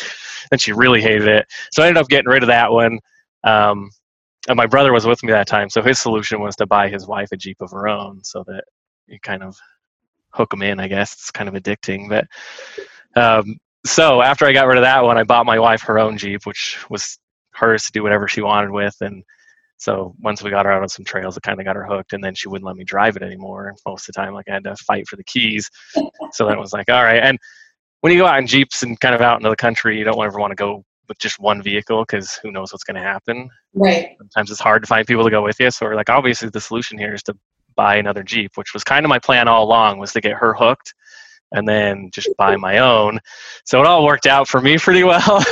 and 0.50 0.58
she 0.60 0.72
really 0.72 1.02
hated 1.02 1.28
it. 1.28 1.46
So 1.72 1.82
I 1.82 1.88
ended 1.88 2.00
up 2.00 2.08
getting 2.08 2.28
rid 2.30 2.42
of 2.42 2.46
that 2.46 2.70
one. 2.72 2.98
Um, 3.44 3.90
and 4.48 4.56
my 4.56 4.66
brother 4.66 4.92
was 4.92 5.04
with 5.06 5.22
me 5.24 5.32
that 5.32 5.48
time, 5.48 5.68
so 5.68 5.82
his 5.82 5.98
solution 5.98 6.40
was 6.40 6.56
to 6.56 6.66
buy 6.66 6.88
his 6.88 7.06
wife 7.06 7.28
a 7.32 7.36
Jeep 7.36 7.58
of 7.60 7.70
her 7.72 7.86
own, 7.88 8.22
so 8.24 8.44
that 8.46 8.64
you 9.06 9.18
kind 9.20 9.42
of 9.42 9.56
hook 10.30 10.50
them 10.50 10.62
in. 10.62 10.80
I 10.80 10.88
guess 10.88 11.12
it's 11.12 11.30
kind 11.30 11.48
of 11.48 11.54
addicting, 11.54 12.08
but 12.08 12.26
um, 13.20 13.58
so 13.84 14.22
after 14.22 14.46
I 14.46 14.52
got 14.52 14.66
rid 14.66 14.78
of 14.78 14.82
that 14.82 15.04
one, 15.04 15.18
I 15.18 15.24
bought 15.24 15.46
my 15.46 15.58
wife 15.58 15.82
her 15.82 15.98
own 15.98 16.18
Jeep, 16.18 16.44
which 16.44 16.78
was 16.90 17.18
hers 17.50 17.84
to 17.84 17.92
do 17.92 18.02
whatever 18.02 18.28
she 18.28 18.42
wanted 18.42 18.70
with, 18.70 18.96
and 19.00 19.22
so 19.78 20.14
once 20.20 20.42
we 20.42 20.50
got 20.50 20.66
her 20.66 20.72
out 20.72 20.82
on 20.82 20.88
some 20.88 21.04
trails, 21.04 21.36
it 21.36 21.42
kind 21.42 21.60
of 21.60 21.66
got 21.66 21.76
her 21.76 21.84
hooked, 21.84 22.12
and 22.12 22.24
then 22.24 22.34
she 22.34 22.48
wouldn't 22.48 22.66
let 22.66 22.76
me 22.76 22.84
drive 22.84 23.16
it 23.16 23.22
anymore. 23.22 23.74
Most 23.86 24.08
of 24.08 24.14
the 24.14 24.20
time, 24.20 24.32
like 24.32 24.48
I 24.48 24.54
had 24.54 24.64
to 24.64 24.76
fight 24.76 25.06
for 25.06 25.16
the 25.16 25.24
keys. 25.24 25.70
so 26.32 26.46
then 26.46 26.56
it 26.56 26.60
was 26.60 26.72
like, 26.72 26.88
all 26.88 27.02
right. 27.02 27.22
And 27.22 27.38
when 28.00 28.12
you 28.12 28.18
go 28.18 28.26
out 28.26 28.38
in 28.38 28.46
jeeps 28.46 28.82
and 28.82 28.98
kind 29.00 29.14
of 29.14 29.20
out 29.20 29.38
into 29.38 29.50
the 29.50 29.56
country, 29.56 29.98
you 29.98 30.04
don't 30.04 30.22
ever 30.24 30.38
want 30.38 30.50
to 30.50 30.56
go 30.56 30.82
with 31.08 31.18
just 31.18 31.38
one 31.38 31.62
vehicle 31.62 32.02
because 32.02 32.34
who 32.42 32.50
knows 32.50 32.72
what's 32.72 32.84
going 32.84 32.96
to 32.96 33.02
happen. 33.02 33.48
Right. 33.74 34.16
Sometimes 34.18 34.50
it's 34.50 34.60
hard 34.60 34.82
to 34.82 34.86
find 34.86 35.06
people 35.06 35.24
to 35.24 35.30
go 35.30 35.42
with 35.42 35.60
you. 35.60 35.70
So 35.70 35.86
we're 35.86 35.94
like, 35.94 36.10
obviously, 36.10 36.48
the 36.48 36.60
solution 36.60 36.98
here 36.98 37.14
is 37.14 37.22
to 37.24 37.36
buy 37.76 37.96
another 37.96 38.22
jeep, 38.22 38.52
which 38.56 38.74
was 38.74 38.82
kind 38.82 39.04
of 39.04 39.08
my 39.08 39.18
plan 39.18 39.48
all 39.48 39.64
along, 39.64 39.98
was 39.98 40.12
to 40.14 40.20
get 40.20 40.32
her 40.32 40.54
hooked 40.54 40.94
and 41.52 41.68
then 41.68 42.10
just 42.12 42.28
buy 42.36 42.56
my 42.56 42.78
own. 42.78 43.20
So 43.64 43.80
it 43.80 43.86
all 43.86 44.04
worked 44.04 44.26
out 44.26 44.48
for 44.48 44.60
me 44.60 44.78
pretty 44.78 45.04
well. 45.04 45.44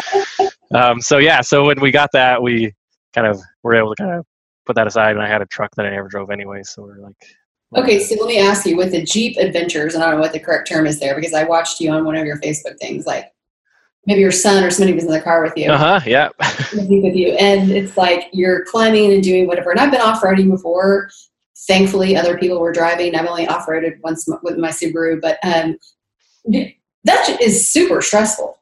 um, 0.74 1.00
so 1.00 1.18
yeah, 1.18 1.40
so 1.40 1.66
when 1.66 1.80
we 1.80 1.90
got 1.90 2.10
that, 2.12 2.42
we 2.42 2.72
kind 3.12 3.26
of 3.26 3.40
were 3.62 3.74
able 3.74 3.94
to 3.94 4.02
kind 4.02 4.18
of 4.18 4.26
put 4.66 4.76
that 4.76 4.86
aside, 4.86 5.12
and 5.12 5.22
I 5.22 5.28
had 5.28 5.42
a 5.42 5.46
truck 5.46 5.74
that 5.76 5.86
I 5.86 5.90
never 5.90 6.08
drove 6.08 6.30
anyway. 6.30 6.62
So 6.62 6.82
we're 6.82 6.98
like, 6.98 7.16
Okay, 7.76 7.98
so 7.98 8.14
let 8.20 8.28
me 8.28 8.38
ask 8.38 8.66
you 8.66 8.76
with 8.76 8.92
the 8.92 9.02
Jeep 9.02 9.36
Adventures, 9.36 9.94
and 9.94 10.02
I 10.02 10.06
don't 10.06 10.16
know 10.16 10.20
what 10.20 10.32
the 10.32 10.38
correct 10.38 10.68
term 10.68 10.86
is 10.86 11.00
there 11.00 11.16
because 11.16 11.34
I 11.34 11.42
watched 11.42 11.80
you 11.80 11.90
on 11.90 12.04
one 12.04 12.14
of 12.14 12.24
your 12.24 12.38
Facebook 12.38 12.78
things, 12.78 13.04
like 13.04 13.32
maybe 14.06 14.20
your 14.20 14.30
son 14.30 14.62
or 14.62 14.70
somebody 14.70 14.94
was 14.94 15.04
in 15.04 15.10
the 15.10 15.20
car 15.20 15.42
with 15.42 15.54
you. 15.56 15.70
uh 15.70 15.76
huh, 15.76 16.00
yeah, 16.06 16.28
with 16.72 17.16
you, 17.16 17.32
and 17.32 17.72
it's 17.72 17.96
like 17.96 18.28
you're 18.32 18.64
climbing 18.66 19.12
and 19.12 19.24
doing 19.24 19.48
whatever. 19.48 19.72
And 19.72 19.80
I've 19.80 19.90
been 19.90 20.00
off 20.00 20.22
roading 20.22 20.50
before. 20.50 21.10
Thankfully, 21.66 22.16
other 22.16 22.36
people 22.36 22.60
were 22.60 22.72
driving. 22.72 23.14
I've 23.14 23.26
only 23.26 23.46
off 23.46 23.66
roaded 23.66 24.00
once 24.02 24.26
with 24.42 24.58
my 24.58 24.70
Subaru, 24.70 25.20
but 25.20 25.38
um, 25.44 25.78
that 27.04 27.38
is 27.40 27.68
super 27.68 28.02
stressful. 28.02 28.58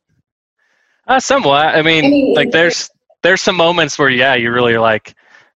uh, 1.08 1.18
somewhat. 1.20 1.74
I 1.74 1.82
mean, 1.82 2.04
I 2.04 2.08
mean, 2.08 2.34
like 2.34 2.50
there's 2.50 2.90
there's 3.22 3.40
some 3.40 3.56
moments 3.56 3.98
where 3.98 4.10
yeah, 4.10 4.34
you 4.34 4.52
really 4.52 4.74
are 4.74 4.80
like 4.80 5.14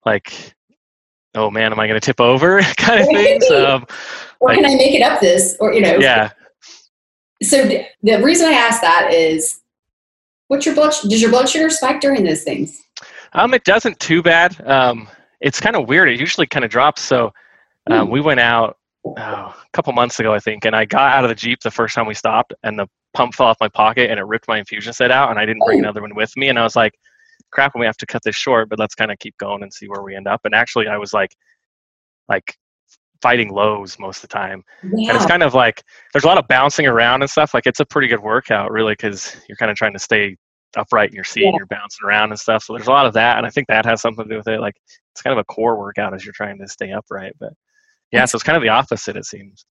like. 0.06 0.54
Oh 1.36 1.50
man, 1.50 1.72
am 1.72 1.80
I 1.80 1.88
going 1.88 1.98
to 2.00 2.04
tip 2.04 2.20
over? 2.20 2.60
kind 2.76 3.00
of 3.00 3.08
things. 3.08 3.50
Um, 3.50 3.86
Or 4.40 4.48
like- 4.50 4.58
can 4.58 4.66
I 4.66 4.74
make 4.76 4.92
it 4.94 5.02
up 5.02 5.20
this? 5.20 5.56
Or 5.58 5.72
you 5.72 5.80
know, 5.80 5.96
yeah, 5.98 6.30
So 7.42 7.66
th- 7.66 7.86
the 8.02 8.22
reason 8.22 8.46
I 8.46 8.52
ask 8.52 8.80
that 8.82 9.12
is, 9.12 9.60
what's 10.48 10.64
your 10.66 10.74
blood? 10.76 10.92
Does 11.08 11.20
your 11.22 11.30
blood 11.30 11.48
sugar 11.48 11.70
spike 11.70 12.00
during 12.00 12.22
those 12.24 12.42
things? 12.44 12.80
Um, 13.32 13.52
it 13.54 13.64
doesn't 13.64 13.98
too 14.00 14.22
bad. 14.22 14.60
Um, 14.68 15.08
it's 15.44 15.60
kind 15.60 15.76
of 15.76 15.88
weird. 15.88 16.08
It 16.08 16.18
usually 16.18 16.46
kind 16.46 16.64
of 16.64 16.70
drops. 16.70 17.02
So 17.02 17.30
um, 17.90 18.06
Hmm. 18.06 18.12
we 18.12 18.20
went 18.20 18.40
out 18.40 18.78
oh, 19.04 19.12
a 19.14 19.54
couple 19.74 19.92
months 19.92 20.18
ago, 20.18 20.32
I 20.34 20.40
think, 20.40 20.64
and 20.64 20.74
I 20.74 20.84
got 20.86 21.12
out 21.14 21.24
of 21.24 21.28
the 21.28 21.34
Jeep 21.34 21.60
the 21.62 21.70
first 21.70 21.94
time 21.94 22.06
we 22.06 22.14
stopped, 22.14 22.52
and 22.62 22.78
the 22.78 22.86
pump 23.12 23.34
fell 23.34 23.46
off 23.46 23.58
my 23.60 23.68
pocket 23.68 24.10
and 24.10 24.18
it 24.18 24.24
ripped 24.24 24.48
my 24.48 24.58
infusion 24.58 24.92
set 24.92 25.10
out, 25.10 25.30
and 25.30 25.38
I 25.38 25.44
didn't 25.46 25.62
bring 25.66 25.78
Oh. 25.78 25.84
another 25.84 26.00
one 26.00 26.14
with 26.14 26.34
me. 26.36 26.48
And 26.48 26.58
I 26.58 26.62
was 26.64 26.74
like, 26.74 26.94
crap, 27.52 27.72
we 27.78 27.84
have 27.86 27.96
to 27.98 28.06
cut 28.06 28.22
this 28.24 28.34
short, 28.34 28.68
but 28.70 28.78
let's 28.78 28.94
kind 28.94 29.12
of 29.12 29.18
keep 29.18 29.36
going 29.38 29.62
and 29.62 29.72
see 29.72 29.86
where 29.86 30.02
we 30.02 30.16
end 30.16 30.26
up. 30.26 30.40
And 30.44 30.54
actually, 30.54 30.88
I 30.88 30.96
was 30.96 31.12
like, 31.12 31.30
like 32.28 32.56
fighting 33.22 33.50
lows 33.52 33.98
most 33.98 34.22
of 34.22 34.28
the 34.28 34.34
time 34.34 34.62
and 34.82 35.10
it's 35.16 35.24
kind 35.24 35.42
of 35.42 35.54
like 35.54 35.82
there's 36.12 36.24
a 36.24 36.26
lot 36.26 36.36
of 36.36 36.46
bouncing 36.46 36.86
around 36.86 37.22
and 37.22 37.30
stuff 37.30 37.54
like 37.54 37.64
it's 37.66 37.80
a 37.80 37.84
pretty 37.86 38.06
good 38.06 38.20
workout 38.20 38.70
really 38.70 38.92
because 38.92 39.34
you're 39.48 39.56
kind 39.56 39.70
of 39.70 39.76
trying 39.78 39.94
to 39.94 39.98
stay 39.98 40.36
upright 40.76 41.10
in 41.10 41.14
your 41.14 41.24
seat 41.24 41.44
Yeah. 41.44 41.52
you're 41.56 41.66
bouncing 41.66 42.06
around 42.06 42.30
and 42.30 42.38
stuff 42.38 42.62
so 42.64 42.72
there's 42.74 42.86
a 42.88 42.90
lot 42.90 43.06
of 43.06 43.12
that 43.14 43.36
and 43.38 43.46
i 43.46 43.50
think 43.50 43.66
that 43.68 43.84
has 43.84 44.00
something 44.00 44.24
to 44.24 44.30
do 44.30 44.36
with 44.36 44.48
it 44.48 44.60
like 44.60 44.74
it's 45.12 45.22
kind 45.22 45.32
of 45.32 45.38
a 45.38 45.44
core 45.44 45.78
workout 45.78 46.14
as 46.14 46.24
you're 46.24 46.32
trying 46.34 46.58
to 46.58 46.66
stay 46.68 46.90
upright 46.92 47.32
but 47.40 47.52
yeah 48.12 48.24
so 48.24 48.36
it's 48.36 48.42
kind 48.44 48.56
of 48.56 48.62
the 48.62 48.68
opposite 48.68 49.16
it 49.16 49.24
seems 49.24 49.64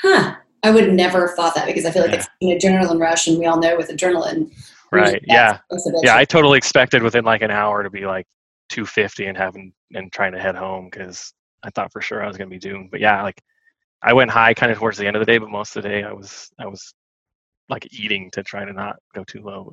Huh. 0.00 0.36
I 0.62 0.70
would 0.70 0.92
never 0.92 1.26
have 1.26 1.36
thought 1.36 1.54
that 1.56 1.66
because 1.66 1.84
I 1.86 1.90
feel 1.90 2.02
like 2.02 2.12
Yeah. 2.12 2.18
it's 2.18 2.62
an 2.64 2.70
adrenaline 2.72 3.00
rush, 3.00 3.26
and 3.26 3.38
we 3.38 3.46
all 3.46 3.58
know 3.58 3.76
with 3.76 3.88
adrenaline. 3.88 4.50
right 4.92 5.20
yeah 5.26 5.58
yeah 6.02 6.16
i 6.16 6.24
totally 6.24 6.58
expected 6.58 7.02
within 7.02 7.24
like 7.24 7.42
an 7.42 7.50
hour 7.50 7.82
to 7.82 7.90
be 7.90 8.06
like 8.06 8.26
250 8.70 9.26
and 9.26 9.36
having 9.38 9.72
and 9.94 10.12
trying 10.12 10.32
to 10.32 10.40
head 10.40 10.54
home 10.56 10.88
because 10.90 11.32
i 11.62 11.70
thought 11.70 11.92
for 11.92 12.00
sure 12.00 12.22
i 12.22 12.26
was 12.26 12.36
going 12.36 12.48
to 12.48 12.54
be 12.54 12.58
doomed 12.58 12.90
but 12.90 13.00
yeah 13.00 13.22
like 13.22 13.40
i 14.02 14.12
went 14.12 14.30
high 14.30 14.52
kind 14.54 14.70
of 14.72 14.78
towards 14.78 14.96
the 14.98 15.06
end 15.06 15.16
of 15.16 15.20
the 15.20 15.26
day 15.26 15.38
but 15.38 15.48
most 15.50 15.76
of 15.76 15.82
the 15.82 15.88
day 15.88 16.02
i 16.04 16.12
was 16.12 16.50
i 16.58 16.66
was 16.66 16.94
like 17.68 17.86
eating 17.92 18.30
to 18.32 18.42
try 18.42 18.64
to 18.64 18.72
not 18.72 18.96
go 19.14 19.22
too 19.24 19.42
low 19.42 19.72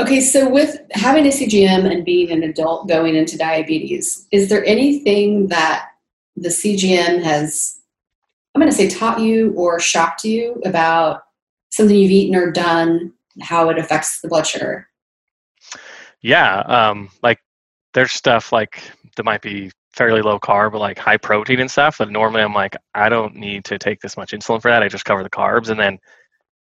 Okay, 0.00 0.20
so 0.20 0.48
with 0.48 0.80
having 0.92 1.26
a 1.26 1.30
CGM 1.30 1.90
and 1.90 2.04
being 2.04 2.30
an 2.30 2.42
adult 2.42 2.88
going 2.88 3.14
into 3.14 3.36
diabetes, 3.36 4.26
is 4.32 4.48
there 4.48 4.64
anything 4.64 5.48
that 5.48 5.88
the 6.34 6.48
CGM 6.48 7.22
has, 7.22 7.80
I'm 8.54 8.60
going 8.60 8.70
to 8.70 8.76
say, 8.76 8.88
taught 8.88 9.20
you 9.20 9.52
or 9.52 9.78
shocked 9.78 10.24
you 10.24 10.60
about 10.64 11.22
something 11.70 11.96
you've 11.96 12.10
eaten 12.10 12.34
or 12.34 12.50
done, 12.50 13.12
how 13.40 13.68
it 13.68 13.78
affects 13.78 14.20
the 14.20 14.28
blood 14.28 14.46
sugar? 14.46 14.88
Yeah, 16.22 16.60
um, 16.60 17.10
like 17.22 17.40
there's 17.94 18.12
stuff 18.12 18.52
like 18.52 18.82
that 19.16 19.24
might 19.24 19.42
be 19.42 19.70
fairly 19.92 20.22
low 20.22 20.38
carb, 20.38 20.72
but 20.72 20.80
like 20.80 20.98
high 20.98 21.16
protein 21.16 21.60
and 21.60 21.70
stuff. 21.70 21.98
That 21.98 22.10
normally 22.10 22.42
I'm 22.42 22.54
like, 22.54 22.76
I 22.94 23.08
don't 23.08 23.34
need 23.34 23.64
to 23.66 23.78
take 23.78 24.00
this 24.00 24.16
much 24.16 24.32
insulin 24.32 24.62
for 24.62 24.70
that. 24.70 24.82
I 24.82 24.88
just 24.88 25.04
cover 25.04 25.22
the 25.22 25.30
carbs, 25.30 25.68
and 25.68 25.78
then 25.78 25.98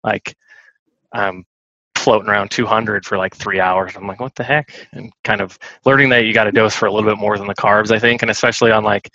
like 0.04 0.36
I'm 1.14 1.46
floating 2.02 2.30
around 2.30 2.52
200 2.52 3.06
for 3.06 3.18
like 3.18 3.36
three 3.36 3.60
hours. 3.60 3.94
I'm 3.96 4.08
like, 4.08 4.20
what 4.20 4.36
the 4.36 4.44
heck? 4.44 4.88
And 4.92 5.12
kind 5.24 5.42
of 5.42 5.58
learning 5.86 6.10
that 6.10 6.26
you 6.26 6.34
got 6.34 6.46
to 6.46 6.52
dose 6.52 6.76
for 6.76 6.86
a 6.88 6.92
little 6.92 7.10
bit 7.10 7.20
more 7.20 7.38
than 7.38 7.48
the 7.48 7.56
carbs, 7.56 7.92
I 7.92 8.00
think, 8.00 8.22
and 8.22 8.32
especially 8.32 8.72
on 8.72 8.84
like 8.84 9.10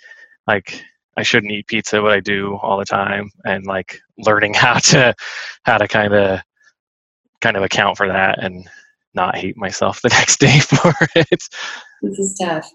like 0.47 0.83
I 1.17 1.23
shouldn't 1.23 1.51
eat 1.51 1.67
pizza, 1.67 2.01
but 2.01 2.11
I 2.11 2.19
do 2.19 2.57
all 2.61 2.77
the 2.77 2.85
time, 2.85 3.29
and 3.45 3.65
like 3.65 3.99
learning 4.17 4.53
how 4.55 4.79
to 4.79 5.13
how 5.63 5.77
to 5.77 5.87
kind 5.87 6.13
of 6.13 6.41
kind 7.41 7.57
of 7.57 7.63
account 7.63 7.97
for 7.97 8.07
that 8.07 8.43
and 8.43 8.67
not 9.13 9.37
hate 9.37 9.57
myself 9.57 10.01
the 10.01 10.09
next 10.19 10.39
day 10.39 10.59
for 10.59 10.93
it. 11.15 11.43
This 12.01 12.19
is 12.19 12.37
tough. 12.39 12.69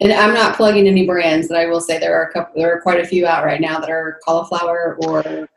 And 0.00 0.12
I'm 0.12 0.32
not 0.32 0.56
plugging 0.56 0.86
any 0.86 1.06
brands, 1.06 1.48
but 1.48 1.56
I 1.56 1.66
will 1.66 1.80
say 1.80 1.98
there 1.98 2.14
are 2.14 2.28
a 2.28 2.32
couple, 2.32 2.60
there 2.60 2.72
are 2.72 2.80
quite 2.80 3.00
a 3.00 3.06
few 3.06 3.26
out 3.26 3.44
right 3.44 3.60
now 3.60 3.80
that 3.80 3.90
are 3.90 4.20
cauliflower 4.24 4.96
or. 5.02 5.48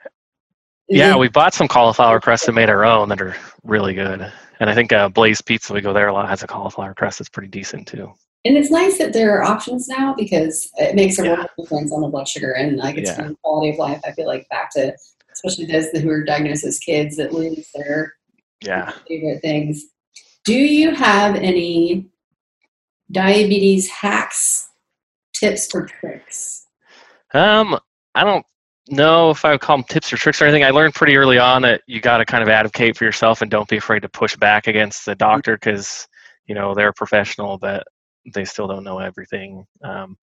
Yeah, 0.92 1.16
we 1.16 1.30
bought 1.30 1.54
some 1.54 1.68
cauliflower 1.68 2.20
crusts 2.20 2.48
and 2.48 2.56
made 2.56 2.70
our 2.70 2.84
own 2.84 3.10
that 3.10 3.22
are 3.22 3.36
really 3.64 3.94
good. 3.94 4.32
And 4.60 4.70
I 4.70 4.76
think 4.76 4.92
uh, 4.92 5.10
Blaze 5.10 5.42
Pizza, 5.42 5.74
we 5.74 5.82
go 5.82 5.94
there 5.94 6.08
a 6.08 6.14
lot, 6.14 6.28
has 6.30 6.44
a 6.44 6.48
cauliflower 6.48 6.94
crust 6.94 7.20
that's 7.20 7.30
pretty 7.30 7.48
decent 7.48 7.88
too. 7.88 8.12
And 8.44 8.58
it's 8.58 8.72
nice 8.72 8.98
that 8.98 9.14
there 9.14 9.38
are 9.38 9.44
options 9.44 9.88
now 9.88 10.14
because 10.16 10.70
it 10.78 10.96
makes 10.96 11.18
a 11.20 11.26
Yeah. 11.26 11.46
difference 11.58 11.92
on 11.92 12.02
the 12.02 12.08
blood 12.08 12.28
sugar 12.28 12.52
and 12.54 12.78
like 12.78 12.98
it's 12.98 13.12
yeah. 13.18 13.30
quality 13.44 13.70
of 13.72 13.78
life. 13.78 14.02
I 14.06 14.12
feel 14.12 14.28
like 14.28 14.48
back 14.50 14.72
to 14.74 14.96
especially 15.32 15.66
those 15.66 15.90
who 15.92 16.10
are 16.10 16.24
diagnosed 16.24 16.66
as 16.66 16.78
kids 16.80 17.16
that 17.18 17.34
lose 17.34 17.70
their 17.74 18.14
Yeah. 18.62 18.92
favorite 19.08 19.42
things. 19.42 19.86
Do 20.44 20.56
you 20.56 20.94
have 20.94 21.36
any 21.36 22.10
diabetes 23.12 23.90
hacks, 23.90 24.70
tips, 25.34 25.74
or 25.74 25.86
tricks? 25.86 26.66
Um, 27.34 27.80
I 28.16 28.24
don't 28.24 28.46
know 28.92 29.30
if 29.30 29.46
I 29.46 29.52
would 29.52 29.62
call 29.62 29.78
them 29.78 29.86
tips 29.86 30.12
or 30.14 30.18
tricks 30.18 30.42
or 30.42 30.46
anything. 30.46 30.64
I 30.64 30.70
learned 30.72 30.94
pretty 30.94 31.16
early 31.18 31.38
on 31.38 31.62
that 31.64 31.82
you 31.88 32.02
got 32.02 32.18
to 32.18 32.26
kind 32.26 32.44
of 32.44 32.50
advocate 32.50 32.98
for 32.98 33.06
yourself 33.06 33.42
and 33.42 33.50
don't 33.50 33.68
be 33.70 33.78
afraid 33.78 34.02
to 34.02 34.10
push 34.10 34.36
back 34.36 34.68
against 34.68 35.06
the 35.06 35.16
doctor 35.16 35.56
because 35.56 36.08
you 36.46 36.56
know 36.56 36.74
they're 36.74 36.90
a 36.90 36.94
professional, 36.94 37.58
but 37.58 37.84
they 38.34 38.46
still 38.46 38.68
don't 38.68 38.84
know 38.84 39.00
everything. 39.00 39.66
Um, 39.84 40.18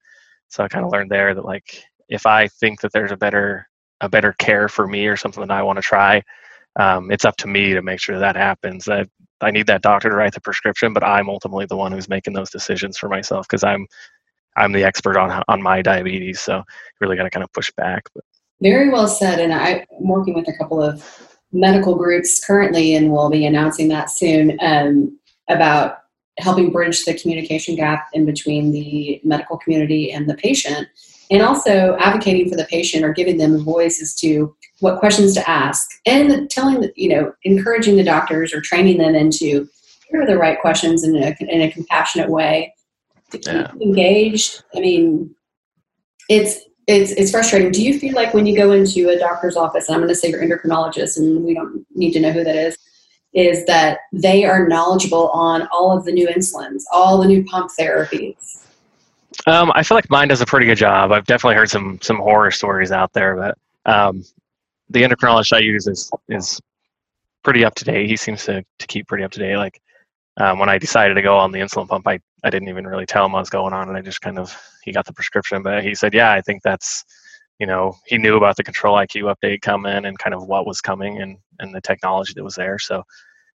so 0.48 0.64
I 0.64 0.68
kind 0.68 0.84
of 0.84 0.92
learned 0.92 1.10
there 1.10 1.34
that 1.34 1.44
like 1.44 1.84
if 2.08 2.26
I 2.26 2.48
think 2.48 2.80
that 2.80 2.92
there's 2.92 3.12
a 3.12 3.16
better 3.16 3.68
a 4.00 4.08
better 4.08 4.32
care 4.34 4.68
for 4.68 4.86
me 4.86 5.06
or 5.06 5.16
something 5.16 5.40
that 5.46 5.50
I 5.50 5.62
want 5.62 5.76
to 5.78 5.82
try, 5.82 6.22
um, 6.78 7.10
it's 7.10 7.24
up 7.24 7.36
to 7.38 7.48
me 7.48 7.74
to 7.74 7.82
make 7.82 8.00
sure 8.00 8.18
that 8.18 8.36
happens. 8.36 8.88
I 8.88 9.04
I 9.40 9.50
need 9.50 9.66
that 9.68 9.82
doctor 9.82 10.10
to 10.10 10.16
write 10.16 10.34
the 10.34 10.40
prescription, 10.40 10.92
but 10.92 11.04
I'm 11.04 11.28
ultimately 11.28 11.66
the 11.66 11.76
one 11.76 11.92
who's 11.92 12.08
making 12.08 12.34
those 12.34 12.50
decisions 12.50 12.98
for 12.98 13.08
myself 13.08 13.46
because 13.48 13.64
I'm 13.64 13.86
I'm 14.56 14.72
the 14.72 14.84
expert 14.84 15.16
on 15.16 15.42
on 15.48 15.62
my 15.62 15.82
diabetes. 15.82 16.40
So 16.40 16.62
really 17.00 17.16
got 17.16 17.24
to 17.24 17.30
kind 17.30 17.44
of 17.44 17.52
push 17.52 17.70
back. 17.76 18.04
But 18.14 18.24
Very 18.60 18.90
well 18.90 19.08
said. 19.08 19.38
And 19.38 19.52
I'm 19.52 19.84
working 20.00 20.34
with 20.34 20.48
a 20.48 20.56
couple 20.56 20.82
of 20.82 21.04
medical 21.52 21.94
groups 21.94 22.44
currently, 22.44 22.94
and 22.94 23.12
we'll 23.12 23.30
be 23.30 23.46
announcing 23.46 23.88
that 23.88 24.10
soon 24.10 24.58
um, 24.60 25.18
about 25.48 25.98
helping 26.38 26.70
bridge 26.70 27.04
the 27.04 27.18
communication 27.18 27.74
gap 27.74 28.08
in 28.12 28.24
between 28.24 28.70
the 28.70 29.20
medical 29.24 29.58
community 29.58 30.12
and 30.12 30.28
the 30.28 30.34
patient, 30.34 30.86
and 31.30 31.42
also 31.42 31.96
advocating 31.98 32.48
for 32.48 32.56
the 32.56 32.66
patient 32.66 33.04
or 33.04 33.12
giving 33.12 33.38
them 33.38 33.54
a 33.54 33.58
voice 33.58 34.00
as 34.00 34.14
to 34.14 34.54
what 34.80 35.00
questions 35.00 35.34
to 35.34 35.50
ask, 35.50 35.88
and 36.06 36.48
telling 36.50 36.80
the, 36.80 36.92
you 36.96 37.08
know 37.08 37.32
encouraging 37.44 37.96
the 37.96 38.04
doctors 38.04 38.52
or 38.54 38.60
training 38.60 38.98
them 38.98 39.14
into 39.14 39.68
here 40.10 40.22
are 40.22 40.26
the 40.26 40.38
right 40.38 40.60
questions 40.60 41.04
in 41.04 41.16
a, 41.16 41.36
in 41.40 41.60
a 41.60 41.70
compassionate 41.70 42.30
way 42.30 42.72
to 43.30 43.38
keep 43.38 43.52
Yeah. 43.52 43.72
engaged. 43.82 44.62
I 44.74 44.80
mean, 44.80 45.34
it's 46.28 46.60
it's 46.88 47.12
it's 47.12 47.30
frustrating. 47.30 47.70
Do 47.70 47.84
you 47.84 47.98
feel 47.98 48.14
like 48.14 48.32
when 48.32 48.46
you 48.46 48.56
go 48.56 48.72
into 48.72 49.10
a 49.10 49.18
doctor's 49.18 49.56
office, 49.56 49.88
and 49.88 49.94
I'm 49.94 50.00
going 50.00 50.08
to 50.08 50.14
say 50.14 50.30
your 50.30 50.42
endocrinologist, 50.42 51.18
and 51.18 51.44
we 51.44 51.54
don't 51.54 51.86
need 51.94 52.12
to 52.12 52.20
know 52.20 52.32
who 52.32 52.42
that 52.42 52.56
is, 52.56 52.78
is 53.34 53.66
that 53.66 53.98
they 54.12 54.46
are 54.46 54.66
knowledgeable 54.66 55.28
on 55.28 55.68
all 55.70 55.96
of 55.96 56.06
the 56.06 56.12
new 56.12 56.26
insulins, 56.26 56.82
all 56.90 57.18
the 57.18 57.26
new 57.26 57.44
pump 57.44 57.70
therapies? 57.78 58.66
Um, 59.46 59.70
I 59.74 59.82
feel 59.82 59.96
like 59.96 60.08
mine 60.08 60.28
does 60.28 60.40
a 60.40 60.46
pretty 60.46 60.64
good 60.64 60.78
job. 60.78 61.12
I've 61.12 61.26
definitely 61.26 61.56
heard 61.56 61.68
some 61.68 61.98
some 62.00 62.16
horror 62.16 62.50
stories 62.50 62.90
out 62.90 63.12
there, 63.12 63.36
but 63.36 63.58
um, 63.84 64.24
the 64.88 65.02
endocrinologist 65.02 65.52
I 65.52 65.60
use 65.60 65.86
is 65.86 66.10
is 66.30 66.58
pretty 67.44 67.66
up 67.66 67.74
to 67.76 67.84
date. 67.84 68.08
He 68.08 68.16
seems 68.16 68.44
to, 68.46 68.64
to 68.78 68.86
keep 68.86 69.06
pretty 69.08 69.24
up 69.24 69.30
to 69.32 69.38
date. 69.38 69.56
Like 69.56 69.80
um, 70.38 70.58
when 70.58 70.68
I 70.68 70.78
decided 70.78 71.14
to 71.14 71.22
go 71.22 71.36
on 71.36 71.52
the 71.52 71.58
insulin 71.58 71.88
pump, 71.88 72.06
I, 72.06 72.20
I 72.44 72.50
didn't 72.50 72.68
even 72.68 72.86
really 72.86 73.06
tell 73.06 73.26
him 73.26 73.32
what 73.32 73.40
was 73.40 73.50
going 73.50 73.72
on, 73.72 73.88
and 73.88 73.96
I 73.96 74.00
just 74.00 74.20
kind 74.20 74.38
of 74.38 74.56
he 74.84 74.92
got 74.92 75.04
the 75.04 75.12
prescription. 75.12 75.62
But 75.62 75.82
he 75.82 75.94
said, 75.94 76.14
yeah, 76.14 76.32
I 76.32 76.40
think 76.40 76.62
that's 76.62 77.04
you 77.58 77.66
know 77.66 77.96
he 78.06 78.18
knew 78.18 78.36
about 78.36 78.56
the 78.56 78.64
control 78.64 78.96
IQ 78.96 79.34
update 79.34 79.62
coming 79.62 80.04
and 80.04 80.18
kind 80.18 80.34
of 80.34 80.46
what 80.46 80.66
was 80.66 80.80
coming 80.80 81.20
and 81.20 81.38
and 81.58 81.74
the 81.74 81.80
technology 81.80 82.32
that 82.36 82.44
was 82.44 82.54
there. 82.54 82.78
So 82.78 83.02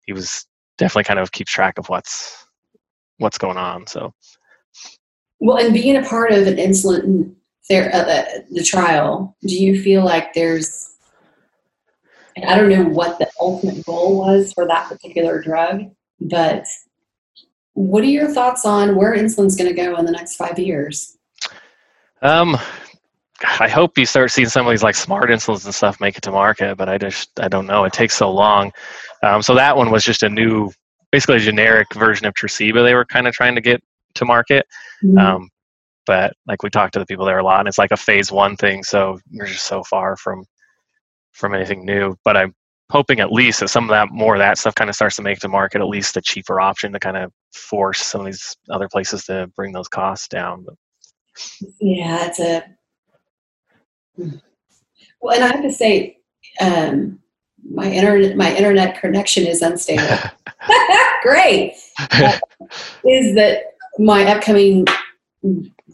he 0.03 0.13
was 0.13 0.47
definitely 0.79 1.05
kind 1.05 1.19
of 1.19 1.33
keeps 1.33 1.53
track 1.53 1.79
of 1.79 1.89
what's 1.89 2.47
what's 3.19 3.39
going 3.39 3.57
on. 3.57 3.87
So 3.89 4.15
well, 5.41 5.59
and 5.59 5.75
being 5.75 5.97
a 5.97 6.03
part 6.03 6.33
of 6.33 6.47
an 6.47 6.57
insulin 6.57 7.35
ther- 7.69 7.91
uh, 7.93 8.41
the 8.51 8.63
trial, 8.63 9.37
do 9.43 9.55
you 9.55 9.83
feel 9.83 10.05
like 10.05 10.33
there's 10.33 10.95
I 12.47 12.57
don't 12.57 12.69
know 12.69 12.85
what 12.85 13.19
the 13.19 13.29
ultimate 13.41 13.85
goal 13.85 14.19
was 14.19 14.53
for 14.53 14.65
that 14.69 14.89
particular 14.89 15.43
drug, 15.43 15.91
but 16.21 16.67
what 17.75 18.03
are 18.03 18.09
your 18.09 18.29
thoughts 18.29 18.67
on 18.67 18.97
where 18.97 19.15
insulin's 19.15 19.57
going 19.57 19.69
to 19.69 19.77
go 19.77 19.97
in 19.97 20.05
the 20.05 20.13
next 20.13 20.37
five 20.37 20.59
years? 20.59 21.17
Um, 22.23 22.57
I 23.61 23.69
hope 23.69 23.97
you 23.97 24.05
start 24.05 24.33
seeing 24.33 24.49
some 24.49 24.67
of 24.67 24.71
these 24.71 24.83
like 24.83 24.97
smart 24.97 25.31
insulins 25.31 25.65
and 25.65 25.75
stuff 25.75 26.01
make 26.01 26.17
it 26.17 26.23
to 26.23 26.33
market, 26.33 26.77
but 26.77 26.89
I 26.89 26.99
just 26.99 27.39
I 27.39 27.47
don't 27.47 27.67
know. 27.67 27.85
It 27.85 27.93
takes 27.93 28.15
so 28.17 28.31
long. 28.31 28.73
Um, 29.23 29.43
so 29.43 29.55
that 29.55 29.77
one 29.77 29.91
was 29.91 30.05
just 30.05 30.25
a 30.25 30.29
new, 30.29 30.73
basically 31.13 31.37
a 31.37 31.41
generic 31.41 31.87
version 31.95 32.27
of 32.27 32.35
Tresiba. 32.35 32.85
They 32.85 32.95
were 32.95 33.05
kind 33.05 33.29
of 33.29 33.35
trying 33.35 33.55
to 33.55 33.61
get 33.61 33.81
to 34.15 34.25
market. 34.25 34.67
Mm-hmm. 35.05 35.19
Um, 35.19 35.49
but 36.05 36.33
like 36.47 36.63
we 36.65 36.71
talked 36.71 36.95
to 36.95 36.99
the 36.99 37.07
people 37.07 37.27
there 37.27 37.39
a 37.39 37.45
lot, 37.45 37.61
and 37.61 37.69
it's 37.69 37.79
like 37.79 37.93
a 37.93 37.97
phase 37.97 38.33
one 38.33 38.57
thing. 38.57 38.83
So 38.83 39.21
you're 39.31 39.47
just 39.47 39.67
so 39.67 39.85
far 39.85 40.17
from 40.17 40.45
from 41.33 41.55
anything 41.55 41.85
new. 41.85 42.17
But 42.25 42.37
I'm 42.37 42.55
hoping 42.91 43.21
at 43.21 43.33
least 43.33 43.61
that 43.61 43.69
some 43.69 43.85
of 43.85 43.91
that 43.91 44.11
more 44.11 44.35
of 44.35 44.39
that 44.39 44.59
stuff 44.59 44.75
kind 44.75 44.89
of 44.89 44.97
starts 44.97 45.17
to 45.17 45.23
make 45.23 45.41
the 45.41 45.49
market 45.49 45.81
at 45.81 45.89
least 45.89 46.17
a 46.17 46.23
cheaper 46.23 46.61
option 46.61 46.93
to 46.93 46.99
kind 46.99 47.17
of 47.17 47.33
force 47.53 48.01
some 48.01 48.23
of 48.23 48.27
these 48.27 48.57
other 48.71 48.89
places 48.89 49.25
to 49.25 49.51
bring 49.57 49.73
those 49.73 49.89
costs 49.89 50.29
down. 50.29 50.65
But. 50.65 50.75
Yeah, 51.81 52.27
it's 52.27 52.41
a 52.41 52.65
well, 55.21 55.35
and 55.35 55.45
I 55.45 55.49
have 55.49 55.63
to 55.63 55.73
say, 55.73 56.19
um, 56.61 57.19
my 57.71 57.91
internet 57.91 58.37
my 58.37 58.55
internet 58.55 59.01
connection 59.01 59.47
is 59.47 59.63
unstable. 59.63 60.03
Great. 61.23 61.75
Uh, 61.99 62.39
is 63.05 63.35
that 63.35 63.75
my 63.99 64.25
upcoming 64.25 64.87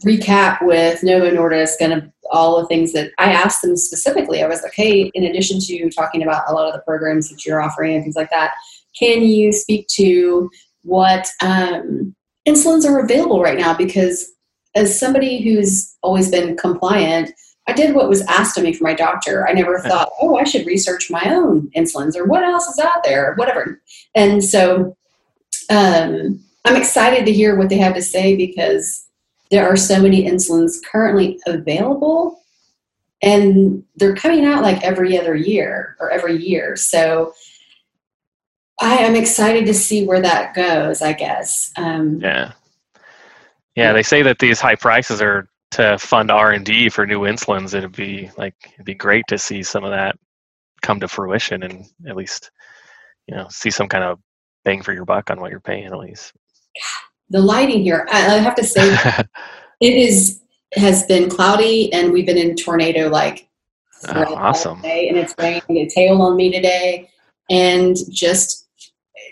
recap 0.05 0.65
with 0.65 1.03
Novo 1.03 1.31
Nordisk 1.31 1.75
and 1.81 2.11
all 2.35 2.61
the 2.61 2.67
things 2.67 2.93
that 2.93 3.11
I 3.17 3.31
asked 3.31 3.61
them 3.61 3.77
specifically. 3.77 4.43
I 4.43 4.47
was 4.47 4.61
like, 4.61 4.73
hey, 4.75 5.11
in 5.13 5.23
addition 5.23 5.59
to 5.61 5.89
talking 5.89 6.21
about 6.21 6.43
a 6.47 6.53
lot 6.53 6.67
of 6.67 6.73
the 6.73 6.81
programs 6.81 7.29
that 7.29 7.45
you're 7.45 7.61
offering 7.61 7.95
and 7.95 8.03
things 8.03 8.15
like 8.15 8.29
that, 8.29 8.51
can 8.97 9.23
you 9.23 9.51
speak 9.51 9.87
to 9.95 10.49
what 10.83 11.27
um, 11.41 12.15
insulins 12.47 12.87
are 12.87 12.99
available 12.99 13.41
right 13.41 13.57
now? 13.57 13.75
Because 13.75 14.31
as 14.75 14.99
somebody 14.99 15.41
who's 15.41 15.95
always 16.01 16.29
been 16.29 16.55
compliant, 16.57 17.31
I 17.67 17.73
did 17.73 17.95
what 17.95 18.09
was 18.09 18.21
asked 18.27 18.57
of 18.57 18.63
me 18.63 18.73
from 18.73 18.85
my 18.85 18.93
doctor. 18.93 19.47
I 19.47 19.53
never 19.53 19.79
thought, 19.79 20.11
oh, 20.21 20.35
I 20.35 20.43
should 20.43 20.67
research 20.67 21.09
my 21.09 21.23
own 21.25 21.69
insulins 21.75 22.15
or 22.15 22.25
what 22.25 22.43
else 22.43 22.67
is 22.67 22.79
out 22.79 23.03
there, 23.03 23.33
whatever. 23.35 23.81
And 24.13 24.43
so 24.43 24.95
um, 25.69 26.39
I'm 26.65 26.75
excited 26.75 27.25
to 27.25 27.33
hear 27.33 27.55
what 27.55 27.69
they 27.69 27.77
have 27.77 27.95
to 27.95 28.01
say 28.01 28.35
because 28.35 29.04
there 29.55 29.71
are 29.71 29.77
so 29.77 30.01
many 30.01 30.25
insulins 30.25 30.83
currently 30.83 31.39
available 31.47 32.43
and 33.21 33.81
they're 33.95 34.13
coming 34.13 34.43
out 34.43 34.61
like 34.61 34.83
every 34.83 35.17
other 35.17 35.33
year 35.33 35.95
or 36.01 36.11
every 36.11 36.35
year. 36.35 36.75
So 36.75 37.33
I 38.81 38.97
am 38.97 39.15
excited 39.15 39.65
to 39.67 39.73
see 39.73 40.05
where 40.05 40.21
that 40.21 40.55
goes, 40.55 41.01
I 41.01 41.13
guess. 41.13 41.71
Um, 41.77 42.19
yeah. 42.19 42.51
Yeah, 43.77 43.93
they 43.93 44.03
say 44.03 44.21
that 44.23 44.39
these 44.39 44.59
high 44.59 44.75
prices 44.75 45.21
are 45.21 45.47
to 45.71 45.97
fund 45.99 46.31
R&D 46.31 46.89
for 46.89 47.07
new 47.07 47.21
insulins. 47.21 47.73
It'd 47.73 47.95
be 47.95 48.29
like 48.37 48.55
it'd 48.73 48.85
be 48.85 48.93
great 48.93 49.23
to 49.29 49.37
see 49.37 49.63
some 49.63 49.85
of 49.85 49.91
that 49.91 50.17
come 50.81 50.99
to 50.99 51.07
fruition 51.07 51.63
and 51.63 51.85
at 52.07 52.17
least 52.17 52.51
you 53.27 53.35
know 53.35 53.47
see 53.49 53.69
some 53.69 53.87
kind 53.87 54.03
of 54.03 54.19
bang 54.65 54.81
for 54.81 54.91
your 54.91 55.05
buck 55.05 55.31
on 55.31 55.39
what 55.39 55.49
you're 55.49 55.61
paying 55.61 55.85
at 55.85 55.97
least 55.97 56.33
the 57.29 57.41
lighting 57.41 57.81
here, 57.81 58.07
I, 58.11 58.37
have 58.37 58.55
to 58.55 58.63
say, 58.63 58.95
it 59.81 59.93
is 59.93 60.41
has 60.73 61.03
been 61.05 61.29
cloudy 61.29 61.91
and 61.93 62.11
we've 62.11 62.25
been 62.25 62.37
in 62.37 62.55
tornado 62.55 63.07
like 63.07 63.47
oh, 64.09 64.35
awesome 64.35 64.81
day, 64.81 65.07
and 65.09 65.17
it's 65.17 65.33
raining. 65.37 65.63
It's 65.69 65.95
hail 65.95 66.21
on 66.21 66.35
me 66.35 66.51
today, 66.51 67.09
and 67.49 67.95
just 68.11 68.67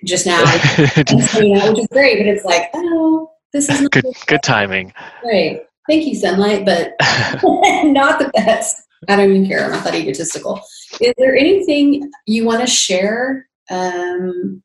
just 0.06 0.26
now, 0.26 0.40
you 0.40 0.44
know, 1.56 1.70
which 1.72 1.80
is 1.80 1.88
great. 1.92 2.18
But 2.18 2.28
it's 2.28 2.46
like, 2.46 2.70
oh, 2.74 3.32
this 3.52 3.70
is 3.70 3.88
good. 3.90 4.06
Good 4.28 4.44
timing. 4.44 4.94
Great. 5.22 5.64
Thank 5.90 6.06
you, 6.06 6.16
sunlight, 6.16 6.66
but 6.66 6.94
not 7.84 8.20
the 8.20 8.32
best. 8.34 8.84
I 9.10 9.18
don't 9.18 9.30
even 9.30 9.46
care. 9.46 9.66
I'm 9.66 9.72
not 9.72 9.84
that 9.84 9.96
egotistical. 9.96 10.62
Is 11.02 11.14
there 11.18 11.36
anything 11.36 12.10
you 12.26 12.46
want 12.46 12.62
to 12.62 12.68
share 12.68 13.48
um, 13.70 14.63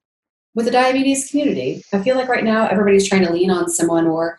with 0.59 0.66
the 0.66 0.72
diabetes 0.72 1.30
community. 1.30 1.84
I 1.92 2.02
feel 2.02 2.16
like 2.16 2.26
right 2.26 2.42
now 2.42 2.66
everybody's 2.66 3.09
trying 3.09 3.24
to 3.24 3.32
lean 3.32 3.48
on 3.48 3.70
someone, 3.70 4.09
or 4.09 4.36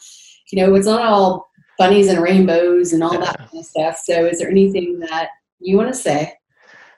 you 0.52 0.62
know, 0.62 0.76
it's 0.76 0.86
not 0.86 1.02
all 1.02 1.50
bunnies 1.78 2.10
and 2.10 2.22
rainbows 2.22 2.92
and 2.92 3.02
all 3.02 3.14
yeah. 3.14 3.22
that 3.22 3.38
kind 3.38 3.58
of 3.58 3.66
stuff. 3.66 3.98
So, 4.04 4.26
is 4.26 4.40
there 4.40 4.50
anything 4.50 5.00
that 5.00 5.30
you 5.62 5.78
want 5.78 5.88
to 5.88 5.98
say? 5.98 6.34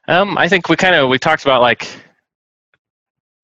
Um, 0.07 0.39
I 0.39 0.49
think 0.49 0.69
we 0.69 0.75
kind 0.75 0.95
of 0.95 1.07
we 1.07 1.19
talked 1.19 1.43
about 1.43 1.61
like 1.61 1.87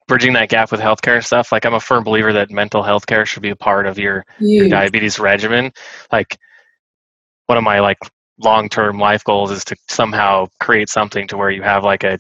bridging 0.07 0.33
that 0.33 0.49
gap 0.49 0.71
with 0.71 0.81
healthcare 0.81 1.23
stuff. 1.23 1.51
Like, 1.51 1.63
I'm 1.63 1.75
a 1.75 1.79
firm 1.79 2.03
believer 2.03 2.33
that 2.33 2.49
mental 2.49 2.81
health 2.81 3.05
care 3.05 3.27
should 3.27 3.43
be 3.43 3.51
a 3.51 3.55
part 3.55 3.85
of 3.85 3.99
your, 3.99 4.25
your 4.39 4.67
diabetes 4.69 5.19
regimen. 5.19 5.71
Like, 6.11 6.39
one 7.45 7.59
of 7.59 7.63
my 7.63 7.81
like 7.81 7.99
long-term 8.39 8.97
life 8.97 9.23
goals 9.23 9.51
is 9.51 9.63
to 9.65 9.75
somehow 9.89 10.47
create 10.59 10.89
something 10.89 11.27
to 11.27 11.37
where 11.37 11.51
you 11.51 11.61
have 11.61 11.83
like 11.83 12.03
a 12.03 12.17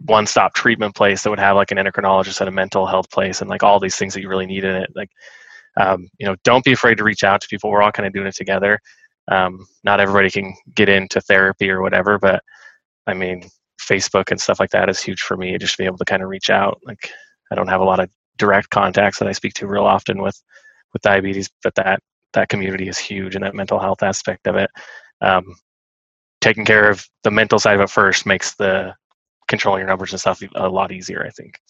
one 0.00 0.26
stop 0.26 0.54
treatment 0.54 0.94
place 0.94 1.22
that 1.22 1.30
would 1.30 1.38
have 1.38 1.56
like 1.56 1.70
an 1.70 1.78
endocrinologist 1.78 2.40
and 2.40 2.48
a 2.48 2.52
mental 2.52 2.86
health 2.86 3.10
place 3.10 3.40
and 3.40 3.48
like 3.48 3.62
all 3.62 3.80
these 3.80 3.96
things 3.96 4.14
that 4.14 4.20
you 4.20 4.28
really 4.28 4.46
need 4.46 4.64
in 4.64 4.74
it. 4.74 4.90
Like, 4.94 5.10
um, 5.76 6.08
you 6.18 6.26
know, 6.26 6.36
don't 6.44 6.64
be 6.64 6.72
afraid 6.72 6.96
to 6.98 7.04
reach 7.04 7.24
out 7.24 7.40
to 7.40 7.48
people. 7.48 7.70
We're 7.70 7.82
all 7.82 7.92
kind 7.92 8.06
of 8.06 8.12
doing 8.12 8.26
it 8.26 8.34
together. 8.34 8.78
Um, 9.28 9.66
not 9.84 10.00
everybody 10.00 10.30
can 10.30 10.54
get 10.74 10.88
into 10.88 11.20
therapy 11.20 11.70
or 11.70 11.82
whatever, 11.82 12.18
but 12.18 12.42
I 13.06 13.14
mean, 13.14 13.48
Facebook 13.80 14.30
and 14.30 14.40
stuff 14.40 14.60
like 14.60 14.70
that 14.70 14.88
is 14.88 15.00
huge 15.00 15.20
for 15.20 15.36
me 15.36 15.56
just 15.58 15.72
to 15.72 15.78
be 15.78 15.86
able 15.86 15.98
to 15.98 16.04
kind 16.04 16.22
of 16.22 16.28
reach 16.28 16.50
out. 16.50 16.80
Like, 16.84 17.10
I 17.50 17.54
don't 17.54 17.68
have 17.68 17.80
a 17.80 17.84
lot 17.84 18.00
of 18.00 18.10
direct 18.36 18.70
contacts 18.70 19.18
that 19.18 19.28
I 19.28 19.32
speak 19.32 19.54
to 19.54 19.66
real 19.66 19.84
often 19.84 20.20
with 20.22 20.40
with 20.92 21.02
diabetes, 21.02 21.50
but 21.62 21.74
that 21.76 22.00
that 22.32 22.48
community 22.48 22.88
is 22.88 22.98
huge 22.98 23.34
and 23.34 23.44
that 23.44 23.54
mental 23.54 23.78
health 23.78 24.02
aspect 24.02 24.46
of 24.46 24.56
it. 24.56 24.70
Um, 25.20 25.44
taking 26.40 26.64
care 26.64 26.88
of 26.88 27.06
the 27.24 27.30
mental 27.30 27.58
side 27.58 27.74
of 27.74 27.80
it 27.80 27.90
first 27.90 28.26
makes 28.26 28.54
the 28.54 28.94
controlling 29.48 29.80
your 29.80 29.88
numbers 29.88 30.12
and 30.12 30.20
stuff 30.20 30.42
a 30.54 30.68
lot 30.68 30.92
easier, 30.92 31.24
I 31.24 31.30
think. 31.30 31.60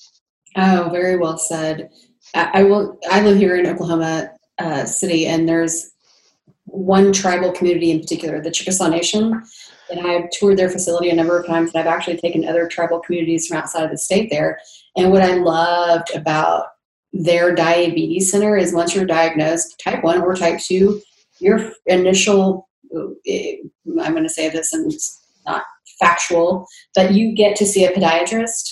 Oh, 0.56 0.88
very 0.92 1.16
well 1.16 1.38
said. 1.38 1.90
I, 2.34 2.50
I 2.54 2.62
will. 2.64 2.98
I 3.10 3.20
live 3.22 3.36
here 3.36 3.56
in 3.56 3.66
Oklahoma 3.66 4.30
uh, 4.58 4.84
City, 4.84 5.26
and 5.26 5.48
there's 5.48 5.92
one 6.64 7.12
tribal 7.12 7.52
community 7.52 7.90
in 7.90 8.00
particular, 8.00 8.40
the 8.40 8.50
Chickasaw 8.50 8.88
Nation, 8.88 9.42
and 9.90 10.06
I've 10.06 10.30
toured 10.30 10.56
their 10.56 10.70
facility 10.70 11.10
a 11.10 11.14
number 11.14 11.38
of 11.38 11.46
times, 11.46 11.72
and 11.72 11.80
I've 11.80 11.92
actually 11.92 12.16
taken 12.16 12.48
other 12.48 12.66
tribal 12.66 13.00
communities 13.00 13.46
from 13.46 13.58
outside 13.58 13.84
of 13.84 13.90
the 13.90 13.98
state 13.98 14.30
there. 14.30 14.58
And 14.96 15.12
what 15.12 15.22
I 15.22 15.34
loved 15.34 16.14
about 16.14 16.66
their 17.12 17.54
diabetes 17.54 18.30
center 18.30 18.56
is 18.56 18.74
once 18.74 18.94
you're 18.94 19.06
diagnosed 19.06 19.80
type 19.82 20.02
1 20.02 20.22
or 20.22 20.34
type 20.34 20.60
2 20.60 21.00
your 21.38 21.72
initial 21.86 22.68
i'm 22.94 24.12
going 24.12 24.22
to 24.22 24.28
say 24.28 24.48
this 24.48 24.72
and 24.72 24.92
it's 24.92 25.24
not 25.46 25.62
factual, 25.98 26.66
but 26.94 27.12
you 27.14 27.34
get 27.34 27.56
to 27.56 27.66
see 27.66 27.84
a 27.84 27.92
podiatrist, 27.92 28.68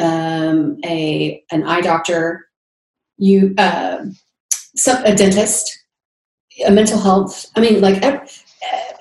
um, 0.00 0.78
a 0.84 1.42
an 1.50 1.64
eye 1.64 1.80
doctor, 1.80 2.48
you 3.16 3.54
uh, 3.58 4.04
some, 4.76 5.04
a 5.04 5.14
dentist, 5.14 5.78
a 6.66 6.70
mental 6.70 6.98
health. 6.98 7.46
I 7.56 7.60
mean, 7.60 7.80
like 7.80 8.02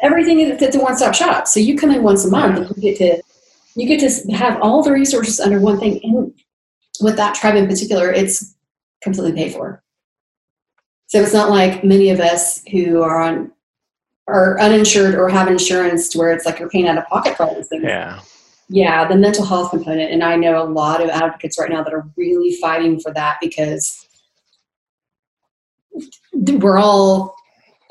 everything 0.02 0.58
that's 0.58 0.76
a 0.76 0.80
one 0.80 0.98
stop 0.98 1.14
shop. 1.14 1.48
So 1.48 1.60
you 1.60 1.78
come 1.78 1.92
in 1.92 2.04
once 2.04 2.26
a 2.26 2.30
month 2.30 2.58
and 2.58 2.84
you 2.84 2.94
get 2.94 2.98
to 2.98 3.22
you 3.76 3.88
get 3.88 4.00
to 4.00 4.32
have 4.34 4.60
all 4.62 4.82
the 4.82 4.92
resources 4.92 5.40
under 5.40 5.60
one 5.60 5.80
thing. 5.80 6.00
And 6.04 6.34
with 7.00 7.16
that 7.18 7.36
tribe 7.36 7.56
in 7.56 7.68
particular, 7.68 8.12
it's 8.12 8.56
completely 9.04 9.34
paid 9.34 9.54
for. 9.54 9.84
So 11.08 11.22
it's 11.22 11.34
not 11.34 11.52
like 11.52 11.84
many 11.84 12.10
of 12.10 12.20
us 12.20 12.64
who 12.72 13.04
are 13.04 13.22
on 13.22 13.52
are 14.28 14.60
uninsured 14.60 15.16
or 15.16 15.30
have 15.30 15.48
insurance 15.48 16.10
to 16.10 16.18
where 16.18 16.32
it's 16.32 16.46
like 16.46 16.60
you're 16.60 16.70
paying 16.70 16.88
out 16.88 16.98
of 16.98 17.06
pocket 17.08 17.38
for 17.38 17.44
all 17.44 17.56
these 17.56 17.68
things. 17.68 17.84
Yeah. 17.84 18.20
Yeah, 18.70 19.08
the 19.08 19.16
mental 19.16 19.46
health 19.46 19.70
component. 19.70 20.12
And 20.12 20.22
I 20.24 20.36
know 20.36 20.62
a 20.62 20.68
lot 20.68 21.02
of 21.02 21.10
advocates 21.10 21.58
right 21.58 21.70
now 21.70 21.84
that 21.84 21.94
are 21.94 22.06
really 22.18 22.56
fighting 22.58 23.00
for 23.00 23.14
that 23.14 23.38
because 23.40 24.06
we're 26.34 26.78
all, 26.78 27.34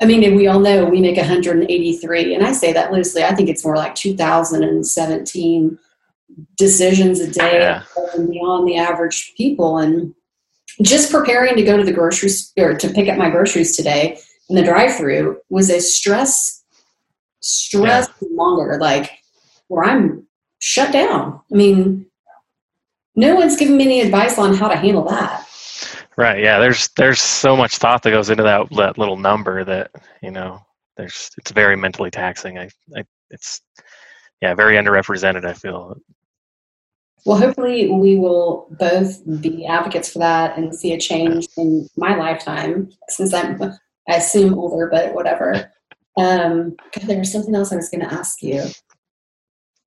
I 0.01 0.05
mean, 0.05 0.35
we 0.35 0.45
all 0.45 0.59
know 0.59 0.85
we 0.85 1.01
make 1.01 1.17
183. 1.17 2.35
And 2.35 2.45
I 2.45 2.51
say 2.51 2.73
that 2.73 2.91
loosely. 2.91 3.23
I 3.23 3.33
think 3.33 3.49
it's 3.49 3.65
more 3.65 3.75
like 3.75 3.95
2017 3.95 5.79
decisions 6.55 7.19
a 7.21 7.31
day 7.31 7.59
Yeah. 7.59 7.83
and 8.13 8.29
beyond 8.29 8.67
the 8.67 8.77
average 8.77 9.33
people. 9.35 9.79
And 9.79 10.13
just 10.83 11.11
preparing 11.11 11.55
to 11.55 11.63
go 11.63 11.75
to 11.75 11.83
the 11.83 11.91
grocery 11.91 12.29
store 12.29 12.75
to 12.75 12.89
pick 12.89 13.09
up 13.09 13.17
my 13.17 13.31
groceries 13.31 13.75
today 13.75 14.19
in 14.49 14.55
the 14.55 14.63
drive 14.63 14.95
through 14.95 15.39
was 15.49 15.69
a 15.69 15.79
stress, 15.79 16.63
stress 17.41 18.07
longer, 18.21 18.77
like 18.79 19.11
where 19.67 19.83
I'm 19.83 20.25
shut 20.59 20.91
down. 20.91 21.41
I 21.51 21.55
mean, 21.55 22.05
no 23.15 23.35
one's 23.35 23.57
giving 23.57 23.77
me 23.77 23.85
any 23.85 24.01
advice 24.01 24.37
on 24.37 24.53
how 24.53 24.67
to 24.67 24.75
handle 24.75 25.03
that. 25.09 25.45
Right. 26.17 26.41
Yeah. 26.41 26.59
There's 26.59 26.89
there's 26.97 27.21
so 27.21 27.55
much 27.55 27.77
thought 27.77 28.03
that 28.03 28.11
goes 28.11 28.29
into 28.29 28.43
that 28.43 28.67
that 28.71 28.97
little 28.97 29.17
number 29.17 29.63
that 29.63 29.91
you 30.23 30.31
know 30.31 30.61
there's 30.95 31.29
it's 31.37 31.51
very 31.51 31.75
mentally 31.75 32.09
taxing. 32.09 32.57
I, 32.57 32.69
I 32.95 33.03
it's 33.29 33.61
yeah 34.41 34.55
very 34.55 34.75
underrepresented. 34.75 35.45
I 35.45 35.53
feel. 35.53 35.97
Well, 37.25 37.37
hopefully, 37.37 37.91
we 37.91 38.17
will 38.17 38.67
both 38.79 39.21
be 39.41 39.65
advocates 39.65 40.13
for 40.13 40.19
that 40.19 40.57
and 40.57 40.73
see 40.73 40.93
a 40.93 40.99
change 40.99 41.47
in 41.57 41.89
my 41.97 42.15
lifetime 42.15 42.89
since 43.09 43.33
I'm, 43.33 43.59
I 44.09 44.15
assume, 44.15 44.53
older, 44.53 44.87
but 44.91 45.13
whatever. 45.13 45.71
Um, 46.17 46.75
God, 46.93 47.07
there 47.07 47.19
was 47.19 47.31
something 47.31 47.53
else 47.53 47.71
I 47.71 47.75
was 47.75 47.89
going 47.89 48.07
to 48.07 48.13
ask 48.13 48.41
you. 48.41 48.63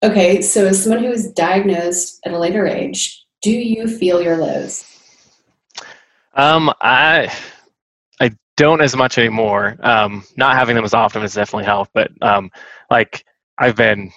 Okay, 0.03 0.41
so 0.41 0.65
as 0.67 0.83
someone 0.83 1.03
who 1.03 1.09
was 1.09 1.31
diagnosed 1.31 2.19
at 2.25 2.33
a 2.33 2.37
later 2.39 2.65
age, 2.67 3.25
do 3.41 3.51
you 3.51 3.87
feel 3.87 4.21
your 4.21 4.37
lows? 4.37 4.85
Um, 6.35 6.71
I 6.81 7.33
I 8.21 8.31
don't 8.57 8.81
as 8.81 8.95
much 8.95 9.17
anymore. 9.17 9.77
Um, 9.81 10.23
not 10.37 10.55
having 10.55 10.75
them 10.75 10.85
as 10.85 10.93
often 10.93 11.21
has 11.21 11.33
definitely 11.33 11.65
helped. 11.65 11.91
But 11.93 12.11
um, 12.21 12.51
like 12.89 13.25
I've 13.57 13.75
been 13.75 14.11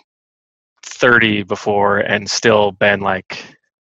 30 0.85 1.45
before 1.45 1.99
and 1.99 2.31
still 2.31 2.73
been 2.73 3.01
like 3.01 3.45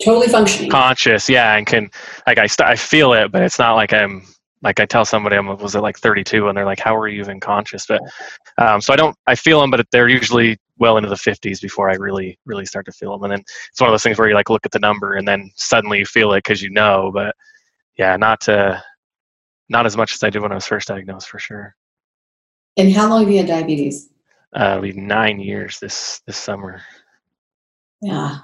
Totally 0.02 0.28
functioning. 0.28 0.70
conscious 0.70 1.28
yeah 1.28 1.54
and 1.56 1.66
can 1.66 1.90
like 2.26 2.36
i 2.36 2.46
st- 2.46 2.68
i 2.68 2.76
feel 2.76 3.12
it 3.12 3.30
but 3.30 3.42
it's 3.42 3.58
not 3.58 3.74
like 3.74 3.92
i'm 3.92 4.22
like 4.62 4.80
i 4.80 4.86
tell 4.86 5.04
somebody 5.04 5.36
I'm 5.36 5.46
was 5.58 5.74
it 5.74 5.80
like 5.80 5.98
32 5.98 6.48
and 6.48 6.56
they're 6.56 6.64
like 6.64 6.80
how 6.80 6.96
are 6.96 7.08
you 7.08 7.20
even 7.20 7.40
conscious? 7.40 7.86
But 7.86 8.00
um, 8.58 8.80
so 8.80 8.92
i 8.92 8.96
don't 8.96 9.16
i 9.26 9.34
feel 9.34 9.60
them 9.60 9.70
but 9.70 9.86
they're 9.92 10.08
usually 10.08 10.58
well 10.78 10.96
into 10.96 11.08
the 11.08 11.14
50s 11.14 11.60
before 11.60 11.90
i 11.90 11.94
really 11.94 12.38
really 12.46 12.66
start 12.66 12.86
to 12.86 12.92
feel 12.92 13.12
them 13.12 13.24
and 13.24 13.32
then 13.32 13.44
it's 13.70 13.80
one 13.80 13.88
of 13.88 13.92
those 13.92 14.02
things 14.02 14.18
where 14.18 14.28
you 14.28 14.34
like 14.34 14.50
look 14.50 14.66
at 14.66 14.72
the 14.72 14.78
number 14.78 15.14
and 15.14 15.26
then 15.26 15.50
suddenly 15.56 15.98
you 15.98 16.06
feel 16.06 16.32
it 16.32 16.38
because 16.38 16.62
you 16.62 16.70
know. 16.70 17.10
But 17.12 17.34
yeah 17.98 18.16
not 18.16 18.40
to 18.42 18.82
not 19.68 19.86
as 19.86 19.96
much 19.96 20.14
as 20.14 20.22
i 20.22 20.30
did 20.30 20.42
when 20.42 20.52
i 20.52 20.56
was 20.56 20.66
first 20.66 20.88
diagnosed 20.88 21.28
for 21.28 21.38
sure. 21.38 21.74
And 22.76 22.92
how 22.92 23.08
long 23.08 23.20
have 23.20 23.30
you 23.30 23.38
had 23.38 23.46
diabetes? 23.46 24.10
uh, 24.54 24.70
it'll 24.70 24.82
be 24.82 24.92
nine 24.92 25.40
years 25.40 25.78
this 25.80 26.20
this 26.26 26.36
summer. 26.36 26.80
Yeah. 28.00 28.38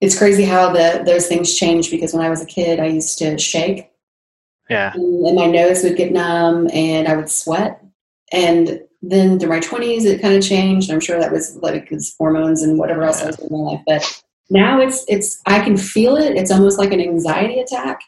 It's 0.00 0.16
crazy 0.18 0.44
how 0.44 0.72
the 0.72 1.02
those 1.04 1.26
things 1.26 1.54
change 1.54 1.90
because 1.90 2.12
when 2.12 2.24
I 2.24 2.30
was 2.30 2.42
a 2.42 2.46
kid, 2.46 2.78
I 2.78 2.86
used 2.86 3.18
to 3.18 3.38
shake 3.38 3.90
yeah 4.70 4.92
and 4.94 5.36
my 5.36 5.46
nose 5.46 5.82
would 5.82 5.96
get 5.96 6.12
numb 6.12 6.68
and 6.72 7.06
I 7.08 7.16
would 7.16 7.30
sweat. 7.30 7.80
And 8.32 8.80
then 9.02 9.38
through 9.38 9.50
my 9.50 9.60
20s, 9.60 10.04
it 10.06 10.22
kind 10.22 10.34
of 10.34 10.42
changed. 10.42 10.90
I'm 10.90 11.00
sure 11.00 11.18
that 11.20 11.30
was 11.30 11.56
like 11.56 11.82
because 11.82 12.14
hormones 12.18 12.62
and 12.62 12.78
whatever 12.78 13.02
else 13.04 13.22
I 13.22 13.26
was 13.26 13.36
doing 13.36 13.50
in 13.52 13.64
my 13.64 13.70
life. 13.72 13.80
But 13.86 14.22
now 14.50 14.80
it's 14.80 15.04
it's 15.08 15.40
I 15.46 15.60
can 15.60 15.76
feel 15.76 16.16
it. 16.16 16.36
It's 16.36 16.50
almost 16.50 16.78
like 16.78 16.92
an 16.92 17.00
anxiety 17.00 17.60
attack. 17.60 18.00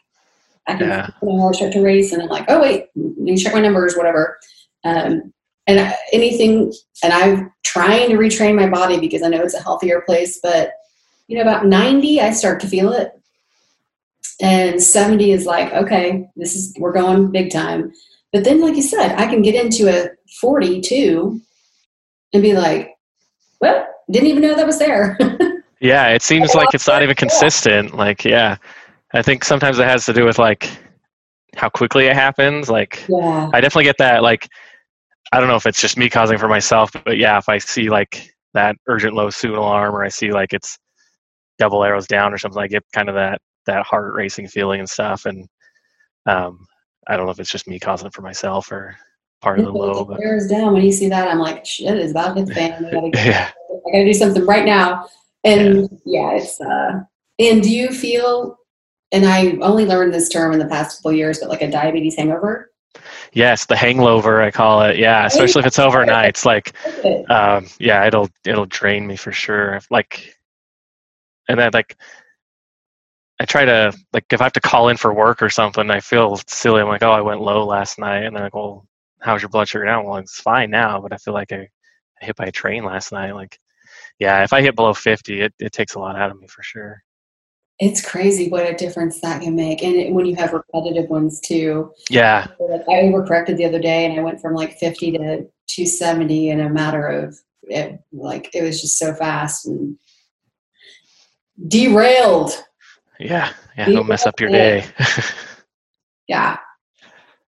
I 0.67 0.75
can 0.75 0.87
Yeah. 0.89 1.09
feel 1.19 1.39
heart 1.39 1.55
start 1.55 1.71
to 1.73 1.81
race, 1.81 2.11
and 2.11 2.21
I'm 2.21 2.27
like, 2.29 2.45
oh 2.49 2.59
wait, 2.61 2.87
let 2.95 3.17
me 3.19 3.37
check 3.37 3.53
my 3.53 3.61
numbers, 3.61 3.95
whatever. 3.95 4.37
Um, 4.83 5.33
and 5.67 5.79
I- 5.79 5.95
anything, 6.11 6.73
and 7.03 7.13
I'm 7.13 7.53
trying 7.63 8.09
to 8.09 8.17
retrain 8.17 8.55
my 8.55 8.67
body 8.67 8.99
because 8.99 9.21
I 9.21 9.27
know 9.29 9.43
it's 9.43 9.53
a 9.53 9.61
healthier 9.61 10.01
place. 10.01 10.39
But 10.41 10.71
you 11.27 11.35
know, 11.37 11.41
about 11.43 11.65
90, 11.67 12.21
I 12.21 12.31
start 12.31 12.59
to 12.61 12.67
feel 12.67 12.91
it, 12.93 13.11
and 14.41 14.81
70 14.81 15.31
is 15.31 15.45
like, 15.45 15.71
okay, 15.73 16.27
this 16.35 16.55
is 16.55 16.73
we're 16.79 16.93
going 16.93 17.31
big 17.31 17.51
time. 17.51 17.91
But 18.33 18.43
then, 18.43 18.61
like 18.61 18.75
you 18.75 18.81
said, 18.81 19.15
I 19.15 19.25
can 19.25 19.41
get 19.41 19.55
into 19.55 19.87
a 19.89 20.09
42 20.41 21.39
and 22.33 22.43
be 22.43 22.53
like, 22.53 22.91
well, 23.61 23.87
didn't 24.11 24.29
even 24.29 24.41
know 24.41 24.55
that 24.55 24.65
was 24.65 24.79
there. 24.79 25.17
Yeah, 25.79 26.09
it 26.09 26.21
seems 26.21 26.55
like 26.55 26.69
it's 26.73 26.87
not 26.87 27.03
even 27.03 27.15
consistent. 27.15 27.93
Like, 27.93 28.25
yeah, 28.25 28.57
I 29.13 29.21
think 29.21 29.43
sometimes 29.43 29.77
it 29.79 29.85
has 29.85 30.05
to 30.05 30.13
do 30.13 30.25
with 30.25 30.39
like 30.39 30.69
how 31.55 31.69
quickly 31.69 32.05
it 32.07 32.15
happens. 32.15 32.69
Like, 32.69 33.05
yeah. 33.07 33.49
I 33.53 33.61
definitely 33.61 33.83
get 33.83 33.97
that. 33.99 34.23
Like, 34.23 34.47
I 35.31 35.39
don't 35.39 35.49
know 35.49 35.55
if 35.55 35.65
it's 35.65 35.81
just 35.81 35.97
me 35.97 36.09
causing 36.09 36.37
for 36.37 36.47
myself, 36.47 36.91
but 37.05 37.17
yeah, 37.17 37.37
if 37.37 37.47
I 37.47 37.57
see 37.59 37.89
like 37.89 38.33
that 38.53 38.75
urgent 38.87 39.13
low 39.13 39.29
soon 39.29 39.55
alarm, 39.55 39.95
or 39.95 40.03
I 40.03 40.09
see 40.09 40.31
like 40.31 40.53
it's 40.53 40.79
double 41.59 41.83
arrows 41.83 42.07
down 42.07 42.33
or 42.33 42.37
something, 42.37 42.61
I 42.61 42.67
get 42.67 42.83
kind 42.93 43.09
of 43.09 43.15
that 43.15 43.39
that 43.67 43.85
heart 43.85 44.13
racing 44.13 44.47
feeling 44.47 44.79
and 44.79 44.89
stuff. 44.89 45.25
And 45.25 45.47
um, 46.25 46.65
I 47.07 47.15
don't 47.15 47.25
know 47.25 47.31
if 47.31 47.39
it's 47.39 47.51
just 47.51 47.67
me 47.67 47.79
causing 47.79 48.07
it 48.07 48.13
for 48.13 48.21
myself 48.21 48.71
or 48.71 48.95
part 49.41 49.59
of 49.59 49.65
the 49.65 49.71
low. 49.71 50.03
But 50.03 50.19
Bears 50.19 50.47
down. 50.47 50.73
When 50.73 50.83
you 50.83 50.91
see 50.91 51.09
that, 51.09 51.27
I'm 51.27 51.39
like, 51.39 51.65
shit, 51.65 51.97
it's 51.97 52.11
about 52.11 52.35
to 52.35 52.41
hit 52.41 52.47
the 52.49 52.55
fan. 52.55 52.85
I 52.85 52.91
gotta, 52.91 53.11
yeah, 53.15 53.51
I 53.69 53.91
gotta 53.91 54.05
do 54.05 54.13
something 54.13 54.45
right 54.45 54.65
now. 54.65 55.07
And 55.43 55.87
yeah, 56.05 56.31
it's 56.31 56.59
uh 56.59 57.01
and 57.39 57.61
do 57.61 57.69
you 57.69 57.89
feel 57.89 58.57
and 59.11 59.25
I 59.25 59.51
only 59.61 59.85
learned 59.85 60.13
this 60.13 60.27
term 60.27 60.51
in 60.51 60.59
the 60.59 60.65
past 60.65 60.97
couple 60.97 61.13
years, 61.13 61.39
but 61.39 61.49
like 61.49 61.61
a 61.61 61.71
diabetes 61.71 62.15
hangover? 62.15 62.71
yes, 63.33 63.65
the 63.65 63.75
hangover 63.75 64.41
I 64.41 64.51
call 64.51 64.81
it. 64.81 64.97
Yeah, 64.97 65.25
especially 65.25 65.61
if 65.61 65.67
it's 65.67 65.79
overnight. 65.79 66.29
It's 66.29 66.45
like 66.45 66.73
um, 67.29 67.67
yeah, 67.79 68.05
it'll 68.05 68.29
it'll 68.45 68.65
drain 68.65 69.07
me 69.07 69.15
for 69.15 69.31
sure. 69.31 69.79
Like, 69.89 70.35
and 71.47 71.59
then 71.59 71.71
like, 71.73 71.97
I 73.39 73.45
try 73.45 73.65
to 73.65 73.93
like 74.13 74.25
if 74.31 74.41
I 74.41 74.45
have 74.45 74.53
to 74.53 74.61
call 74.61 74.89
in 74.89 74.97
for 74.97 75.13
work 75.13 75.41
or 75.41 75.49
something, 75.49 75.89
I 75.91 75.99
feel 75.99 76.39
silly. 76.47 76.81
I'm 76.81 76.87
like, 76.87 77.03
oh, 77.03 77.11
I 77.11 77.21
went 77.21 77.41
low 77.41 77.65
last 77.65 77.99
night, 77.99 78.23
and 78.23 78.35
they're 78.35 78.43
like, 78.45 78.55
well, 78.55 78.87
how's 79.21 79.41
your 79.41 79.49
blood 79.49 79.67
sugar 79.67 79.85
now? 79.85 80.03
Well, 80.03 80.17
it's 80.17 80.39
fine 80.39 80.69
now, 80.71 80.99
but 81.01 81.13
I 81.13 81.17
feel 81.17 81.33
like 81.33 81.51
I, 81.51 81.67
I 82.21 82.25
hit 82.25 82.35
by 82.35 82.45
a 82.45 82.51
train 82.51 82.83
last 82.83 83.11
night. 83.11 83.33
Like, 83.35 83.59
yeah, 84.19 84.43
if 84.43 84.53
I 84.53 84.61
hit 84.61 84.75
below 84.75 84.93
50, 84.93 85.41
it, 85.41 85.53
it 85.59 85.71
takes 85.71 85.93
a 85.95 85.99
lot 85.99 86.15
out 86.15 86.31
of 86.31 86.39
me 86.39 86.47
for 86.47 86.63
sure. 86.63 87.03
It's 87.79 88.03
crazy 88.03 88.49
what 88.49 88.65
a 88.67 88.73
difference 88.73 89.21
that 89.21 89.41
can 89.43 89.55
make. 89.55 89.83
And 89.83 89.95
it- 89.95 90.11
when 90.11 90.25
you 90.25 90.35
have 90.35 90.53
repetitive 90.53 91.09
ones 91.11 91.39
too. 91.39 91.91
Yeah, 92.09 92.47
Like 92.59 92.81
I 92.89 92.93
overcorrected 93.03 93.57
the 93.57 93.65
other 93.65 93.79
day 93.79 94.05
and 94.05 94.19
I 94.19 94.23
went 94.23 94.41
from 94.41 94.55
like 94.55 94.79
50 94.79 95.11
to 95.11 95.17
270 95.67 96.49
in 96.49 96.59
a 96.61 96.69
matter 96.69 97.05
of 97.07 97.37
it, 97.63 97.99
like 98.11 98.49
it 98.55 98.63
was 98.63 98.81
just 98.81 98.97
so 98.97 99.13
fast 99.13 99.67
and 99.67 99.95
derailed. 101.67 102.51
Yeah, 103.19 103.51
yeah. 103.77 103.89
Don't 103.89 104.07
mess 104.07 104.25
up 104.25 104.39
your 104.39 104.49
day. 104.49 104.85
Yeah. 106.27 106.57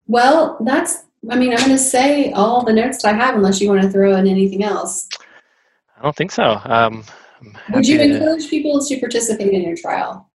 Well, 0.06 0.58
that's, 0.60 1.04
I 1.30 1.36
mean, 1.36 1.52
I'm 1.52 1.58
going 1.58 1.70
to 1.70 1.78
say 1.78 2.32
all 2.32 2.64
the 2.64 2.72
notes 2.72 3.02
that 3.02 3.14
I 3.14 3.16
have 3.16 3.36
unless 3.36 3.60
you 3.60 3.68
want 3.68 3.82
to 3.82 3.88
throw 3.88 4.16
in 4.16 4.26
anything 4.26 4.64
else. 4.64 5.08
I 5.96 6.02
don't 6.02 6.16
think 6.16 6.32
so. 6.32 6.60
Um, 6.64 7.04
Would 7.72 7.86
you 7.86 7.98
to- 7.98 8.04
encourage 8.04 8.50
people 8.50 8.84
to 8.84 8.98
participate 8.98 9.52
in 9.52 9.62
your 9.62 9.76
trial? 9.76 10.30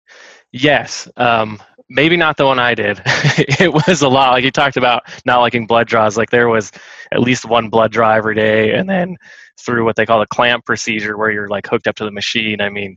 Yes. 0.53 1.09
Um, 1.16 1.61
maybe 1.91 2.16
not 2.16 2.37
the 2.37 2.47
one 2.47 2.59
I 2.59 2.74
did. 2.74 3.03
it 3.05 3.72
was 3.72 4.03
a 4.03 4.09
lot. 4.09 4.33
Like 4.33 4.45
you 4.45 4.51
talked 4.51 4.76
about 4.76 5.03
not 5.26 5.41
liking 5.41 5.66
blood 5.66 5.89
draws. 5.89 6.16
Like 6.16 6.31
there 6.31 6.49
was 6.49 6.72
at 7.12 7.20
least 7.20 7.45
one 7.45 7.68
blood 7.68 7.93
draw 7.93 8.12
every 8.12 8.35
day, 8.35 8.72
and 8.72 8.89
then 8.89 9.16
through 9.61 9.85
what 9.85 9.97
they 9.97 10.07
call 10.07 10.22
a 10.22 10.26
clamp 10.29 10.64
procedure, 10.64 11.18
where 11.18 11.31
you're 11.31 11.49
like 11.49 11.66
hooked 11.66 11.87
up 11.87 11.97
to 11.97 12.05
the 12.05 12.11
machine. 12.11 12.62
I 12.62 12.70
mean, 12.70 12.97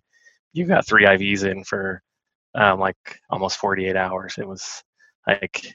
you 0.54 0.66
got 0.66 0.88
three 0.88 1.04
IVs 1.06 1.44
in 1.44 1.66
for 1.66 2.02
um, 2.56 2.80
like 2.80 3.20
almost 3.30 3.58
48 3.58 3.96
hours. 3.96 4.36
It 4.38 4.48
was 4.48 4.84
like 5.28 5.66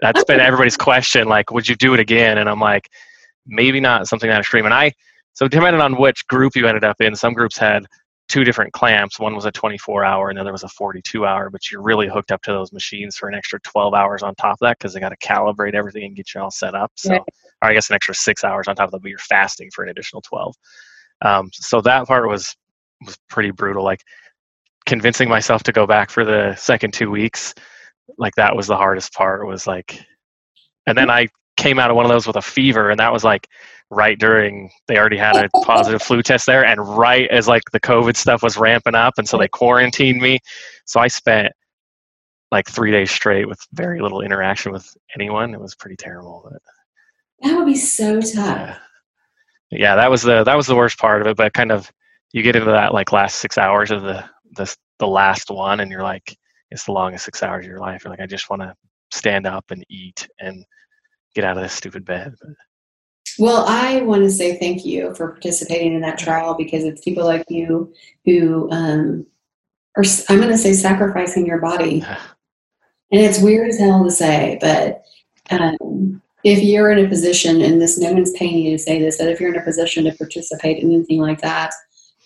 that's 0.00 0.24
been 0.24 0.40
everybody's 0.40 0.76
question. 0.76 1.28
Like, 1.28 1.50
would 1.50 1.68
you 1.68 1.76
do 1.76 1.94
it 1.94 2.00
again? 2.00 2.38
And 2.38 2.48
I'm 2.48 2.60
like, 2.60 2.88
maybe 3.46 3.80
not 3.80 4.08
something 4.08 4.28
that 4.30 4.40
extreme. 4.40 4.64
And 4.64 4.74
I 4.74 4.92
so 5.34 5.48
depending 5.48 5.80
on 5.80 5.96
which 5.98 6.26
group 6.26 6.54
you 6.56 6.66
ended 6.66 6.84
up 6.84 7.00
in, 7.00 7.14
some 7.16 7.32
groups 7.32 7.56
had 7.56 7.86
two 8.28 8.44
different 8.44 8.72
clamps. 8.72 9.18
One 9.18 9.34
was 9.34 9.44
a 9.44 9.50
24 9.52 10.04
hour 10.04 10.28
and 10.28 10.36
the 10.36 10.40
other 10.40 10.52
was 10.52 10.62
a 10.62 10.68
42 10.68 11.26
hour, 11.26 11.50
but 11.50 11.70
you're 11.70 11.82
really 11.82 12.08
hooked 12.08 12.32
up 12.32 12.42
to 12.42 12.52
those 12.52 12.72
machines 12.72 13.16
for 13.16 13.28
an 13.28 13.34
extra 13.34 13.60
12 13.60 13.94
hours 13.94 14.22
on 14.22 14.34
top 14.36 14.54
of 14.54 14.58
that 14.60 14.78
because 14.78 14.94
they 14.94 15.00
got 15.00 15.10
to 15.10 15.16
calibrate 15.16 15.74
everything 15.74 16.04
and 16.04 16.16
get 16.16 16.34
you 16.34 16.40
all 16.40 16.50
set 16.50 16.74
up. 16.74 16.92
So, 16.96 17.10
Right. 17.10 17.20
or 17.62 17.70
I 17.70 17.74
guess 17.74 17.90
an 17.90 17.96
extra 17.96 18.14
six 18.14 18.44
hours 18.44 18.68
on 18.68 18.76
top 18.76 18.86
of 18.86 18.92
that, 18.92 19.02
but 19.02 19.08
you're 19.08 19.18
fasting 19.18 19.70
for 19.74 19.84
an 19.84 19.90
additional 19.90 20.22
12. 20.22 20.54
Um, 21.22 21.50
so 21.52 21.80
that 21.82 22.06
part 22.06 22.28
was 22.28 22.54
was 23.04 23.18
pretty 23.28 23.50
brutal. 23.50 23.84
Like 23.84 24.02
convincing 24.86 25.28
myself 25.28 25.62
to 25.64 25.72
go 25.72 25.86
back 25.86 26.10
for 26.10 26.24
the 26.24 26.54
second 26.56 26.92
two 26.92 27.10
weeks, 27.10 27.54
like 28.18 28.34
that 28.36 28.56
was 28.56 28.66
the 28.66 28.76
hardest 28.76 29.12
part. 29.12 29.46
Was 29.46 29.66
like, 29.66 30.00
and 30.86 30.96
then 30.96 31.08
mm-hmm. 31.08 31.26
I 31.26 31.28
came 31.56 31.78
out 31.78 31.90
of 31.90 31.96
one 31.96 32.04
of 32.04 32.10
those 32.10 32.26
with 32.26 32.36
a 32.36 32.42
fever, 32.42 32.90
and 32.90 32.98
that 32.98 33.12
was 33.12 33.24
like 33.24 33.48
right 33.90 34.18
during 34.18 34.70
they 34.88 34.96
already 34.96 35.18
had 35.18 35.36
a 35.36 35.48
positive 35.62 36.02
flu 36.02 36.22
test 36.22 36.46
there, 36.46 36.64
and 36.64 36.80
right 36.96 37.28
as 37.30 37.48
like 37.48 37.62
the 37.72 37.80
COVID 37.80 38.16
stuff 38.16 38.42
was 38.42 38.56
ramping 38.56 38.94
up, 38.94 39.14
and 39.18 39.28
so 39.28 39.38
they 39.38 39.48
quarantined 39.48 40.20
me. 40.20 40.38
So 40.86 41.00
I 41.00 41.08
spent 41.08 41.52
like 42.50 42.68
three 42.68 42.90
days 42.90 43.10
straight 43.10 43.48
with 43.48 43.58
very 43.72 44.00
little 44.00 44.20
interaction 44.20 44.72
with 44.72 44.94
anyone. 45.16 45.54
It 45.54 45.60
was 45.60 45.74
pretty 45.74 45.96
terrible. 45.96 46.48
But 46.50 46.62
That 47.42 47.56
would 47.56 47.66
be 47.66 47.76
so 47.76 48.20
tough. 48.20 48.34
yeah, 48.34 48.78
yeah, 49.70 49.96
that 49.96 50.10
was 50.10 50.22
the 50.22 50.44
that 50.44 50.56
was 50.56 50.66
the 50.66 50.76
worst 50.76 50.98
part 50.98 51.22
of 51.22 51.26
it. 51.26 51.36
But 51.36 51.54
kind 51.54 51.72
of 51.72 51.90
you 52.32 52.42
get 52.42 52.56
into 52.56 52.70
that 52.70 52.92
like 52.92 53.12
last 53.12 53.36
six 53.36 53.58
hours 53.58 53.90
of 53.90 54.02
the 54.02 54.24
the 54.56 54.74
the 54.98 55.06
last 55.06 55.50
one, 55.50 55.80
and 55.80 55.90
you're 55.90 56.02
like, 56.02 56.36
it's 56.70 56.84
the 56.84 56.92
longest 56.92 57.24
six 57.24 57.42
hours 57.42 57.64
of 57.64 57.70
your 57.70 57.80
life. 57.80 58.04
You're 58.04 58.12
like, 58.12 58.20
I 58.20 58.26
just 58.26 58.50
want 58.50 58.62
to 58.62 58.74
stand 59.10 59.46
up 59.46 59.70
and 59.70 59.84
eat 59.88 60.28
and 60.40 60.64
get 61.34 61.44
out 61.44 61.56
of 61.56 61.62
this 61.62 61.72
stupid 61.72 62.04
bed. 62.04 62.34
Well, 63.38 63.64
I 63.66 64.02
want 64.02 64.22
to 64.22 64.30
say 64.30 64.58
thank 64.58 64.84
you 64.84 65.14
for 65.14 65.32
participating 65.32 65.94
in 65.94 66.00
that 66.02 66.18
trial 66.18 66.54
because 66.54 66.84
it's 66.84 67.02
people 67.02 67.24
like 67.24 67.44
you 67.48 67.92
who 68.24 68.70
um, 68.70 69.26
are, 69.96 70.04
I'm 70.28 70.38
going 70.38 70.50
to 70.50 70.58
say, 70.58 70.72
sacrificing 70.72 71.46
your 71.46 71.60
body. 71.60 72.04
And 73.12 73.20
it's 73.20 73.42
weird 73.42 73.68
as 73.68 73.78
hell 73.78 74.02
to 74.04 74.10
say, 74.10 74.56
but 74.58 75.04
um, 75.50 76.22
if 76.44 76.62
you're 76.62 76.90
in 76.90 77.04
a 77.04 77.08
position, 77.08 77.60
and 77.60 77.78
this, 77.78 77.98
no 77.98 78.10
one's 78.10 78.32
paying 78.32 78.64
you 78.64 78.70
to 78.70 78.82
say 78.82 78.98
this, 78.98 79.18
but 79.18 79.28
if 79.28 79.38
you're 79.38 79.52
in 79.52 79.60
a 79.60 79.64
position 79.64 80.04
to 80.04 80.12
participate 80.12 80.82
in 80.82 80.90
anything 80.90 81.20
like 81.20 81.42
that, 81.42 81.74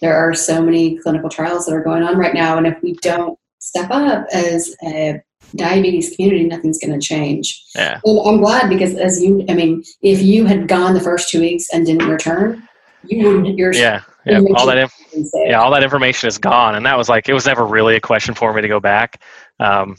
there 0.00 0.16
are 0.16 0.34
so 0.34 0.62
many 0.62 0.98
clinical 0.98 1.28
trials 1.28 1.66
that 1.66 1.74
are 1.74 1.82
going 1.82 2.02
on 2.02 2.18
right 2.18 2.34
now. 2.34 2.58
And 2.58 2.66
if 2.66 2.80
we 2.82 2.94
don't 2.94 3.38
step 3.58 3.90
up 3.90 4.26
as 4.32 4.74
a 4.84 5.22
diabetes 5.54 6.14
community, 6.14 6.44
nothing's 6.44 6.78
going 6.78 6.98
to 6.98 7.04
change. 7.04 7.64
yeah, 7.74 8.00
Well, 8.04 8.28
I'm 8.28 8.38
glad 8.38 8.68
because 8.68 8.94
as 8.96 9.22
you, 9.22 9.44
I 9.48 9.54
mean, 9.54 9.84
if 10.02 10.22
you 10.22 10.44
had 10.44 10.68
gone 10.68 10.94
the 10.94 11.00
first 11.00 11.30
two 11.30 11.40
weeks 11.40 11.68
and 11.72 11.86
didn't 11.86 12.08
return, 12.08 12.66
you 13.04 13.26
wouldn't. 13.26 13.56
You're 13.56 13.72
yeah, 13.72 14.02
yeah. 14.24 14.40
All 14.56 14.66
that 14.66 14.78
inf- 14.78 14.92
yeah. 15.12 15.50
yeah, 15.50 15.60
all 15.60 15.70
that 15.70 15.82
information 15.82 16.26
is 16.28 16.38
gone, 16.38 16.74
and 16.74 16.84
that 16.86 16.98
was 16.98 17.08
like 17.08 17.28
it 17.28 17.34
was 17.34 17.46
never 17.46 17.64
really 17.64 17.94
a 17.94 18.00
question 18.00 18.34
for 18.34 18.52
me 18.52 18.62
to 18.62 18.68
go 18.68 18.80
back. 18.80 19.22
Um, 19.60 19.96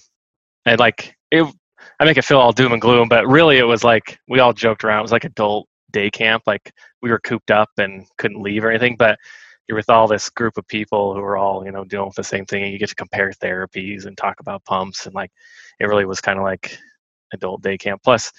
and 0.66 0.80
like 0.80 1.16
it, 1.32 1.46
I 2.00 2.06
make 2.06 2.18
it 2.18 2.26
feel 2.26 2.40
all 2.40 2.52
doom 2.52 2.74
and 2.74 2.82
gloom, 2.82 3.08
but 3.08 3.26
really 3.28 3.58
it 3.58 3.64
was 3.64 3.84
like 3.84 4.20
we 4.28 4.40
all 4.40 4.52
joked 4.52 4.84
around. 4.84 5.00
It 5.00 5.04
was 5.04 5.12
like 5.12 5.24
adult 5.24 5.68
day 5.92 6.10
camp, 6.10 6.44
like 6.46 6.72
we 7.02 7.10
were 7.10 7.20
cooped 7.20 7.52
up 7.52 7.70
and 7.78 8.06
couldn't 8.18 8.42
leave 8.42 8.66
or 8.66 8.70
anything, 8.70 8.98
but 8.98 9.18
you're 9.68 9.78
with 9.78 9.90
all 9.90 10.08
this 10.08 10.30
group 10.30 10.58
of 10.58 10.68
people 10.68 11.14
who 11.14 11.22
are 11.22 11.38
all 11.38 11.66
you 11.66 11.72
know 11.72 11.84
dealing 11.84 12.08
with 12.08 12.16
the 12.16 12.24
same 12.24 12.46
thing, 12.46 12.64
and 12.64 12.72
you 12.72 12.80
get 12.80 12.90
to 12.90 12.96
compare 12.96 13.32
therapies 13.32 14.06
and 14.06 14.18
talk 14.18 14.40
about 14.40 14.66
pumps, 14.66 15.06
and 15.06 15.16
like 15.16 15.32
it 15.80 15.86
really 15.86 16.06
was 16.06 16.22
kind 16.22 16.40
of 16.40 16.44
like 16.44 16.78
adult 17.34 17.62
day 17.62 17.78
camp. 17.78 18.02
Plus, 18.04 18.32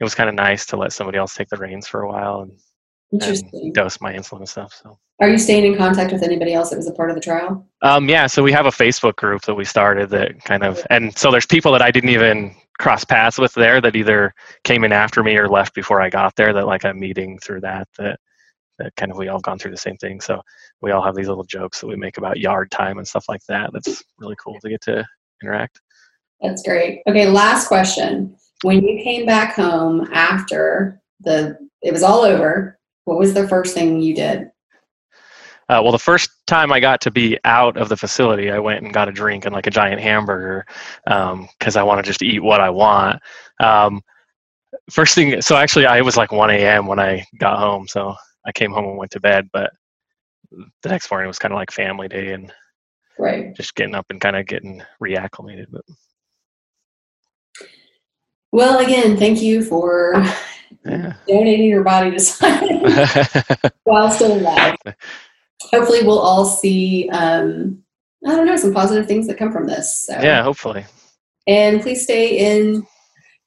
it 0.00 0.04
was 0.04 0.14
kind 0.14 0.28
of 0.28 0.34
nice 0.34 0.66
to 0.66 0.76
let 0.76 0.92
somebody 0.92 1.18
else 1.18 1.34
take 1.34 1.48
the 1.48 1.56
reins 1.56 1.86
for 1.86 2.02
a 2.02 2.08
while 2.08 2.40
and, 2.40 3.22
and 3.22 3.74
dose 3.74 4.00
my 4.00 4.12
insulin 4.12 4.38
and 4.38 4.48
stuff. 4.48 4.72
So. 4.82 4.98
Are 5.20 5.28
you 5.28 5.38
staying 5.38 5.64
in 5.64 5.76
contact 5.76 6.12
with 6.12 6.22
anybody 6.22 6.54
else 6.54 6.70
that 6.70 6.76
was 6.76 6.86
a 6.86 6.92
part 6.92 7.10
of 7.10 7.16
the 7.16 7.20
trial? 7.20 7.66
Um, 7.82 8.08
yeah, 8.08 8.28
so 8.28 8.40
we 8.42 8.52
have 8.52 8.66
a 8.66 8.70
Facebook 8.70 9.16
group 9.16 9.42
that 9.42 9.54
we 9.54 9.64
started 9.64 10.10
that 10.10 10.44
kind 10.44 10.62
of, 10.62 10.84
and 10.90 11.16
so 11.16 11.32
there's 11.32 11.46
people 11.46 11.72
that 11.72 11.82
I 11.82 11.90
didn't 11.90 12.10
even 12.10 12.54
cross 12.78 13.04
paths 13.04 13.38
with 13.38 13.52
there 13.54 13.80
that 13.80 13.96
either 13.96 14.32
came 14.62 14.84
in 14.84 14.92
after 14.92 15.24
me 15.24 15.36
or 15.36 15.48
left 15.48 15.74
before 15.74 16.00
I 16.00 16.08
got 16.08 16.36
there. 16.36 16.52
That 16.52 16.66
like 16.66 16.84
I'm 16.84 17.00
meeting 17.00 17.38
through 17.40 17.62
that. 17.62 17.88
That 17.98 18.20
that 18.78 18.94
kind 18.96 19.10
of 19.10 19.18
we 19.18 19.28
all 19.28 19.40
gone 19.40 19.58
through 19.58 19.70
the 19.70 19.76
same 19.76 19.96
thing. 19.96 20.20
So 20.20 20.40
we 20.80 20.90
all 20.90 21.02
have 21.02 21.14
these 21.14 21.28
little 21.28 21.44
jokes 21.44 21.80
that 21.80 21.86
we 21.86 21.96
make 21.96 22.18
about 22.18 22.38
yard 22.38 22.70
time 22.70 22.98
and 22.98 23.06
stuff 23.06 23.26
like 23.28 23.42
that. 23.48 23.70
That's 23.72 24.02
really 24.18 24.36
cool 24.42 24.58
to 24.60 24.68
get 24.68 24.80
to 24.82 25.04
interact. 25.42 25.80
That's 26.40 26.62
great. 26.62 27.02
Okay, 27.08 27.28
last 27.28 27.68
question. 27.68 28.36
When 28.62 28.84
you 28.84 29.02
came 29.02 29.26
back 29.26 29.54
home 29.54 30.08
after 30.12 31.00
the 31.20 31.58
it 31.82 31.92
was 31.92 32.02
all 32.02 32.22
over, 32.22 32.78
what 33.04 33.18
was 33.18 33.34
the 33.34 33.48
first 33.48 33.74
thing 33.74 34.00
you 34.00 34.14
did? 34.14 34.50
Uh, 35.70 35.80
well, 35.82 35.92
the 35.92 35.98
first 35.98 36.30
time 36.46 36.72
I 36.72 36.80
got 36.80 37.00
to 37.02 37.10
be 37.10 37.38
out 37.44 37.76
of 37.76 37.90
the 37.90 37.96
facility, 37.96 38.50
I 38.50 38.58
went 38.58 38.82
and 38.82 38.92
got 38.92 39.08
a 39.08 39.12
drink 39.12 39.44
and 39.44 39.54
like 39.54 39.66
a 39.66 39.70
giant 39.70 40.00
hamburger 40.00 40.64
because 41.04 41.76
I 41.76 41.82
want 41.82 42.02
to 42.02 42.08
just 42.08 42.22
eat 42.22 42.42
what 42.42 42.60
I 42.60 42.70
want. 42.70 43.20
Um, 43.60 44.00
first 44.90 45.14
thing, 45.14 45.42
so 45.42 45.56
actually, 45.56 45.84
I 45.84 45.98
it 45.98 46.04
was 46.04 46.16
like 46.16 46.32
1 46.32 46.50
a.m. 46.50 46.86
when 46.86 46.98
I 46.98 47.24
got 47.38 47.58
home, 47.58 47.86
so 47.86 48.14
I 48.48 48.52
came 48.52 48.72
home 48.72 48.86
and 48.86 48.96
went 48.96 49.10
to 49.12 49.20
bed. 49.20 49.48
But 49.52 49.70
the 50.50 50.88
next 50.88 51.10
morning 51.10 51.28
was 51.28 51.38
kind 51.38 51.52
of 51.52 51.56
like 51.58 51.70
family 51.70 52.08
day 52.08 52.32
and 52.32 52.52
Right. 53.18 53.54
just 53.54 53.74
getting 53.74 53.94
up 53.94 54.06
and 54.10 54.20
kind 54.20 54.36
of 54.36 54.46
getting 54.46 54.82
reacclimated. 55.02 55.66
But 55.70 55.82
Well, 58.52 58.78
again, 58.78 59.16
thank 59.16 59.42
you 59.42 59.62
for 59.62 60.14
yeah, 60.86 61.14
donating 61.26 61.68
your 61.68 61.84
body 61.84 62.10
to 62.12 62.18
science 62.20 63.12
while 63.84 64.10
still 64.10 64.34
alive. 64.38 64.76
Hopefully, 65.70 66.04
we'll 66.04 66.18
all 66.20 66.44
see. 66.46 67.10
Um, 67.10 67.82
I 68.26 68.34
don't 68.34 68.46
know 68.46 68.56
some 68.56 68.72
positive 68.72 69.06
things 69.06 69.26
that 69.26 69.36
come 69.36 69.52
from 69.52 69.66
this. 69.66 70.06
So. 70.06 70.12
yeah, 70.14 70.42
hopefully, 70.42 70.84
And 71.46 71.82
please 71.82 72.04
stay 72.04 72.38
in 72.38 72.86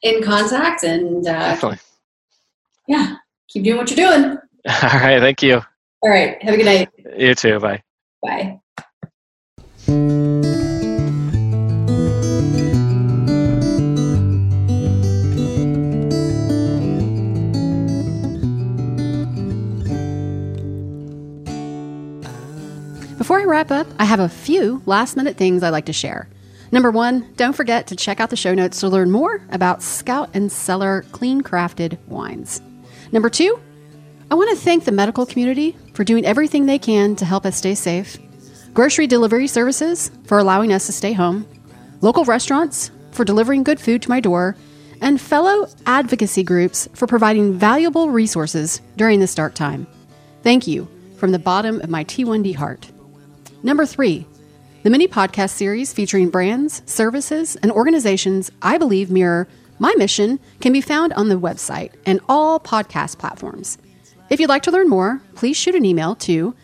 in 0.03 0.21
contact 0.23 0.83
and 0.83 1.25
uh, 1.25 1.31
definitely. 1.55 1.79
yeah, 2.87 3.15
keep 3.47 3.63
doing 3.63 3.77
what 3.77 3.89
you're 3.89 4.07
doing. 4.07 4.37
All 4.69 4.99
right, 4.99 5.19
thank 5.19 5.41
you. 5.41 5.61
All 6.03 6.09
right. 6.09 6.41
Have 6.43 6.53
a 6.53 6.57
good 6.57 6.65
night. 6.65 6.89
You 7.17 7.35
too. 7.35 7.59
Bye. 7.59 7.81
Bye. 8.21 8.59
Before 23.17 23.39
I 23.39 23.45
wrap 23.45 23.71
up, 23.71 23.87
I 23.97 24.05
have 24.05 24.19
a 24.19 24.27
few 24.27 24.81
last 24.85 25.15
minute 25.15 25.37
things 25.37 25.63
I'd 25.63 25.69
like 25.69 25.85
to 25.85 25.93
share. 25.93 26.27
Number 26.71 26.89
one, 26.89 27.31
don't 27.35 27.53
forget 27.53 27.87
to 27.87 27.95
check 27.95 28.19
out 28.19 28.29
the 28.29 28.35
show 28.35 28.53
notes 28.53 28.79
to 28.79 28.89
learn 28.89 29.11
more 29.11 29.41
about 29.51 29.83
Scout 29.83 30.29
and 30.33 30.51
Cellar 30.51 31.05
clean 31.11 31.41
crafted 31.41 31.97
wines. 32.07 32.61
Number 33.11 33.29
two, 33.29 33.59
I 34.31 34.33
want 34.33 34.49
to 34.49 34.55
thank 34.55 34.85
the 34.85 34.93
medical 34.93 35.25
community 35.25 35.75
for 35.93 36.05
doing 36.05 36.25
everything 36.25 36.65
they 36.65 36.79
can 36.79 37.17
to 37.17 37.25
help 37.25 37.45
us 37.45 37.57
stay 37.57 37.75
safe, 37.75 38.17
grocery 38.73 39.05
delivery 39.05 39.45
services 39.45 40.09
for 40.23 40.39
allowing 40.39 40.71
us 40.71 40.85
to 40.85 40.93
stay 40.93 41.11
home, 41.11 41.45
local 41.99 42.23
restaurants 42.23 42.91
for 43.11 43.25
delivering 43.25 43.63
good 43.63 43.77
food 43.77 44.01
to 44.03 44.09
my 44.09 44.21
door, 44.21 44.55
and 45.01 45.19
fellow 45.19 45.67
advocacy 45.85 46.43
groups 46.43 46.87
for 46.93 47.07
providing 47.07 47.59
valuable 47.59 48.09
resources 48.09 48.79
during 48.95 49.19
this 49.19 49.35
dark 49.35 49.53
time. 49.53 49.85
Thank 50.43 50.65
you 50.65 50.87
from 51.17 51.33
the 51.33 51.37
bottom 51.37 51.81
of 51.81 51.89
my 51.89 52.05
T1D 52.05 52.55
heart. 52.55 52.89
Number 53.63 53.85
three, 53.85 54.25
the 54.83 54.89
mini 54.89 55.09
podcast 55.09 55.49
series 55.49 55.91
featuring 55.91 56.29
brands, 56.29 56.83
services, 56.85 57.57
and 57.57 57.69
organizations 57.69 58.49
I 58.61 58.77
believe 58.77 59.11
mirror 59.11 59.49
my 59.77 59.93
mission 59.97 60.39
can 60.61 60.71
be 60.71 60.79
found 60.79 61.11
on 61.13 61.27
the 61.27 61.35
website 61.35 61.91
and 62.05 62.21
all 62.29 62.61
podcast 62.61 63.17
platforms. 63.17 63.77
If 64.31 64.39
you'd 64.39 64.49
like 64.49 64.63
to 64.63 64.71
learn 64.71 64.87
more, 64.87 65.21
please 65.35 65.57
shoot 65.57 65.75
an 65.75 65.83
email 65.83 66.15
to 66.15 66.55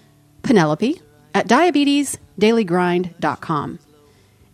Penelope 0.41 1.01
at 1.35 1.49
diabetesdailygrind.com. 1.49 3.79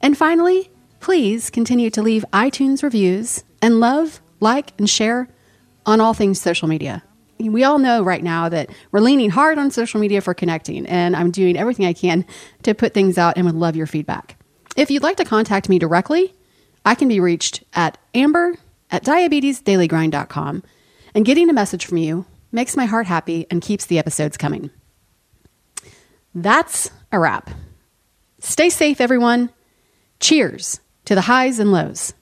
And 0.01 0.18
finally, 0.18 0.72
please 0.99 1.51
continue 1.51 1.91
to 1.91 2.01
leave 2.01 2.26
iTunes 2.34 2.82
reviews 2.82 3.43
and 3.61 3.80
love, 3.80 4.20
like, 4.39 4.74
and 4.80 4.89
share 4.89 5.30
on 5.86 6.01
all 6.01 6.16
things 6.16 6.41
social 6.41 6.68
media. 6.68 7.03
We 7.38 7.64
all 7.64 7.78
know 7.78 8.01
right 8.01 8.24
now 8.24 8.49
that 8.49 8.72
we're 8.91 8.99
leaning 8.99 9.30
hard 9.30 9.59
on 9.59 9.70
social 9.70 9.99
media 9.99 10.20
for 10.20 10.34
connecting, 10.34 10.88
and 10.88 11.16
I'm 11.16 11.30
doing 11.30 11.55
everything 11.55 11.86
I 11.86 11.93
can 11.93 12.26
to 12.64 12.74
put 12.74 12.95
things 12.95 13.20
out 13.20 13.38
and 13.38 13.45
would 13.45 13.53
love 13.53 13.76
your 13.76 13.86
feedback. 13.86 14.43
If 14.76 14.89
you'd 14.89 15.03
like 15.03 15.18
to 15.18 15.26
contact 15.26 15.70
me 15.70 15.78
directly, 15.78 16.34
I 16.84 16.95
can 16.95 17.09
be 17.09 17.20
reached 17.20 17.64
at 17.76 17.99
amber 18.16 18.55
at 18.89 19.03
diabetesdailygrind.com. 19.03 20.64
And 21.16 21.26
getting 21.26 21.47
a 21.47 21.53
message 21.53 21.86
from 21.86 21.99
you 21.99 22.26
makes 22.53 22.77
my 22.77 22.85
heart 22.85 23.07
happy 23.07 23.45
and 23.51 23.61
keeps 23.61 23.87
the 23.87 23.99
episodes 23.99 24.37
coming. 24.37 24.69
That's 26.33 26.89
a 27.11 27.19
wrap. 27.19 27.49
Stay 28.39 28.69
safe, 28.69 29.01
everyone. 29.01 29.49
Cheers 30.19 30.79
to 31.05 31.15
the 31.15 31.21
highs 31.21 31.59
and 31.59 31.71
lows. 31.71 32.13